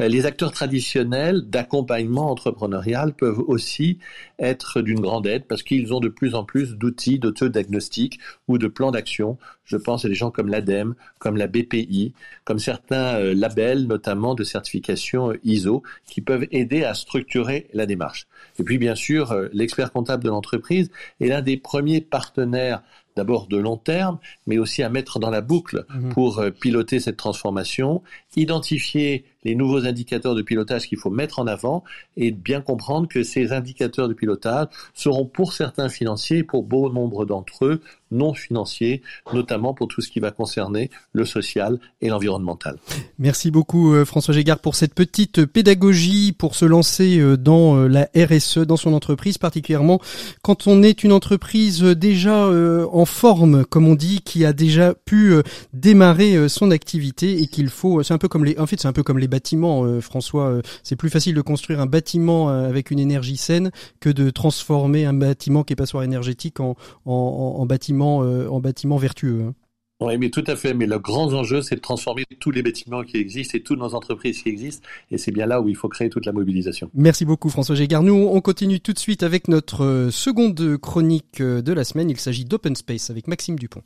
Euh, 0.00 0.08
les 0.08 0.26
acteurs 0.26 0.52
traditionnels 0.52 1.42
d'accompagnement 1.42 2.30
entrepreneurial 2.30 3.14
peuvent 3.14 3.40
aussi 3.40 3.98
être 4.38 4.80
d'une 4.80 5.00
grande 5.00 5.26
aide 5.26 5.44
parce 5.46 5.62
qu'ils 5.62 5.92
ont 5.92 6.00
de 6.00 6.08
plus 6.08 6.34
en 6.34 6.44
plus 6.44 6.76
d'outils 6.76 7.18
d'autodiagnostic 7.18 8.18
ou 8.48 8.58
de 8.58 8.66
plans 8.66 8.90
d'action. 8.90 9.38
Je 9.64 9.76
pense 9.76 10.04
à 10.04 10.08
des 10.08 10.14
gens 10.14 10.30
comme 10.30 10.48
l'ADEME, 10.48 10.94
comme 11.18 11.36
la 11.36 11.46
BPI, 11.46 12.12
comme 12.44 12.58
certains 12.58 13.16
euh, 13.16 13.34
labels, 13.34 13.86
notamment 13.86 14.34
de 14.34 14.44
certification 14.44 15.30
euh, 15.30 15.40
ISO, 15.44 15.82
qui 16.06 16.20
peuvent 16.20 16.46
aider 16.50 16.84
à 16.84 16.94
structurer 16.94 17.68
la 17.72 17.86
démarche. 17.86 18.26
Et 18.58 18.64
puis, 18.64 18.78
bien 18.78 18.94
sûr, 18.94 19.34
l'expert 19.52 19.92
comptable 19.92 20.24
de 20.24 20.28
l'entreprise 20.28 20.90
est 21.20 21.28
l'un 21.28 21.42
des 21.42 21.56
premiers 21.56 22.00
partenaires 22.00 22.82
d'abord 23.14 23.46
de 23.46 23.58
long 23.58 23.76
terme, 23.76 24.18
mais 24.46 24.58
aussi 24.58 24.82
à 24.82 24.88
mettre 24.88 25.18
dans 25.18 25.30
la 25.30 25.42
boucle 25.42 25.84
mhm. 25.94 26.12
pour 26.14 26.42
piloter 26.60 26.98
cette 26.98 27.18
transformation, 27.18 28.02
identifier 28.36 29.24
les 29.44 29.54
nouveaux 29.54 29.86
indicateurs 29.86 30.34
de 30.34 30.42
pilotage 30.42 30.86
qu'il 30.86 30.98
faut 30.98 31.10
mettre 31.10 31.38
en 31.38 31.46
avant 31.46 31.82
et 32.16 32.30
bien 32.30 32.60
comprendre 32.60 33.08
que 33.08 33.22
ces 33.22 33.52
indicateurs 33.52 34.08
de 34.08 34.14
pilotage 34.14 34.68
seront 34.94 35.26
pour 35.26 35.52
certains 35.52 35.88
financiers 35.88 36.44
pour 36.44 36.62
bon 36.62 36.90
nombre 36.90 37.24
d'entre 37.24 37.64
eux 37.64 37.82
non 38.12 38.34
financiers, 38.34 39.02
notamment 39.32 39.74
pour 39.74 39.88
tout 39.88 40.00
ce 40.00 40.10
qui 40.10 40.20
va 40.20 40.30
concerner 40.30 40.90
le 41.12 41.24
social 41.24 41.78
et 42.00 42.08
l'environnemental. 42.08 42.78
Merci 43.18 43.50
beaucoup 43.50 43.94
euh, 43.94 44.04
François 44.04 44.34
Gégard 44.34 44.58
pour 44.58 44.74
cette 44.74 44.94
petite 44.94 45.46
pédagogie 45.46 46.32
pour 46.32 46.54
se 46.54 46.66
lancer 46.66 47.18
euh, 47.18 47.36
dans 47.36 47.76
euh, 47.76 47.88
la 47.88 48.08
RSE 48.14 48.58
dans 48.58 48.76
son 48.76 48.92
entreprise, 48.92 49.38
particulièrement 49.38 50.00
quand 50.42 50.66
on 50.66 50.82
est 50.82 51.04
une 51.04 51.12
entreprise 51.12 51.82
déjà 51.82 52.42
en 52.42 53.04
forme, 53.04 53.64
comme 53.64 53.88
on 53.88 53.94
dit, 53.94 54.20
qui 54.20 54.44
a 54.44 54.52
déjà 54.52 54.94
pu 54.94 55.34
démarrer 55.72 56.48
son 56.48 56.70
activité 56.70 57.42
et 57.42 57.46
qu'il 57.46 57.68
faut, 57.68 58.02
un 58.10 58.18
peu 58.22 58.28
comme 58.28 58.44
les, 58.44 58.56
en 58.58 58.66
fait 58.66 58.80
c'est 58.80 58.88
un 58.88 58.92
peu 58.92 59.02
comme 59.02 59.18
les 59.18 59.28
bâtiments, 59.28 60.00
François, 60.00 60.60
c'est 60.82 60.96
plus 60.96 61.10
facile 61.10 61.34
de 61.34 61.42
construire 61.42 61.80
un 61.80 61.86
bâtiment 61.86 62.48
avec 62.48 62.90
une 62.90 62.98
énergie 62.98 63.36
saine 63.36 63.70
que 64.00 64.08
de 64.08 64.30
transformer 64.30 65.04
un 65.04 65.12
bâtiment 65.12 65.64
qui 65.64 65.72
est 65.72 65.76
passoire 65.76 66.04
énergétique 66.04 66.60
en, 66.60 66.76
en, 67.04 67.56
en 67.58 67.66
bâtiment 67.66 68.22
euh, 68.22 68.48
en 68.48 68.60
vertueux. 68.96 69.42
Hein. 69.42 69.54
Oui, 70.00 70.18
mais 70.18 70.30
tout 70.30 70.44
à 70.46 70.56
fait. 70.56 70.74
Mais 70.74 70.86
le 70.86 70.98
grand 70.98 71.32
enjeu, 71.32 71.62
c'est 71.62 71.76
de 71.76 71.80
transformer 71.80 72.24
tous 72.40 72.50
les 72.50 72.62
bâtiments 72.62 73.04
qui 73.04 73.18
existent 73.18 73.56
et 73.56 73.62
toutes 73.62 73.78
nos 73.78 73.94
entreprises 73.94 74.42
qui 74.42 74.48
existent. 74.48 74.86
Et 75.10 75.18
c'est 75.18 75.30
bien 75.30 75.46
là 75.46 75.60
où 75.60 75.68
il 75.68 75.76
faut 75.76 75.88
créer 75.88 76.10
toute 76.10 76.26
la 76.26 76.32
mobilisation. 76.32 76.90
Merci 76.94 77.24
beaucoup, 77.24 77.50
François 77.50 77.76
Gégard. 77.76 78.02
Nous, 78.02 78.14
on 78.14 78.40
continue 78.40 78.80
tout 78.80 78.92
de 78.92 78.98
suite 78.98 79.22
avec 79.22 79.46
notre 79.46 79.84
euh, 79.84 80.10
seconde 80.10 80.76
chronique 80.78 81.40
euh, 81.40 81.62
de 81.62 81.72
la 81.72 81.84
semaine. 81.84 82.10
Il 82.10 82.18
s'agit 82.18 82.44
d'Open 82.44 82.74
Space 82.74 83.10
avec 83.10 83.28
Maxime 83.28 83.58
Dupont. 83.58 83.82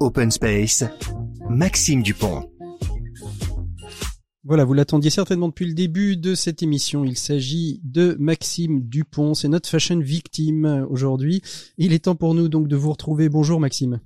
Open 0.00 0.30
Space, 0.30 0.84
Maxime 1.50 2.02
Dupont. 2.02 2.50
Voilà, 4.44 4.64
vous 4.64 4.74
l'attendiez 4.74 5.10
certainement 5.10 5.48
depuis 5.48 5.66
le 5.66 5.74
début 5.74 6.16
de 6.16 6.34
cette 6.34 6.62
émission. 6.62 7.04
Il 7.04 7.16
s'agit 7.16 7.80
de 7.84 8.16
Maxime 8.18 8.80
Dupont. 8.86 9.34
C'est 9.34 9.48
notre 9.48 9.68
fashion 9.68 9.98
victime 9.98 10.86
aujourd'hui. 10.90 11.40
Il 11.78 11.92
est 11.92 12.04
temps 12.04 12.16
pour 12.16 12.34
nous 12.34 12.48
donc 12.48 12.68
de 12.68 12.76
vous 12.76 12.90
retrouver. 12.90 13.28
Bonjour 13.28 13.60
Maxime. 13.60 14.00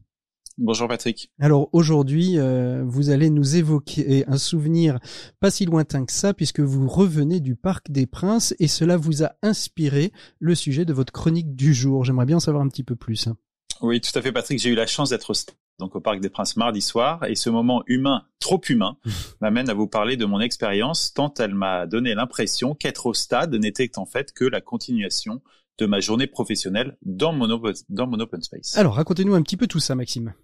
Bonjour 0.58 0.86
Patrick. 0.86 1.32
Alors 1.40 1.68
aujourd'hui, 1.72 2.38
euh, 2.38 2.84
vous 2.86 3.10
allez 3.10 3.30
nous 3.30 3.56
évoquer 3.56 4.24
un 4.28 4.36
souvenir 4.38 5.00
pas 5.40 5.50
si 5.50 5.64
lointain 5.64 6.04
que 6.04 6.12
ça, 6.12 6.34
puisque 6.34 6.60
vous 6.60 6.88
revenez 6.88 7.40
du 7.40 7.56
Parc 7.56 7.90
des 7.90 8.06
Princes 8.06 8.54
et 8.60 8.68
cela 8.68 8.96
vous 8.96 9.24
a 9.24 9.32
inspiré 9.42 10.12
le 10.38 10.54
sujet 10.54 10.84
de 10.84 10.92
votre 10.92 11.12
chronique 11.12 11.56
du 11.56 11.74
jour. 11.74 12.04
J'aimerais 12.04 12.26
bien 12.26 12.36
en 12.36 12.40
savoir 12.40 12.62
un 12.62 12.68
petit 12.68 12.84
peu 12.84 12.94
plus. 12.94 13.28
Oui, 13.80 14.00
tout 14.00 14.16
à 14.16 14.22
fait 14.22 14.30
Patrick. 14.30 14.60
J'ai 14.60 14.70
eu 14.70 14.74
la 14.76 14.86
chance 14.86 15.10
d'être 15.10 15.30
donc 15.82 15.96
au 15.96 16.00
Parc 16.00 16.20
des 16.20 16.30
Princes 16.30 16.56
mardi 16.56 16.80
soir, 16.80 17.24
et 17.24 17.34
ce 17.34 17.50
moment 17.50 17.82
humain, 17.88 18.22
trop 18.38 18.60
humain, 18.68 18.96
m'amène 19.40 19.68
à 19.68 19.74
vous 19.74 19.88
parler 19.88 20.16
de 20.16 20.24
mon 20.24 20.38
expérience, 20.38 21.12
tant 21.12 21.34
elle 21.40 21.54
m'a 21.54 21.86
donné 21.86 22.14
l'impression 22.14 22.76
qu'être 22.76 23.06
au 23.06 23.14
stade 23.14 23.52
n'était 23.56 23.98
en 23.98 24.06
fait 24.06 24.32
que 24.32 24.44
la 24.44 24.60
continuation 24.60 25.42
de 25.78 25.86
ma 25.86 25.98
journée 25.98 26.28
professionnelle 26.28 26.96
dans 27.02 27.32
mon, 27.32 27.48
dans 27.88 28.06
mon 28.06 28.20
open 28.20 28.42
space. 28.42 28.76
Alors, 28.76 28.94
racontez-nous 28.94 29.34
un 29.34 29.42
petit 29.42 29.56
peu 29.56 29.66
tout 29.66 29.80
ça, 29.80 29.96
Maxime. 29.96 30.34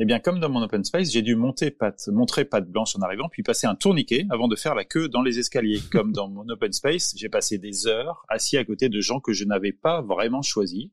Eh 0.00 0.04
bien, 0.04 0.20
comme 0.20 0.38
dans 0.38 0.50
mon 0.50 0.62
open 0.62 0.84
space, 0.84 1.10
j'ai 1.10 1.22
dû 1.22 1.34
monter 1.34 1.70
patte, 1.70 2.06
montrer 2.08 2.44
patte 2.44 2.70
blanche 2.70 2.94
en 2.94 3.00
arrivant, 3.00 3.28
puis 3.30 3.42
passer 3.42 3.66
un 3.66 3.74
tourniquet 3.74 4.26
avant 4.30 4.46
de 4.48 4.54
faire 4.54 4.74
la 4.74 4.84
queue 4.84 5.08
dans 5.08 5.22
les 5.22 5.38
escaliers. 5.38 5.80
Comme 5.90 6.12
dans 6.12 6.28
mon 6.28 6.46
open 6.50 6.72
space, 6.72 7.14
j'ai 7.16 7.30
passé 7.30 7.56
des 7.56 7.86
heures 7.86 8.24
assis 8.28 8.58
à 8.58 8.64
côté 8.64 8.90
de 8.90 9.00
gens 9.00 9.18
que 9.18 9.32
je 9.32 9.44
n'avais 9.44 9.72
pas 9.72 10.02
vraiment 10.02 10.42
choisis. 10.42 10.90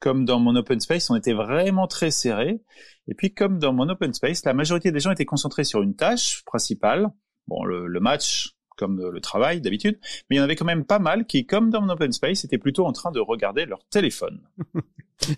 Comme 0.00 0.24
dans 0.24 0.40
mon 0.40 0.56
open 0.56 0.80
space, 0.80 1.10
on 1.10 1.16
était 1.16 1.34
vraiment 1.34 1.86
très 1.86 2.10
serré. 2.10 2.60
Et 3.06 3.14
puis, 3.14 3.32
comme 3.32 3.58
dans 3.58 3.72
mon 3.72 3.88
open 3.88 4.12
space, 4.12 4.44
la 4.44 4.54
majorité 4.54 4.90
des 4.90 5.00
gens 5.00 5.10
étaient 5.10 5.26
concentrés 5.26 5.64
sur 5.64 5.82
une 5.82 5.94
tâche 5.94 6.42
principale. 6.44 7.08
Bon, 7.46 7.64
le, 7.64 7.86
le 7.86 8.00
match, 8.00 8.56
comme 8.76 9.10
le 9.10 9.20
travail 9.20 9.60
d'habitude, 9.60 9.98
mais 10.28 10.36
il 10.36 10.38
y 10.38 10.40
en 10.40 10.44
avait 10.44 10.56
quand 10.56 10.64
même 10.64 10.84
pas 10.84 10.98
mal 10.98 11.26
qui, 11.26 11.46
comme 11.46 11.70
dans 11.70 11.82
mon 11.82 11.90
open 11.90 12.12
space, 12.12 12.44
étaient 12.44 12.58
plutôt 12.58 12.86
en 12.86 12.92
train 12.92 13.12
de 13.12 13.20
regarder 13.20 13.66
leur 13.66 13.84
téléphone. 13.90 14.40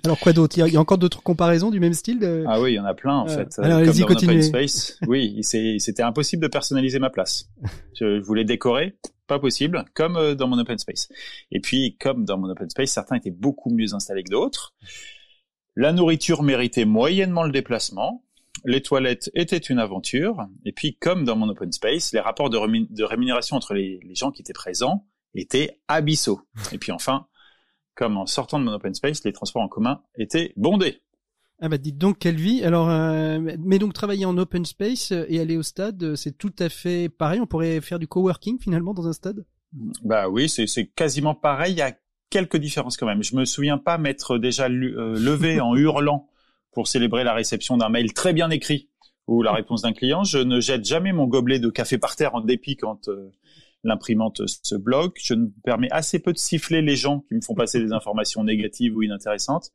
Alors 0.04 0.20
quoi 0.20 0.32
d'autre? 0.32 0.56
Il, 0.56 0.72
y 0.72 0.76
a 0.76 0.80
encore 0.80 0.98
d'autres 0.98 1.24
comparaisons 1.24 1.70
du 1.70 1.80
même 1.80 1.92
style 1.92 2.44
Ah 2.46 2.60
oui, 2.60 2.72
il 2.72 2.74
y 2.76 2.78
en 2.78 2.84
a 2.84 2.94
plein 2.94 3.16
en 3.16 3.26
fait. 3.26 3.58
Alors, 3.58 3.82
comme 3.82 3.98
dans 3.98 4.06
mon 4.06 4.14
open 4.14 4.42
space, 4.42 4.98
oui, 5.08 5.40
c'était 5.42 6.02
impossible 6.02 6.40
de 6.40 6.48
personnaliser 6.48 7.00
ma 7.00 7.10
place. 7.10 7.48
Je 7.98 8.20
voulais 8.20 8.44
décorer, 8.44 8.96
pas 9.32 9.40
possible, 9.40 9.84
comme 9.94 10.16
euh, 10.16 10.34
dans 10.34 10.48
mon 10.48 10.58
open 10.58 10.78
space. 10.78 11.08
Et 11.50 11.60
puis, 11.60 11.96
comme 11.98 12.24
dans 12.24 12.38
mon 12.38 12.48
open 12.48 12.68
space, 12.70 12.90
certains 12.90 13.16
étaient 13.16 13.30
beaucoup 13.30 13.70
mieux 13.70 13.94
installés 13.94 14.24
que 14.24 14.30
d'autres. 14.30 14.74
La 15.74 15.92
nourriture 15.92 16.42
méritait 16.42 16.84
moyennement 16.84 17.44
le 17.44 17.52
déplacement 17.52 18.22
les 18.64 18.82
toilettes 18.82 19.30
étaient 19.34 19.56
une 19.56 19.78
aventure. 19.78 20.46
Et 20.64 20.72
puis, 20.72 20.96
comme 20.96 21.24
dans 21.24 21.36
mon 21.36 21.48
open 21.48 21.72
space, 21.72 22.12
les 22.12 22.20
rapports 22.20 22.50
de, 22.50 23.04
rémunération 23.04 23.56
entre 23.56 23.74
les, 23.74 24.00
gens 24.14 24.30
qui 24.30 24.42
étaient 24.42 24.52
présents 24.52 25.06
étaient 25.34 25.80
abyssaux. 25.88 26.40
Et 26.72 26.78
puis 26.78 26.92
enfin, 26.92 27.26
comme 27.94 28.16
en 28.16 28.26
sortant 28.26 28.58
de 28.58 28.64
mon 28.64 28.72
open 28.72 28.94
space, 28.94 29.24
les 29.24 29.32
transports 29.32 29.62
en 29.62 29.68
commun 29.68 30.02
étaient 30.16 30.52
bondés. 30.56 31.02
Ah 31.64 31.68
bah 31.68 31.78
dites 31.78 31.96
donc 31.96 32.18
quelle 32.18 32.40
vie. 32.40 32.64
Alors, 32.64 32.90
euh, 32.90 33.38
mais 33.60 33.78
donc 33.78 33.92
travailler 33.92 34.26
en 34.26 34.36
open 34.36 34.64
space 34.64 35.12
et 35.12 35.38
aller 35.38 35.56
au 35.56 35.62
stade, 35.62 36.16
c'est 36.16 36.36
tout 36.36 36.52
à 36.58 36.68
fait 36.68 37.08
pareil. 37.08 37.38
On 37.40 37.46
pourrait 37.46 37.80
faire 37.80 38.00
du 38.00 38.08
coworking 38.08 38.58
finalement 38.58 38.94
dans 38.94 39.06
un 39.06 39.12
stade? 39.12 39.44
Bah 40.02 40.28
oui, 40.28 40.48
c'est 40.48 40.86
quasiment 40.86 41.36
pareil. 41.36 41.74
Il 41.74 41.78
y 41.78 41.82
a 41.82 41.92
quelques 42.30 42.56
différences 42.56 42.96
quand 42.96 43.06
même. 43.06 43.22
Je 43.22 43.36
me 43.36 43.44
souviens 43.44 43.78
pas 43.78 43.96
m'être 43.96 44.38
déjà 44.38 44.64
euh, 44.64 45.16
levé 45.16 45.60
en 45.60 45.76
hurlant 45.76 46.28
pour 46.72 46.88
célébrer 46.88 47.22
la 47.22 47.32
réception 47.32 47.76
d'un 47.76 47.90
mail 47.90 48.12
très 48.12 48.32
bien 48.32 48.50
écrit 48.50 48.88
ou 49.28 49.42
la 49.42 49.52
réponse 49.60 49.82
d'un 49.82 49.92
client. 49.92 50.24
Je 50.24 50.38
ne 50.38 50.58
jette 50.58 50.84
jamais 50.84 51.12
mon 51.12 51.28
gobelet 51.28 51.60
de 51.60 51.70
café 51.70 51.96
par 51.96 52.16
terre 52.16 52.34
en 52.34 52.40
dépit 52.40 52.76
quand 52.76 53.06
euh, 53.06 53.30
l'imprimante 53.84 54.42
se 54.46 54.74
bloque. 54.74 55.18
Je 55.22 55.34
me 55.34 55.50
permets 55.64 55.90
assez 55.90 56.18
peu 56.18 56.32
de 56.32 56.38
siffler 56.38 56.82
les 56.82 56.96
gens 56.96 57.20
qui 57.28 57.34
me 57.34 57.40
font 57.40 57.54
passer 57.54 57.80
des 57.80 57.92
informations 57.92 58.44
négatives 58.44 58.96
ou 58.96 59.02
inintéressantes. 59.02 59.70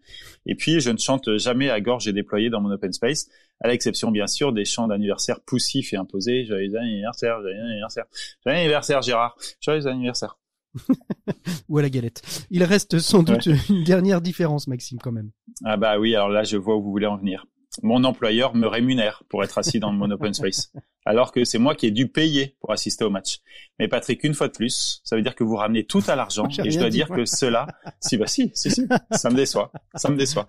Et 0.46 0.56
puis, 0.56 0.80
je 0.80 0.90
ne 0.90 0.98
chante 0.98 1.38
jamais 1.38 1.70
à 1.70 1.82
gorge 1.82 2.08
et 2.08 2.14
déployée 2.14 2.50
dans 2.50 2.62
mon 2.62 2.72
open 2.72 2.94
space, 2.94 3.30
à 3.62 3.68
l'exception, 3.68 4.12
bien 4.12 4.28
sûr, 4.28 4.54
des 4.54 4.66
chants 4.66 4.88
d'anniversaire 4.88 5.40
poussifs 5.46 5.94
et 5.94 5.98
imposés. 5.98 6.46
Joyeux 6.46 6.76
anniversaire, 6.78 7.42
joyeux 7.42 7.62
anniversaire, 7.62 8.06
joyeux 8.44 8.58
anniversaire, 8.60 9.02
Gérard, 9.02 9.38
joyeux 9.60 9.88
anniversaire. 9.88 10.38
ou 11.70 11.78
à 11.78 11.82
la 11.82 11.90
galette. 11.90 12.22
Il 12.52 12.64
reste 12.64 13.00
sans 13.00 13.24
doute 13.24 13.48
une 13.70 13.84
dernière 13.84 14.22
différence, 14.22 14.68
Maxime, 14.68 15.00
quand 15.00 15.12
même. 15.12 15.32
Ah 15.64 15.78
bah 15.78 15.98
oui, 15.98 16.16
alors 16.16 16.30
là, 16.30 16.44
je 16.44 16.58
vois 16.58 16.76
où 16.76 16.84
vous 16.84 16.92
voulez 16.92 17.08
en 17.08 17.18
venir. 17.18 17.46
Mon 17.84 18.04
employeur 18.04 18.56
me 18.56 18.68
rémunère 18.68 19.24
pour 19.30 19.44
être 19.44 19.58
assis 19.58 19.80
dans 19.80 19.92
mon 19.92 20.10
open 20.12 20.34
space, 20.34 20.72
alors 21.06 21.32
que 21.32 21.44
c'est 21.44 21.58
moi 21.58 21.76
qui 21.76 21.88
ai 21.88 21.92
dû 21.92 22.08
payer 22.08 22.56
pour 22.60 22.72
assister 22.72 23.04
au 23.04 23.10
match. 23.10 23.40
Mais 23.80 23.88
Patrick, 23.88 24.24
une 24.24 24.34
fois 24.34 24.48
de 24.48 24.54
plus, 24.54 25.02
ça 25.04 25.16
veut 25.16 25.22
dire 25.22 25.36
que 25.36 25.44
vous 25.44 25.56
ramenez 25.56 25.86
tout 25.86 26.04
à 26.08 26.16
l'argent, 26.16 26.48
et 26.64 26.72
je 26.72 26.80
dois 26.80 26.90
dire 26.90 27.10
que 27.10 27.26
cela, 27.26 27.68
si 28.00 28.18
bah 28.18 28.28
si, 28.28 28.52
si, 28.54 28.72
si, 28.72 28.88
ça 29.12 29.30
me 29.30 29.36
déçoit, 29.36 29.72
ça 29.96 30.10
me 30.10 30.18
déçoit. 30.18 30.48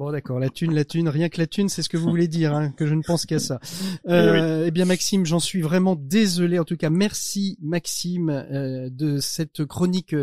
Bon, 0.00 0.10
d'accord, 0.10 0.40
la 0.40 0.48
thune, 0.48 0.72
la 0.72 0.86
thune, 0.86 1.10
rien 1.10 1.28
que 1.28 1.38
la 1.38 1.46
thune, 1.46 1.68
c'est 1.68 1.82
ce 1.82 1.90
que 1.90 1.98
vous 1.98 2.08
voulez 2.08 2.26
dire, 2.26 2.54
hein, 2.54 2.70
que 2.70 2.86
je 2.86 2.94
ne 2.94 3.02
pense 3.02 3.26
qu'à 3.26 3.38
ça. 3.38 3.60
Euh, 4.08 4.64
eh 4.66 4.70
bien, 4.70 4.86
Maxime, 4.86 5.26
j'en 5.26 5.38
suis 5.38 5.60
vraiment 5.60 5.94
désolé. 5.94 6.58
En 6.58 6.64
tout 6.64 6.76
cas, 6.76 6.90
merci, 6.90 7.58
Maxime, 7.60 8.30
euh, 8.30 8.88
de 8.90 9.18
cette 9.18 9.64
chronique 9.66 10.14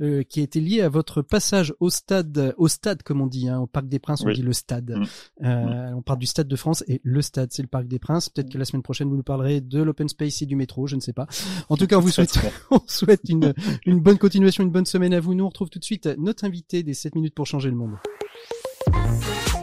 euh, 0.00 0.22
qui 0.22 0.40
a 0.40 0.42
été 0.42 0.60
liée 0.60 0.82
à 0.82 0.88
votre 0.88 1.20
passage 1.20 1.74
au 1.80 1.90
stade, 1.90 2.54
au 2.56 2.68
stade, 2.68 3.02
comme 3.02 3.20
on 3.20 3.26
dit, 3.26 3.48
hein, 3.48 3.58
au 3.58 3.66
Parc 3.66 3.88
des 3.88 3.98
Princes, 3.98 4.22
on 4.24 4.30
dit 4.30 4.42
le 4.42 4.52
stade. 4.52 4.90
Mm. 4.90 5.44
Euh, 5.44 5.90
on 5.96 6.02
parle 6.02 6.20
du 6.20 6.26
Stade 6.26 6.46
de 6.46 6.56
France 6.56 6.84
et 6.86 7.00
le 7.02 7.22
stade, 7.22 7.48
c'est 7.52 7.62
le 7.62 7.68
Parc 7.68 7.86
des 7.86 7.98
Princes. 7.98 8.28
Peut-être 8.28 8.50
que 8.50 8.58
la 8.58 8.64
semaine 8.64 8.82
prochaine, 8.82 9.08
vous 9.08 9.16
nous 9.16 9.24
parlerez 9.24 9.60
de 9.60 9.82
l'open 9.82 10.08
space 10.08 10.42
et 10.42 10.46
du 10.46 10.54
métro, 10.54 10.86
je 10.86 10.94
ne 10.94 11.00
sais 11.00 11.12
pas. 11.12 11.26
En 11.68 11.76
tout 11.76 11.88
cas, 11.88 11.96
on 11.96 12.00
vous 12.00 12.10
souhaite, 12.10 12.38
on 12.70 12.80
souhaite 12.86 13.28
une, 13.28 13.52
une 13.84 14.00
bonne 14.00 14.18
continuation, 14.18 14.62
une 14.62 14.70
bonne 14.70 14.86
semaine 14.86 15.12
à 15.12 15.20
vous. 15.20 15.34
Nous, 15.34 15.44
on 15.44 15.48
retrouve 15.48 15.70
tout 15.70 15.80
de 15.80 15.84
suite 15.84 16.08
notre 16.18 16.44
invité 16.44 16.82
des 16.84 16.94
7 16.94 17.16
minutes 17.16 17.34
pour 17.34 17.46
changer 17.46 17.70
le 17.70 17.76
monde. 17.76 17.96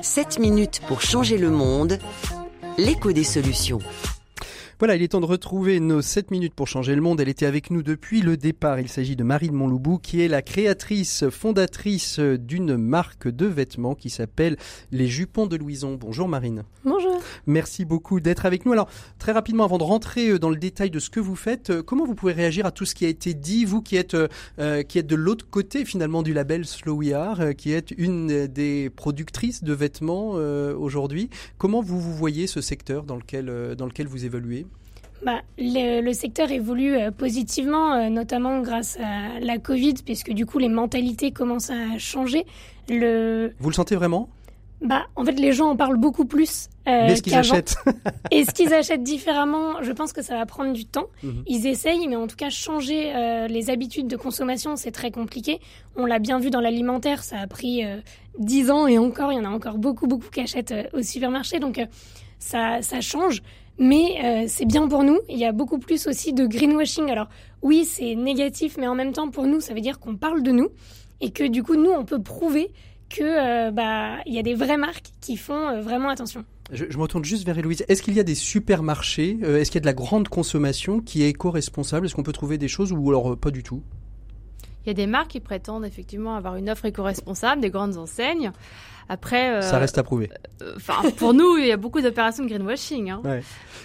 7 0.01 0.39
minutes 0.39 0.81
pour 0.87 1.01
changer 1.01 1.37
le 1.37 1.49
monde, 1.49 1.99
l'écho 2.77 3.11
des 3.11 3.23
solutions. 3.23 3.79
Voilà, 4.81 4.95
il 4.95 5.03
est 5.03 5.09
temps 5.09 5.21
de 5.21 5.27
retrouver 5.27 5.79
nos 5.79 6.01
7 6.01 6.31
minutes 6.31 6.55
pour 6.55 6.67
changer 6.67 6.95
le 6.95 7.01
monde. 7.01 7.21
Elle 7.21 7.29
était 7.29 7.45
avec 7.45 7.69
nous 7.69 7.83
depuis 7.83 8.21
le 8.21 8.35
départ. 8.35 8.79
Il 8.79 8.89
s'agit 8.89 9.15
de 9.15 9.23
Marie 9.23 9.49
de 9.49 9.53
Montloubou, 9.53 9.99
qui 9.99 10.21
est 10.21 10.27
la 10.27 10.41
créatrice, 10.41 11.29
fondatrice 11.29 12.17
d'une 12.17 12.77
marque 12.77 13.27
de 13.27 13.45
vêtements 13.45 13.93
qui 13.93 14.09
s'appelle 14.09 14.57
Les 14.91 15.05
Jupons 15.05 15.45
de 15.45 15.55
Louison. 15.55 15.99
Bonjour 16.01 16.27
Marine. 16.27 16.63
Bonjour. 16.83 17.21
Merci 17.45 17.85
beaucoup 17.85 18.19
d'être 18.19 18.47
avec 18.47 18.65
nous. 18.65 18.71
Alors, 18.71 18.89
très 19.19 19.33
rapidement, 19.33 19.65
avant 19.65 19.77
de 19.77 19.83
rentrer 19.83 20.29
euh, 20.29 20.39
dans 20.39 20.49
le 20.49 20.55
détail 20.55 20.89
de 20.89 20.97
ce 20.97 21.11
que 21.11 21.19
vous 21.19 21.35
faites, 21.35 21.69
euh, 21.69 21.83
comment 21.83 22.03
vous 22.03 22.15
pouvez 22.15 22.33
réagir 22.33 22.65
à 22.65 22.71
tout 22.71 22.85
ce 22.85 22.95
qui 22.95 23.05
a 23.05 23.09
été 23.09 23.35
dit, 23.35 23.65
vous 23.65 23.83
qui 23.83 23.97
êtes, 23.97 24.15
euh, 24.15 24.81
qui 24.81 24.97
êtes 24.97 25.05
de 25.05 25.15
l'autre 25.15 25.47
côté 25.47 25.85
finalement 25.85 26.23
du 26.23 26.33
label 26.33 26.65
Slow 26.65 26.95
We 26.95 27.13
Are, 27.13 27.55
qui 27.55 27.71
êtes 27.71 27.91
une 27.99 28.47
des 28.47 28.89
productrices 28.89 29.63
de 29.63 29.73
vêtements 29.73 30.31
aujourd'hui. 30.31 31.29
Comment 31.59 31.81
vous 31.81 32.01
vous 32.01 32.15
voyez 32.15 32.47
ce 32.47 32.61
secteur 32.61 33.03
dans 33.03 33.15
lequel, 33.15 33.75
dans 33.77 33.85
lequel 33.85 34.07
vous 34.07 34.25
évoluez? 34.25 34.65
Bah, 35.23 35.41
le, 35.57 36.13
secteur 36.13 36.51
évolue 36.51 36.95
euh, 36.95 37.11
positivement, 37.11 37.93
euh, 37.93 38.09
notamment 38.09 38.61
grâce 38.61 38.97
à 38.99 39.39
la 39.39 39.59
Covid, 39.59 39.95
puisque 40.05 40.31
du 40.31 40.45
coup 40.45 40.57
les 40.57 40.69
mentalités 40.69 41.31
commencent 41.31 41.69
à 41.69 41.97
changer. 41.97 42.45
Le... 42.89 43.53
Vous 43.59 43.69
le 43.69 43.75
sentez 43.75 43.95
vraiment? 43.95 44.29
Bah, 44.81 45.03
en 45.15 45.23
fait, 45.23 45.33
les 45.33 45.53
gens 45.53 45.69
en 45.69 45.75
parlent 45.75 45.99
beaucoup 45.99 46.25
plus. 46.25 46.67
Euh, 46.87 47.05
mais 47.05 47.15
ce 47.15 47.21
qu'ils 47.21 47.35
achètent? 47.35 47.75
Et 48.31 48.45
ce 48.45 48.51
qu'ils 48.51 48.73
achètent 48.73 49.03
différemment, 49.03 49.83
je 49.83 49.91
pense 49.91 50.11
que 50.11 50.23
ça 50.23 50.35
va 50.35 50.47
prendre 50.47 50.73
du 50.73 50.85
temps. 50.85 51.05
Mhm. 51.21 51.43
Ils 51.45 51.67
essayent, 51.67 52.07
mais 52.07 52.15
en 52.15 52.25
tout 52.25 52.35
cas, 52.35 52.49
changer 52.49 53.13
les 53.47 53.69
habitudes 53.69 54.07
de 54.07 54.17
consommation, 54.17 54.75
c'est 54.75 54.89
très 54.89 55.11
compliqué. 55.11 55.59
On 55.95 56.07
l'a 56.07 56.17
bien 56.17 56.39
vu 56.39 56.49
dans 56.49 56.61
l'alimentaire, 56.61 57.23
ça 57.23 57.37
a 57.37 57.45
pris 57.45 57.83
dix 58.39 58.63
10 58.63 58.71
ans 58.71 58.87
et 58.87 58.97
encore, 58.97 59.31
il 59.31 59.35
y 59.35 59.39
en 59.39 59.45
a 59.45 59.53
encore 59.53 59.77
beaucoup, 59.77 60.07
beaucoup 60.07 60.31
qui 60.31 60.39
achètent 60.39 60.73
au 60.93 61.03
supermarché. 61.03 61.59
Donc, 61.59 61.79
ça, 62.39 62.81
ça 62.81 63.01
change. 63.01 63.43
Mais 63.77 64.17
euh, 64.23 64.45
c'est 64.47 64.65
bien 64.65 64.87
pour 64.87 65.03
nous. 65.03 65.19
Il 65.29 65.37
y 65.37 65.45
a 65.45 65.51
beaucoup 65.51 65.79
plus 65.79 66.07
aussi 66.07 66.33
de 66.33 66.45
greenwashing. 66.45 67.09
Alors 67.09 67.27
oui, 67.61 67.85
c'est 67.85 68.15
négatif, 68.15 68.77
mais 68.77 68.87
en 68.87 68.95
même 68.95 69.13
temps, 69.13 69.29
pour 69.29 69.47
nous, 69.47 69.59
ça 69.59 69.73
veut 69.73 69.81
dire 69.81 69.99
qu'on 69.99 70.15
parle 70.15 70.43
de 70.43 70.51
nous 70.51 70.69
et 71.19 71.31
que 71.31 71.47
du 71.47 71.63
coup, 71.63 71.75
nous, 71.75 71.91
on 71.91 72.05
peut 72.05 72.21
prouver 72.21 72.71
que 73.09 73.23
euh, 73.23 73.71
bah 73.71 74.17
il 74.25 74.33
y 74.33 74.39
a 74.39 74.43
des 74.43 74.55
vraies 74.55 74.77
marques 74.77 75.11
qui 75.19 75.35
font 75.35 75.67
euh, 75.67 75.81
vraiment 75.81 76.09
attention. 76.09 76.45
Je, 76.71 76.85
je, 76.89 76.97
me 76.97 77.01
retourne 77.01 77.25
juste 77.25 77.45
vers 77.45 77.57
Héloïse. 77.57 77.83
Est-ce 77.89 78.01
qu'il 78.01 78.13
y 78.13 78.19
a 78.19 78.23
des 78.23 78.35
supermarchés 78.35 79.37
Est-ce 79.41 79.69
qu'il 79.69 79.79
y 79.79 79.81
a 79.81 79.81
de 79.81 79.85
la 79.85 79.93
grande 79.93 80.29
consommation 80.29 81.01
qui 81.01 81.23
est 81.23 81.29
éco-responsable? 81.29 82.05
Est-ce 82.05 82.15
qu'on 82.15 82.23
peut 82.23 82.31
trouver 82.31 82.57
des 82.57 82.69
choses 82.69 82.93
ou 82.93 83.09
alors 83.09 83.35
pas 83.35 83.51
du 83.51 83.61
tout? 83.61 83.83
Il 84.85 84.87
y 84.87 84.91
a 84.91 84.93
des 84.93 85.07
marques 85.07 85.31
qui 85.31 85.39
prétendent 85.39 85.85
effectivement 85.85 86.35
avoir 86.35 86.55
une 86.55 86.69
offre 86.69 86.85
éco-responsable, 86.85 87.61
des 87.61 87.69
grandes 87.69 87.97
enseignes. 87.97 88.51
Après, 89.11 89.55
euh, 89.55 89.61
ça 89.61 89.77
reste 89.77 89.97
à 89.97 90.03
prouver. 90.03 90.29
Euh, 90.61 90.71
enfin, 90.77 91.11
pour 91.17 91.33
nous, 91.33 91.57
il 91.57 91.67
y 91.67 91.71
a 91.73 91.75
beaucoup 91.75 91.99
d'opérations 91.99 92.45
de 92.45 92.49
greenwashing. 92.49 93.09
Hein. 93.09 93.21
Ouais. 93.25 93.43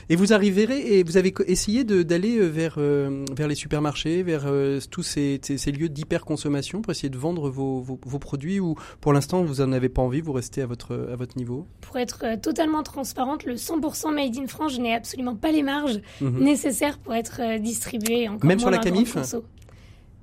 Et 0.09 0.15
vous 0.15 0.33
arriverez 0.33 0.99
et 0.99 1.03
vous 1.03 1.17
avez 1.17 1.35
essayé 1.49 1.83
d'aller 1.83 2.37
euh, 2.39 2.47
vers 2.47 2.79
vers 2.79 3.49
les 3.49 3.57
supermarchés, 3.57 4.23
vers 4.23 4.47
tous 4.89 5.03
ces, 5.03 5.41
ces, 5.43 5.73
lieux 5.73 5.89
d'hyper 5.89 6.25
consommation 6.25 6.81
pour 6.81 6.93
essayer 6.93 7.09
de 7.09 7.19
vendre 7.19 7.51
vos, 7.51 7.81
vos, 7.81 8.19
produits 8.21 8.61
ou 8.61 8.77
pour 9.01 9.13
l'instant 9.13 9.43
vous 9.43 9.61
en 9.61 9.73
avez 9.73 9.89
pas 9.89 10.01
envie, 10.01 10.21
vous 10.21 10.33
restez 10.33 10.63
à 10.63 10.67
votre 10.67 10.95
à 11.13 11.17
votre 11.17 11.37
niveau? 11.37 11.67
Pour 11.81 11.97
être 11.97 12.41
totalement 12.41 12.85
transparente, 12.85 13.45
le 13.45 13.55
100% 13.55 14.15
made 14.15 14.39
in 14.39 14.47
France, 14.47 14.75
je 14.75 14.81
n'ai 14.81 14.95
absolument 14.95 15.35
pas 15.35 15.51
les 15.51 15.65
marges 15.65 16.01
mhm. 16.21 16.39
nécessaires 16.39 16.99
pour 16.99 17.15
être 17.15 17.59
distribué. 17.59 18.29
Encore 18.29 18.47
Même 18.47 18.61
sur 18.61 18.71
la 18.71 18.79
camif 18.79 19.17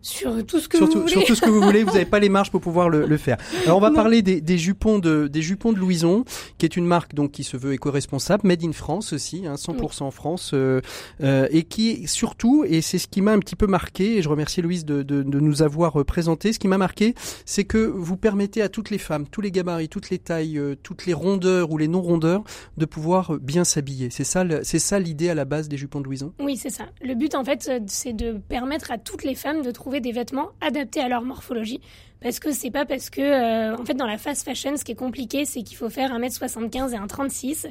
sur 0.04 0.45
tout 0.45 0.60
ce 0.60 0.68
que 0.68 0.78
vous 0.78 0.86
voulez. 0.86 1.08
Sur 1.12 1.24
tout 1.24 1.34
ce 1.34 1.41
que 1.41 1.49
vous 1.49 1.62
voulez, 1.62 1.84
vous 1.84 1.91
n'avez 1.93 2.06
pas 2.14 2.20
les 2.20 2.30
marges 2.30 2.51
pour 2.51 2.62
pouvoir 2.62 2.89
le, 2.89 3.08
le 3.08 3.18
faire. 3.18 3.38
Alors 3.64 3.78
on 3.78 3.82
va 3.82 3.89
parler 3.89 4.22
des, 4.22 4.41
des, 4.41 4.58
jupons 4.58 4.99
de 4.99 5.28
des 5.28 5.41
jupons 5.41 5.72
de 5.72 5.80
Louison, 5.80 6.26
qui 6.58 6.66
est 6.66 6.76
une 6.76 6.86
marque 6.86 7.16
donc 7.16 7.32
qui 7.32 7.43
se 7.43 7.56
veut 7.58 7.74
éco-responsable, 7.74 8.45
made 8.45 8.64
in 8.64 8.74
France 8.74 9.14
aussi, 9.14 9.47
hein, 9.47 9.56
100% 9.56 10.12
France, 10.12 10.51
euh, 10.54 10.82
euh, 11.22 11.47
et 11.51 11.64
qui 11.64 12.06
surtout, 12.08 12.66
et 12.68 12.82
c'est 12.82 12.97
ce 12.97 13.08
qui 13.08 13.22
m'a 13.22 13.32
un 13.32 13.39
petit 13.39 13.56
peu 13.56 13.66
marqué, 13.66 14.18
et 14.18 14.22
je 14.22 14.30
remercie 14.30 14.62
Louise 14.62 14.84
de, 14.84 15.04
de, 15.04 15.24
de 15.24 15.39
nous 15.39 15.62
avoir 15.62 16.01
euh, 16.01 16.04
présenté, 16.04 16.51
ce 16.51 16.60
qui 16.60 16.68
m'a 16.68 16.78
marqué, 16.78 17.16
c'est 17.45 17.64
que 17.64 17.78
vous 17.78 18.18
permettez 18.18 18.62
à 18.62 18.68
toutes 18.68 18.89
les 18.89 18.97
femmes, 18.97 19.26
tous 19.28 19.41
les 19.41 19.51
gabarits, 19.51 19.88
toutes 19.88 20.10
les 20.10 20.20
tailles, 20.20 20.58
euh, 20.58 20.76
toutes 20.84 21.06
les 21.06 21.14
rondeurs 21.14 21.72
ou 21.72 21.78
les 21.78 21.88
non 21.88 22.01
rondeurs, 22.01 22.43
de 22.78 22.86
pouvoir 22.86 23.39
bien 23.39 23.64
s'habiller. 23.64 24.10
C'est 24.10 24.26
ça, 24.26 24.43
c'est 24.64 24.80
ça 24.80 24.99
l'idée 24.99 25.30
à 25.30 25.36
la 25.36 25.45
base 25.45 25.70
des 25.70 25.78
jupons 25.78 26.01
de 26.01 26.06
Louison? 26.06 26.34
Oui, 26.39 26.58
c'est 26.58 26.70
ça. 26.70 26.86
Le 27.01 27.16
but 27.16 27.36
en 27.36 27.45
fait, 27.45 27.72
c'est 27.88 28.14
de 28.14 28.34
permettre 28.34 28.91
à 28.91 28.97
toutes 28.97 29.24
les 29.24 29.36
femmes 29.36 29.62
de 29.62 29.72
trouver 29.72 29.92
des 30.01 30.11
vêtements 30.11 30.49
adaptés 30.61 31.01
à 31.01 31.09
leur 31.09 31.23
morphologie 31.23 31.81
parce 32.24 32.39
que 32.39 32.51
c'est 32.53 32.71
pas 32.71 32.86
parce 32.86 33.09
que 33.09 33.21
euh, 33.21 33.76
en 33.76 33.86
fait 33.86 33.93
dans 33.93 34.07
la 34.07 34.17
fast 34.17 34.43
fashion 34.43 34.78
ce 34.78 34.84
qui 34.84 34.93
est 34.93 34.95
compliqué 34.95 35.45
c'est 35.45 35.61
qu'il 35.61 35.78
faut 35.78 35.89
faire 35.89 36.11
1m75 36.17 36.93
et 36.93 36.97
1,36 36.97 37.67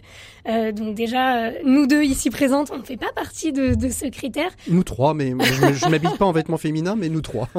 euh, 0.47 0.73
donc 0.73 0.95
déjà 0.95 1.47
euh, 1.47 1.53
nous 1.65 1.87
deux 1.87 2.03
ici 2.03 2.31
présentes 2.31 2.71
on 2.73 2.79
ne 2.79 2.85
fait 2.85 2.97
pas 2.97 3.13
partie 3.15 3.53
de, 3.53 3.75
de 3.75 3.89
ce 3.89 4.07
critère. 4.07 4.51
Nous 4.69 4.85
trois 4.85 5.15
mais 5.15 5.31
je, 5.31 5.87
ne 5.87 5.91
m'habille 5.91 6.17
pas 6.19 6.27
en 6.27 6.33
vêtements 6.33 6.59
féminins 6.59 6.97
mais 6.97 7.09
nous 7.09 7.23
trois. 7.23 7.49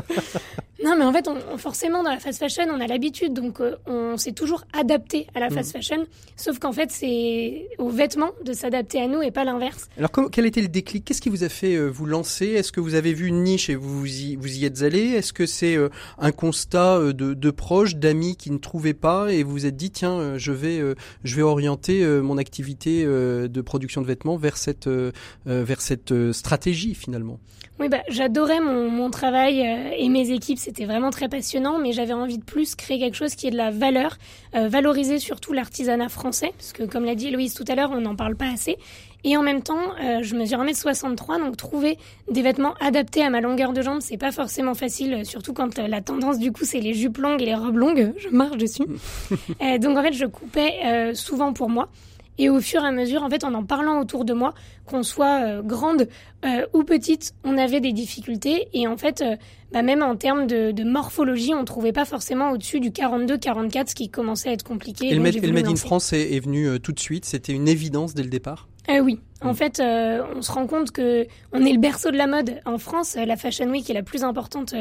Non 0.83 0.97
mais 0.97 1.05
en 1.05 1.13
fait 1.13 1.29
on, 1.29 1.57
forcément 1.57 2.03
dans 2.03 2.09
la 2.09 2.19
fast 2.19 2.39
fashion 2.39 2.65
on 2.69 2.81
a 2.81 2.87
l'habitude. 2.87 3.33
Donc 3.33 3.61
euh, 3.61 3.77
on 3.85 4.17
s'est 4.17 4.33
toujours 4.33 4.65
adapté 4.77 5.27
à 5.33 5.39
la 5.39 5.49
fast 5.49 5.69
mm. 5.69 5.77
fashion. 5.77 6.05
Sauf 6.35 6.59
qu'en 6.59 6.73
fait 6.73 6.91
c'est 6.91 7.69
aux 7.77 7.89
vêtements 7.89 8.31
de 8.43 8.51
s'adapter 8.51 9.01
à 9.01 9.07
nous 9.07 9.21
et 9.21 9.31
pas 9.31 9.45
l'inverse. 9.45 9.87
Alors 9.97 10.11
quel 10.29 10.45
était 10.45 10.61
le 10.61 10.67
déclic? 10.67 11.05
Qu'est-ce 11.05 11.21
qui 11.21 11.29
vous 11.29 11.45
a 11.45 11.49
fait 11.49 11.77
vous 11.87 12.05
lancer? 12.05 12.47
Est-ce 12.47 12.73
que 12.73 12.81
vous 12.81 12.95
avez 12.95 13.13
vu 13.13 13.27
une 13.27 13.43
niche 13.43 13.69
et 13.69 13.75
vous 13.75 14.05
y, 14.05 14.35
vous 14.35 14.57
y 14.57 14.65
êtes 14.65 14.81
allé? 14.81 15.11
Est-ce 15.11 15.31
que 15.31 15.45
c'est 15.45 15.77
un 16.17 16.31
constat 16.33 16.82
euh, 16.83 17.13
de, 17.13 17.51
proches, 17.51 17.95
d'amis 17.95 18.35
qui 18.35 18.51
ne 18.51 18.57
trouvaient 18.57 18.93
pas 18.93 19.31
et 19.31 19.43
vous 19.43 19.51
vous 19.51 19.65
êtes 19.65 19.75
dit 19.75 19.91
tiens 19.91 20.13
euh, 20.13 20.37
je 20.37 20.51
vais 20.51 20.79
euh, 20.79 20.95
je 21.23 21.35
vais 21.35 21.41
orienter 21.41 22.05
mon 22.21 22.37
activité 22.37 23.05
de 23.05 23.61
production 23.61 24.01
de 24.01 24.07
vêtements 24.07 24.35
vers 24.35 24.57
cette 24.57 24.89
vers 25.45 25.81
cette 25.81 26.31
stratégie 26.31 26.95
finalement. 26.95 27.39
Oui 27.79 27.89
bah 27.89 28.01
j'adorais 28.07 28.59
mon, 28.59 28.89
mon 28.89 29.09
travail 29.09 29.59
et 29.97 30.09
mes 30.09 30.31
équipes 30.31 30.57
c'était 30.57 30.85
vraiment 30.85 31.09
très 31.09 31.29
passionnant 31.29 31.79
mais 31.79 31.91
j'avais 31.91 32.13
envie 32.13 32.37
de 32.37 32.43
plus 32.43 32.75
créer 32.75 32.99
quelque 32.99 33.15
chose 33.15 33.35
qui 33.35 33.47
ait 33.47 33.51
de 33.51 33.57
la 33.57 33.71
valeur, 33.71 34.17
valoriser 34.53 35.19
surtout 35.19 35.53
l'artisanat 35.53 36.09
français 36.09 36.51
parce 36.57 36.73
que 36.73 36.83
comme 36.83 37.05
l'a 37.05 37.15
dit 37.15 37.31
Louise 37.31 37.53
tout 37.53 37.65
à 37.67 37.75
l'heure 37.75 37.91
on 37.91 38.01
n'en 38.01 38.15
parle 38.15 38.35
pas 38.35 38.51
assez 38.51 38.77
et 39.23 39.37
en 39.37 39.41
même 39.41 39.61
temps, 39.61 39.95
euh, 40.01 40.19
je 40.21 40.35
mesure 40.35 40.59
1m63, 40.59 41.39
donc 41.39 41.55
trouver 41.55 41.97
des 42.29 42.41
vêtements 42.41 42.73
adaptés 42.81 43.23
à 43.23 43.29
ma 43.29 43.39
longueur 43.39 43.71
de 43.71 43.81
jambe, 43.81 43.99
c'est 44.01 44.17
pas 44.17 44.33
forcément 44.33 44.73
facile, 44.73 45.13
euh, 45.13 45.23
surtout 45.23 45.53
quand 45.53 45.79
euh, 45.79 45.87
la 45.87 46.01
tendance 46.01 46.39
du 46.39 46.51
coup 46.51 46.65
c'est 46.65 46.81
les 46.81 46.93
jupes 46.93 47.17
longues 47.17 47.41
et 47.41 47.45
les 47.45 47.55
robes 47.55 47.77
longues, 47.77 48.13
je 48.17 48.27
marche 48.29 48.57
dessus. 48.57 48.83
donc 49.79 49.97
en 49.97 50.01
fait, 50.01 50.13
je 50.13 50.25
coupais 50.25 51.13
souvent 51.13 51.53
pour 51.53 51.69
moi. 51.69 51.89
Et 52.39 52.49
au 52.49 52.59
fur 52.59 52.83
et 52.83 52.87
à 52.87 52.91
mesure, 52.91 53.21
en 53.21 53.29
fait, 53.29 53.43
en 53.43 53.53
en 53.53 53.63
parlant 53.63 54.01
autour 54.01 54.25
de 54.25 54.33
moi, 54.33 54.55
qu'on 54.87 55.03
soit 55.03 55.61
grande 55.61 56.07
ou 56.73 56.83
petite, 56.83 57.35
on 57.43 57.59
avait 57.59 57.79
des 57.79 57.93
difficultés. 57.93 58.69
Et 58.73 58.87
en 58.87 58.97
fait, 58.97 59.23
bah, 59.71 59.83
même 59.83 60.01
en 60.01 60.15
termes 60.15 60.47
de, 60.47 60.71
de, 60.71 60.83
morphologie, 60.83 61.53
on 61.53 61.63
trouvait 61.63 61.91
pas 61.91 62.05
forcément 62.05 62.49
au-dessus 62.49 62.79
du 62.79 62.89
42-44, 62.89 63.89
ce 63.89 63.95
qui 63.95 64.09
commençait 64.09 64.49
à 64.49 64.53
être 64.53 64.63
compliqué. 64.63 65.09
Et, 65.09 65.13
le 65.13 65.21
Made, 65.21 65.67
in 65.67 65.75
France 65.75 66.11
est, 66.11 66.33
est 66.33 66.39
venu 66.39 66.79
tout 66.79 66.91
de 66.91 66.99
suite, 66.99 67.25
c'était 67.25 67.53
une 67.53 67.67
évidence 67.67 68.15
dès 68.15 68.23
le 68.23 68.29
départ? 68.29 68.67
Euh, 68.89 68.99
oui, 68.99 69.19
en 69.41 69.51
mm. 69.51 69.55
fait, 69.55 69.79
euh, 69.79 70.23
on 70.35 70.41
se 70.41 70.51
rend 70.51 70.67
compte 70.67 70.91
que 70.91 71.27
on 71.51 71.65
est 71.65 71.71
le 71.71 71.79
berceau 71.79 72.11
de 72.11 72.17
la 72.17 72.27
mode 72.27 72.59
en 72.65 72.77
France. 72.77 73.15
La 73.15 73.37
Fashion 73.37 73.69
Week 73.69 73.89
est 73.89 73.93
la 73.93 74.03
plus 74.03 74.23
importante 74.23 74.73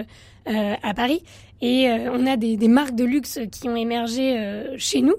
euh, 0.49 0.75
à 0.83 0.95
Paris, 0.95 1.23
et 1.61 1.89
euh, 1.89 2.11
on 2.13 2.27
a 2.27 2.37
des, 2.37 2.57
des, 2.57 2.69
marques 2.69 2.95
de 2.95 3.05
luxe 3.05 3.39
qui 3.51 3.69
ont 3.69 3.77
émergé 3.77 4.39
euh, 4.39 4.75
chez 4.79 5.03
nous. 5.03 5.15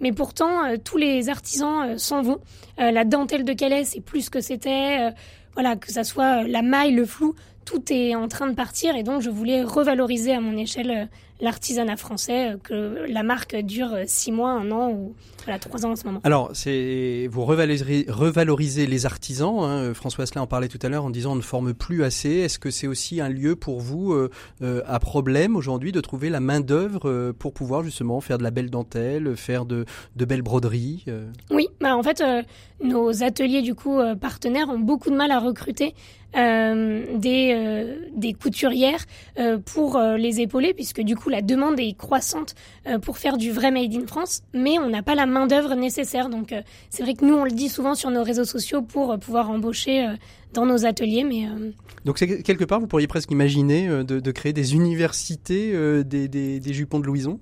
Mais 0.00 0.12
pourtant, 0.12 0.76
tous 0.84 0.98
les 0.98 1.30
artisans 1.30 1.96
s'en 1.96 2.20
vont. 2.20 2.38
la 2.76 3.04
dentelle 3.06 3.44
de 3.44 3.54
Calais, 3.54 3.84
c'est 3.84 4.02
plus 4.02 4.28
que 4.28 4.42
c'était. 4.42 5.10
voilà, 5.54 5.74
que 5.74 5.90
ça 5.90 6.04
soit 6.04 6.42
la 6.42 6.60
maille, 6.60 6.92
le 6.92 7.06
flou, 7.06 7.34
tout 7.64 7.82
est 7.90 8.14
en 8.14 8.28
train 8.28 8.46
de 8.46 8.54
partir 8.54 8.94
et 8.94 9.02
donc 9.02 9.22
je 9.22 9.30
voulais 9.30 9.62
revaloriser 9.62 10.34
à 10.34 10.40
mon 10.40 10.54
échelle 10.58 11.08
l'artisanat 11.40 11.96
français, 11.96 12.56
que 12.62 13.04
la 13.08 13.22
marque 13.22 13.56
dure 13.56 13.94
six 14.06 14.32
mois, 14.32 14.50
un 14.50 14.70
an 14.70 14.90
ou 14.90 15.14
voilà, 15.44 15.58
trois 15.58 15.86
ans 15.86 15.92
en 15.92 15.96
ce 15.96 16.04
moment. 16.04 16.20
Alors, 16.24 16.50
c'est 16.54 17.28
vous 17.30 17.44
revalorisez, 17.44 18.06
revalorisez 18.08 18.86
les 18.86 19.06
artisans. 19.06 19.58
Hein. 19.60 19.94
François 19.94 20.24
Asselin 20.24 20.42
en 20.42 20.46
parlait 20.46 20.68
tout 20.68 20.78
à 20.82 20.88
l'heure 20.88 21.04
en 21.04 21.10
disant 21.10 21.32
on 21.32 21.36
ne 21.36 21.42
forme 21.42 21.74
plus 21.74 22.04
assez. 22.04 22.30
Est-ce 22.30 22.58
que 22.58 22.70
c'est 22.70 22.86
aussi 22.86 23.20
un 23.20 23.28
lieu 23.28 23.56
pour 23.56 23.80
vous 23.80 24.16
à 24.62 24.98
problème 24.98 25.56
aujourd'hui 25.56 25.92
de 25.92 26.00
trouver 26.00 26.30
la 26.30 26.40
main 26.40 26.60
d'œuvre 26.60 27.32
pour 27.32 27.52
pouvoir 27.52 27.82
justement 27.82 28.20
faire 28.20 28.38
de 28.38 28.42
la 28.42 28.50
belle 28.50 28.70
dentelle, 28.70 29.36
faire 29.36 29.66
de, 29.66 29.84
de 30.16 30.24
belles 30.24 30.42
broderies 30.42 31.04
Oui, 31.50 31.68
bah 31.80 31.96
en 31.96 32.02
fait, 32.02 32.22
nos 32.82 33.22
ateliers 33.22 33.62
du 33.62 33.74
coup 33.74 34.00
partenaires 34.20 34.68
ont 34.68 34.78
beaucoup 34.78 35.10
de 35.10 35.16
mal 35.16 35.30
à 35.30 35.38
recruter 35.38 35.94
euh, 36.25 36.25
des, 36.36 37.52
euh, 37.54 37.96
des 38.14 38.32
couturières 38.34 39.04
euh, 39.38 39.58
pour 39.58 39.98
les 39.98 40.40
épauler, 40.40 40.74
puisque 40.74 41.00
du 41.00 41.16
coup 41.16 41.28
la 41.28 41.42
demande 41.42 41.80
est 41.80 41.96
croissante 41.96 42.54
pour 43.02 43.18
faire 43.18 43.36
du 43.36 43.50
vrai 43.50 43.70
Made 43.70 43.94
in 43.94 44.06
France, 44.06 44.42
mais 44.52 44.78
on 44.78 44.88
n'a 44.88 45.02
pas 45.02 45.14
la 45.14 45.26
main-d'œuvre 45.26 45.74
nécessaire. 45.74 46.28
Donc 46.28 46.54
c'est 46.90 47.02
vrai 47.02 47.14
que 47.14 47.24
nous, 47.24 47.34
on 47.34 47.44
le 47.44 47.50
dit 47.50 47.68
souvent 47.68 47.94
sur 47.94 48.10
nos 48.10 48.22
réseaux 48.22 48.44
sociaux 48.44 48.82
pour 48.82 49.18
pouvoir 49.18 49.50
embaucher 49.50 50.06
dans 50.52 50.66
nos 50.66 50.84
ateliers, 50.84 51.24
mais... 51.24 51.48
Donc 52.04 52.18
c'est 52.18 52.42
quelque 52.42 52.64
part, 52.64 52.80
vous 52.80 52.86
pourriez 52.86 53.06
presque 53.08 53.30
imaginer 53.30 53.88
de, 53.88 54.20
de 54.20 54.30
créer 54.30 54.52
des 54.52 54.74
universités 54.74 55.72
des, 56.04 56.28
des, 56.28 56.60
des 56.60 56.72
jupons 56.72 57.00
de 57.00 57.06
Louison 57.06 57.40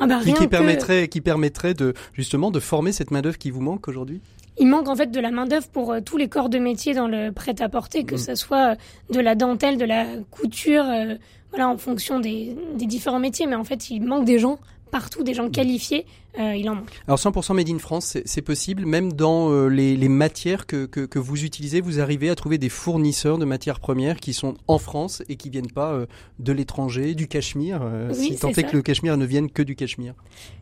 ah 0.00 0.06
bah, 0.06 0.20
qui, 0.24 0.34
qui, 0.34 0.48
permettrait, 0.48 1.08
qui 1.08 1.20
permettrait 1.20 1.74
de 1.74 1.94
justement 2.12 2.50
de 2.50 2.60
former 2.60 2.92
cette 2.92 3.10
main 3.10 3.22
d'œuvre 3.22 3.38
qui 3.38 3.50
vous 3.50 3.60
manque 3.60 3.86
aujourd'hui? 3.88 4.20
Il 4.58 4.68
manque 4.68 4.88
en 4.88 4.96
fait 4.96 5.10
de 5.10 5.20
la 5.20 5.30
main 5.30 5.46
d'œuvre 5.46 5.68
pour 5.68 5.92
euh, 5.92 6.00
tous 6.00 6.16
les 6.16 6.28
corps 6.28 6.48
de 6.48 6.58
métier 6.58 6.94
dans 6.94 7.08
le 7.08 7.32
prêt-à-porter, 7.32 8.04
que 8.04 8.14
mm. 8.14 8.18
ce 8.18 8.34
soit 8.34 8.72
euh, 8.72 8.74
de 9.10 9.20
la 9.20 9.34
dentelle, 9.34 9.78
de 9.78 9.84
la 9.84 10.04
couture, 10.30 10.84
euh, 10.84 11.14
voilà, 11.50 11.68
en 11.68 11.76
fonction 11.76 12.20
des, 12.20 12.56
des, 12.76 12.86
différents 12.86 13.18
métiers. 13.18 13.46
Mais 13.46 13.56
en 13.56 13.64
fait, 13.64 13.90
il 13.90 14.02
manque 14.02 14.24
des 14.24 14.38
gens 14.38 14.58
partout, 14.94 15.24
des 15.24 15.34
gens 15.34 15.50
qualifiés 15.50 16.06
euh, 16.38 16.54
il 16.54 16.70
en 16.70 16.76
manque. 16.76 16.90
Alors 17.08 17.18
100% 17.18 17.54
made 17.54 17.68
in 17.68 17.78
France, 17.78 18.16
c'est 18.24 18.42
possible, 18.42 18.86
même 18.86 19.12
dans 19.12 19.50
euh, 19.50 19.68
les, 19.68 19.96
les, 19.96 20.08
matières 20.08 20.66
que, 20.66 20.86
que, 20.86 21.00
que, 21.00 21.18
vous 21.18 21.44
utilisez, 21.44 21.80
vous 21.80 22.00
arrivez 22.00 22.28
à 22.30 22.36
trouver 22.36 22.58
des 22.58 22.68
fournisseurs 22.68 23.38
de 23.38 23.44
matières 23.44 23.80
premières 23.80 24.18
qui 24.18 24.32
sont 24.32 24.54
en 24.68 24.78
France 24.78 25.22
et 25.28 25.34
qui 25.34 25.50
viennent 25.50 25.70
pas 25.70 25.92
euh, 25.92 26.06
de 26.38 26.52
l'étranger, 26.52 27.14
du 27.14 27.26
Cachemire, 27.26 27.82
oui, 28.08 28.14
si 28.14 28.36
tant 28.36 28.50
est 28.50 28.64
que 28.64 28.76
le 28.76 28.82
Cachemire 28.82 29.16
ne 29.16 29.26
vienne 29.26 29.50
que 29.50 29.62
du 29.62 29.74
Cachemire. 29.74 30.14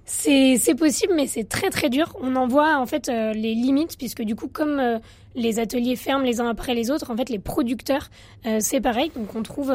C'est 0.07 0.75
possible, 0.79 1.13
mais 1.15 1.27
c'est 1.27 1.45
très 1.45 1.69
très 1.69 1.91
dur. 1.91 2.17
On 2.23 2.37
en 2.37 2.47
voit 2.47 2.79
en 2.79 2.87
fait 2.87 3.09
les 3.09 3.55
limites, 3.55 3.97
puisque 3.99 4.23
du 4.23 4.35
coup, 4.35 4.49
comme 4.49 5.01
les 5.35 5.59
ateliers 5.59 5.97
ferment 5.97 6.25
les 6.25 6.41
uns 6.41 6.49
après 6.49 6.75
les 6.75 6.91
autres, 6.91 7.11
en 7.11 7.17
fait 7.17 7.29
les 7.29 7.39
producteurs, 7.39 8.11
c'est 8.59 8.81
pareil, 8.81 9.11
donc 9.17 9.35
on 9.35 9.43
trouve 9.43 9.73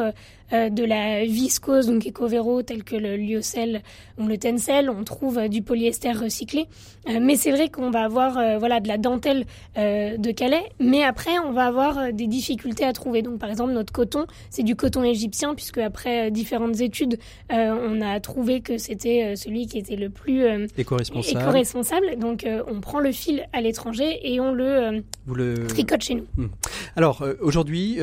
de 0.52 0.84
la 0.84 1.24
viscose, 1.24 1.86
donc 1.86 2.06
Ecovero, 2.06 2.62
tel 2.62 2.84
que 2.84 2.96
le 2.96 3.16
lyocell 3.16 3.82
ou 4.18 4.26
le 4.26 4.38
tencel, 4.38 4.90
on 4.90 5.04
trouve 5.04 5.48
du 5.48 5.62
polyester 5.62 6.12
recyclé. 6.12 6.66
Euh, 7.08 7.18
mais 7.20 7.36
c'est 7.36 7.50
vrai 7.50 7.68
qu'on 7.68 7.90
va 7.90 8.02
avoir 8.02 8.38
euh, 8.38 8.58
voilà 8.58 8.80
de 8.80 8.88
la 8.88 8.98
dentelle 8.98 9.46
euh, 9.76 10.16
de 10.16 10.30
Calais, 10.30 10.64
mais 10.78 11.02
après 11.02 11.38
on 11.44 11.52
va 11.52 11.66
avoir 11.66 12.12
des 12.12 12.26
difficultés 12.26 12.84
à 12.84 12.92
trouver. 12.92 13.22
Donc 13.22 13.38
par 13.38 13.50
exemple 13.50 13.72
notre 13.72 13.92
coton, 13.92 14.26
c'est 14.50 14.62
du 14.62 14.76
coton 14.76 15.02
égyptien 15.02 15.54
puisque 15.54 15.78
après 15.78 16.30
différentes 16.30 16.80
études, 16.80 17.18
on 17.50 18.00
a 18.00 18.20
trouvé 18.20 18.60
que 18.60 18.78
c'était 18.78 19.36
celui 19.36 19.66
qui 19.66 19.78
était 19.78 19.96
le 19.96 20.10
plus 20.10 20.44
éco-responsable. 20.76 22.18
Donc 22.18 22.46
on 22.66 22.80
prend 22.80 23.00
le 23.00 23.12
fil 23.12 23.46
à 23.52 23.60
l'étranger 23.60 24.20
et 24.22 24.40
on 24.40 24.52
le, 24.52 25.02
le... 25.26 25.47
tricote 25.68 26.02
chez 26.02 26.14
nous. 26.14 26.26
Hmm. 26.36 26.48
Alors 26.96 27.24
aujourd'hui, 27.40 27.98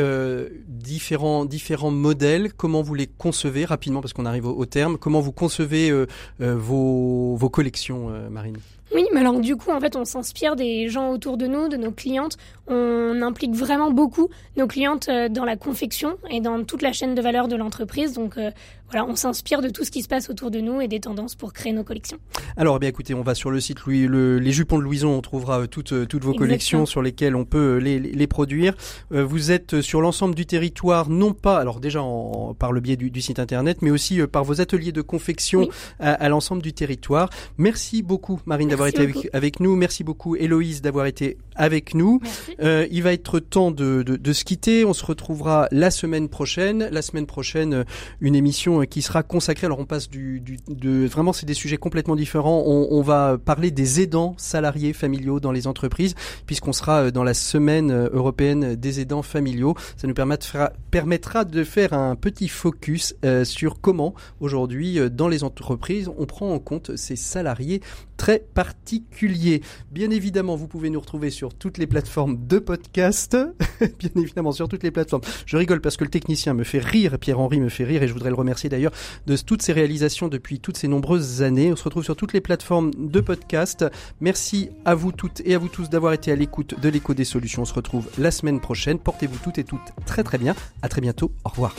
différents 0.67 1.45
différents 1.45 1.91
modèles, 1.91 2.53
comment 2.53 2.81
vous 2.81 2.93
les 2.93 3.07
concevez 3.07 3.65
rapidement 3.65 4.01
parce 4.01 4.13
qu'on 4.13 4.25
arrive 4.25 4.45
au, 4.45 4.65
terme, 4.65 4.97
comment 4.97 5.21
vous 5.21 5.31
concevez 5.31 5.91
vos, 6.39 7.35
vos 7.35 7.49
collections 7.49 8.09
euh, 8.09 8.29
Marine? 8.29 8.57
Oui, 8.93 9.05
mais 9.13 9.21
alors 9.21 9.39
du 9.39 9.55
coup, 9.55 9.71
en 9.71 9.79
fait, 9.79 9.95
on 9.95 10.05
s'inspire 10.05 10.55
des 10.55 10.89
gens 10.89 11.11
autour 11.11 11.37
de 11.37 11.47
nous, 11.47 11.67
de 11.67 11.77
nos 11.77 11.91
clientes. 11.91 12.37
On 12.67 13.21
implique 13.21 13.53
vraiment 13.53 13.91
beaucoup 13.91 14.29
nos 14.57 14.67
clientes 14.67 15.07
euh, 15.09 15.29
dans 15.29 15.45
la 15.45 15.55
confection 15.55 16.17
et 16.29 16.41
dans 16.41 16.63
toute 16.63 16.81
la 16.81 16.93
chaîne 16.93 17.13
de 17.13 17.21
valeur 17.21 17.47
de 17.47 17.55
l'entreprise. 17.55 18.13
Donc 18.13 18.37
euh, 18.37 18.51
voilà, 18.89 19.05
on 19.05 19.15
s'inspire 19.15 19.61
de 19.61 19.69
tout 19.69 19.83
ce 19.83 19.91
qui 19.91 20.01
se 20.01 20.07
passe 20.07 20.29
autour 20.29 20.51
de 20.51 20.59
nous 20.59 20.81
et 20.81 20.87
des 20.87 20.99
tendances 20.99 21.35
pour 21.35 21.53
créer 21.53 21.73
nos 21.73 21.83
collections. 21.83 22.17
Alors, 22.57 22.77
eh 22.77 22.79
bien 22.79 22.89
écoutez, 22.89 23.13
on 23.13 23.21
va 23.21 23.35
sur 23.35 23.51
le 23.51 23.59
site 23.59 23.81
Louis, 23.81 24.07
le, 24.07 24.39
les 24.39 24.51
jupons 24.51 24.77
de 24.77 24.83
Louison, 24.83 25.09
on 25.09 25.21
trouvera 25.21 25.61
euh, 25.61 25.67
toutes, 25.67 26.07
toutes 26.07 26.23
vos 26.23 26.33
collections 26.33 26.85
sur 26.85 27.01
lesquelles 27.01 27.35
on 27.35 27.45
peut 27.45 27.77
les, 27.77 27.99
les 27.99 28.27
produire. 28.27 28.73
Vous 29.11 29.51
êtes 29.51 29.81
sur 29.81 30.01
l'ensemble 30.01 30.35
du 30.35 30.45
territoire, 30.45 31.09
non 31.09 31.33
pas, 31.33 31.59
alors 31.59 31.79
déjà 31.79 32.01
en, 32.01 32.53
par 32.53 32.71
le 32.71 32.81
biais 32.81 32.95
du, 32.95 33.11
du, 33.11 33.21
site 33.21 33.39
internet, 33.39 33.81
mais 33.81 33.91
aussi 33.91 34.19
par 34.27 34.43
vos 34.43 34.61
ateliers 34.61 34.91
de 34.91 35.01
confection 35.01 35.67
à, 35.99 36.13
à 36.13 36.29
l'ensemble 36.29 36.61
du 36.61 36.73
territoire. 36.73 37.29
Merci 37.57 38.01
beaucoup, 38.01 38.39
Marine, 38.45 38.69
d'avoir 38.69 38.87
été 38.87 39.01
avec, 39.01 39.29
avec, 39.33 39.59
nous. 39.59 39.75
Merci 39.75 40.03
beaucoup, 40.03 40.35
Héloïse, 40.35 40.81
d'avoir 40.81 41.05
été 41.05 41.37
avec 41.55 41.93
nous. 41.93 42.19
Euh, 42.61 42.87
il 42.91 43.03
va 43.03 43.13
être 43.13 43.39
temps 43.39 43.71
de, 43.71 44.33
se 44.33 44.43
quitter. 44.43 44.85
On 44.85 44.93
se 44.93 45.05
retrouvera 45.05 45.67
la 45.71 45.91
semaine 45.91 46.29
prochaine. 46.29 46.87
La 46.91 47.01
semaine 47.01 47.25
prochaine, 47.25 47.73
euh, 47.73 47.83
une 48.21 48.35
émission 48.35 48.81
euh, 48.81 48.85
qui 48.85 49.01
sera 49.01 49.23
consacrée. 49.23 49.65
Alors, 49.65 49.79
on 49.79 49.85
passe 49.85 50.09
du, 50.09 50.41
de 50.67 51.05
vraiment, 51.05 51.33
c'est 51.33 51.45
des 51.45 51.53
sujets 51.53 51.77
complètement 51.77 52.15
différents. 52.15 52.63
On, 52.65 53.01
va 53.01 53.37
parler 53.37 53.69
des 53.69 54.01
aidants 54.01 54.33
salariés 54.37 54.93
familiaux 54.93 55.39
dans 55.39 55.51
les 55.51 55.67
entreprises, 55.67 56.15
puisqu'on 56.47 56.73
sera 56.73 57.11
dans 57.11 57.23
la 57.23 57.35
semaine 57.35 57.91
européenne 58.11 58.75
des 58.75 58.99
aidants 58.99 59.21
familiaux. 59.21 59.75
Ça 59.95 60.07
nous 60.07 60.13
permettra, 60.13 61.45
de 61.45 61.63
faire 61.63 61.93
un 61.93 62.15
petit 62.15 62.47
focus 62.47 63.15
sur 63.43 63.79
comment 63.79 64.15
aujourd'hui, 64.39 64.99
dans 65.11 65.27
les 65.27 65.43
entreprises, 65.43 66.09
on 66.17 66.25
prend 66.25 66.51
en 66.51 66.59
compte 66.59 66.95
ces 66.95 67.15
salariés 67.15 67.81
très 68.17 68.39
particuliers. 68.39 69.61
Bien 69.91 70.09
évidemment, 70.09 70.55
vous 70.55 70.67
pouvez 70.67 70.89
nous 70.89 70.99
retrouver 70.99 71.29
sur 71.29 71.53
toutes 71.53 71.77
les 71.77 71.87
plateformes 71.87 72.47
de 72.47 72.59
podcast, 72.59 73.37
bien 73.99 74.09
évidemment 74.15 74.51
sur 74.51 74.67
toutes 74.67 74.83
les 74.83 74.91
plateformes. 74.91 75.23
Je 75.45 75.57
rigole 75.57 75.81
parce 75.81 75.97
que 75.97 76.03
le 76.03 76.09
technicien 76.09 76.53
me 76.53 76.63
fait 76.63 76.79
rire, 76.79 77.17
Pierre-Henri 77.19 77.59
me 77.59 77.69
fait 77.69 77.83
rire 77.83 78.03
et 78.03 78.07
je 78.07 78.13
voudrais 78.13 78.29
le 78.29 78.35
remercier 78.35 78.69
d'ailleurs 78.69 78.93
de 79.25 79.35
toutes 79.37 79.61
ses 79.61 79.73
réalisations 79.73 80.27
depuis 80.27 80.59
toutes 80.59 80.77
ces 80.77 80.87
nombreuses 80.87 81.41
années. 81.41 81.71
On 81.71 81.75
se 81.75 81.83
retrouve 81.83 82.03
sur 82.03 82.15
toutes 82.15 82.33
les 82.33 82.41
plateformes 82.41 82.91
de 82.97 83.19
podcast. 83.19 83.85
Merci 84.21 84.69
à 84.85 84.95
vous 84.95 85.11
toutes 85.11 85.41
et 85.45 85.55
à 85.55 85.57
vous 85.57 85.69
tous 85.69 85.89
d'avoir 85.89 86.13
été 86.13 86.31
à 86.31 86.35
l'écoute 86.35 86.79
de 86.79 86.89
l'écho 86.89 87.13
des 87.13 87.25
solutions. 87.25 87.63
On 87.63 87.65
se 87.65 87.73
retrouve 87.73 88.09
la 88.17 88.31
semaine 88.31 88.59
prochaine. 88.59 88.99
Portez-vous 88.99 89.37
toutes 89.43 89.57
et 89.57 89.63
toutes 89.63 89.91
très 90.05 90.23
très 90.23 90.37
bien. 90.37 90.55
À 90.81 90.89
très 90.89 91.01
bientôt. 91.01 91.31
Au 91.43 91.49
revoir. 91.49 91.75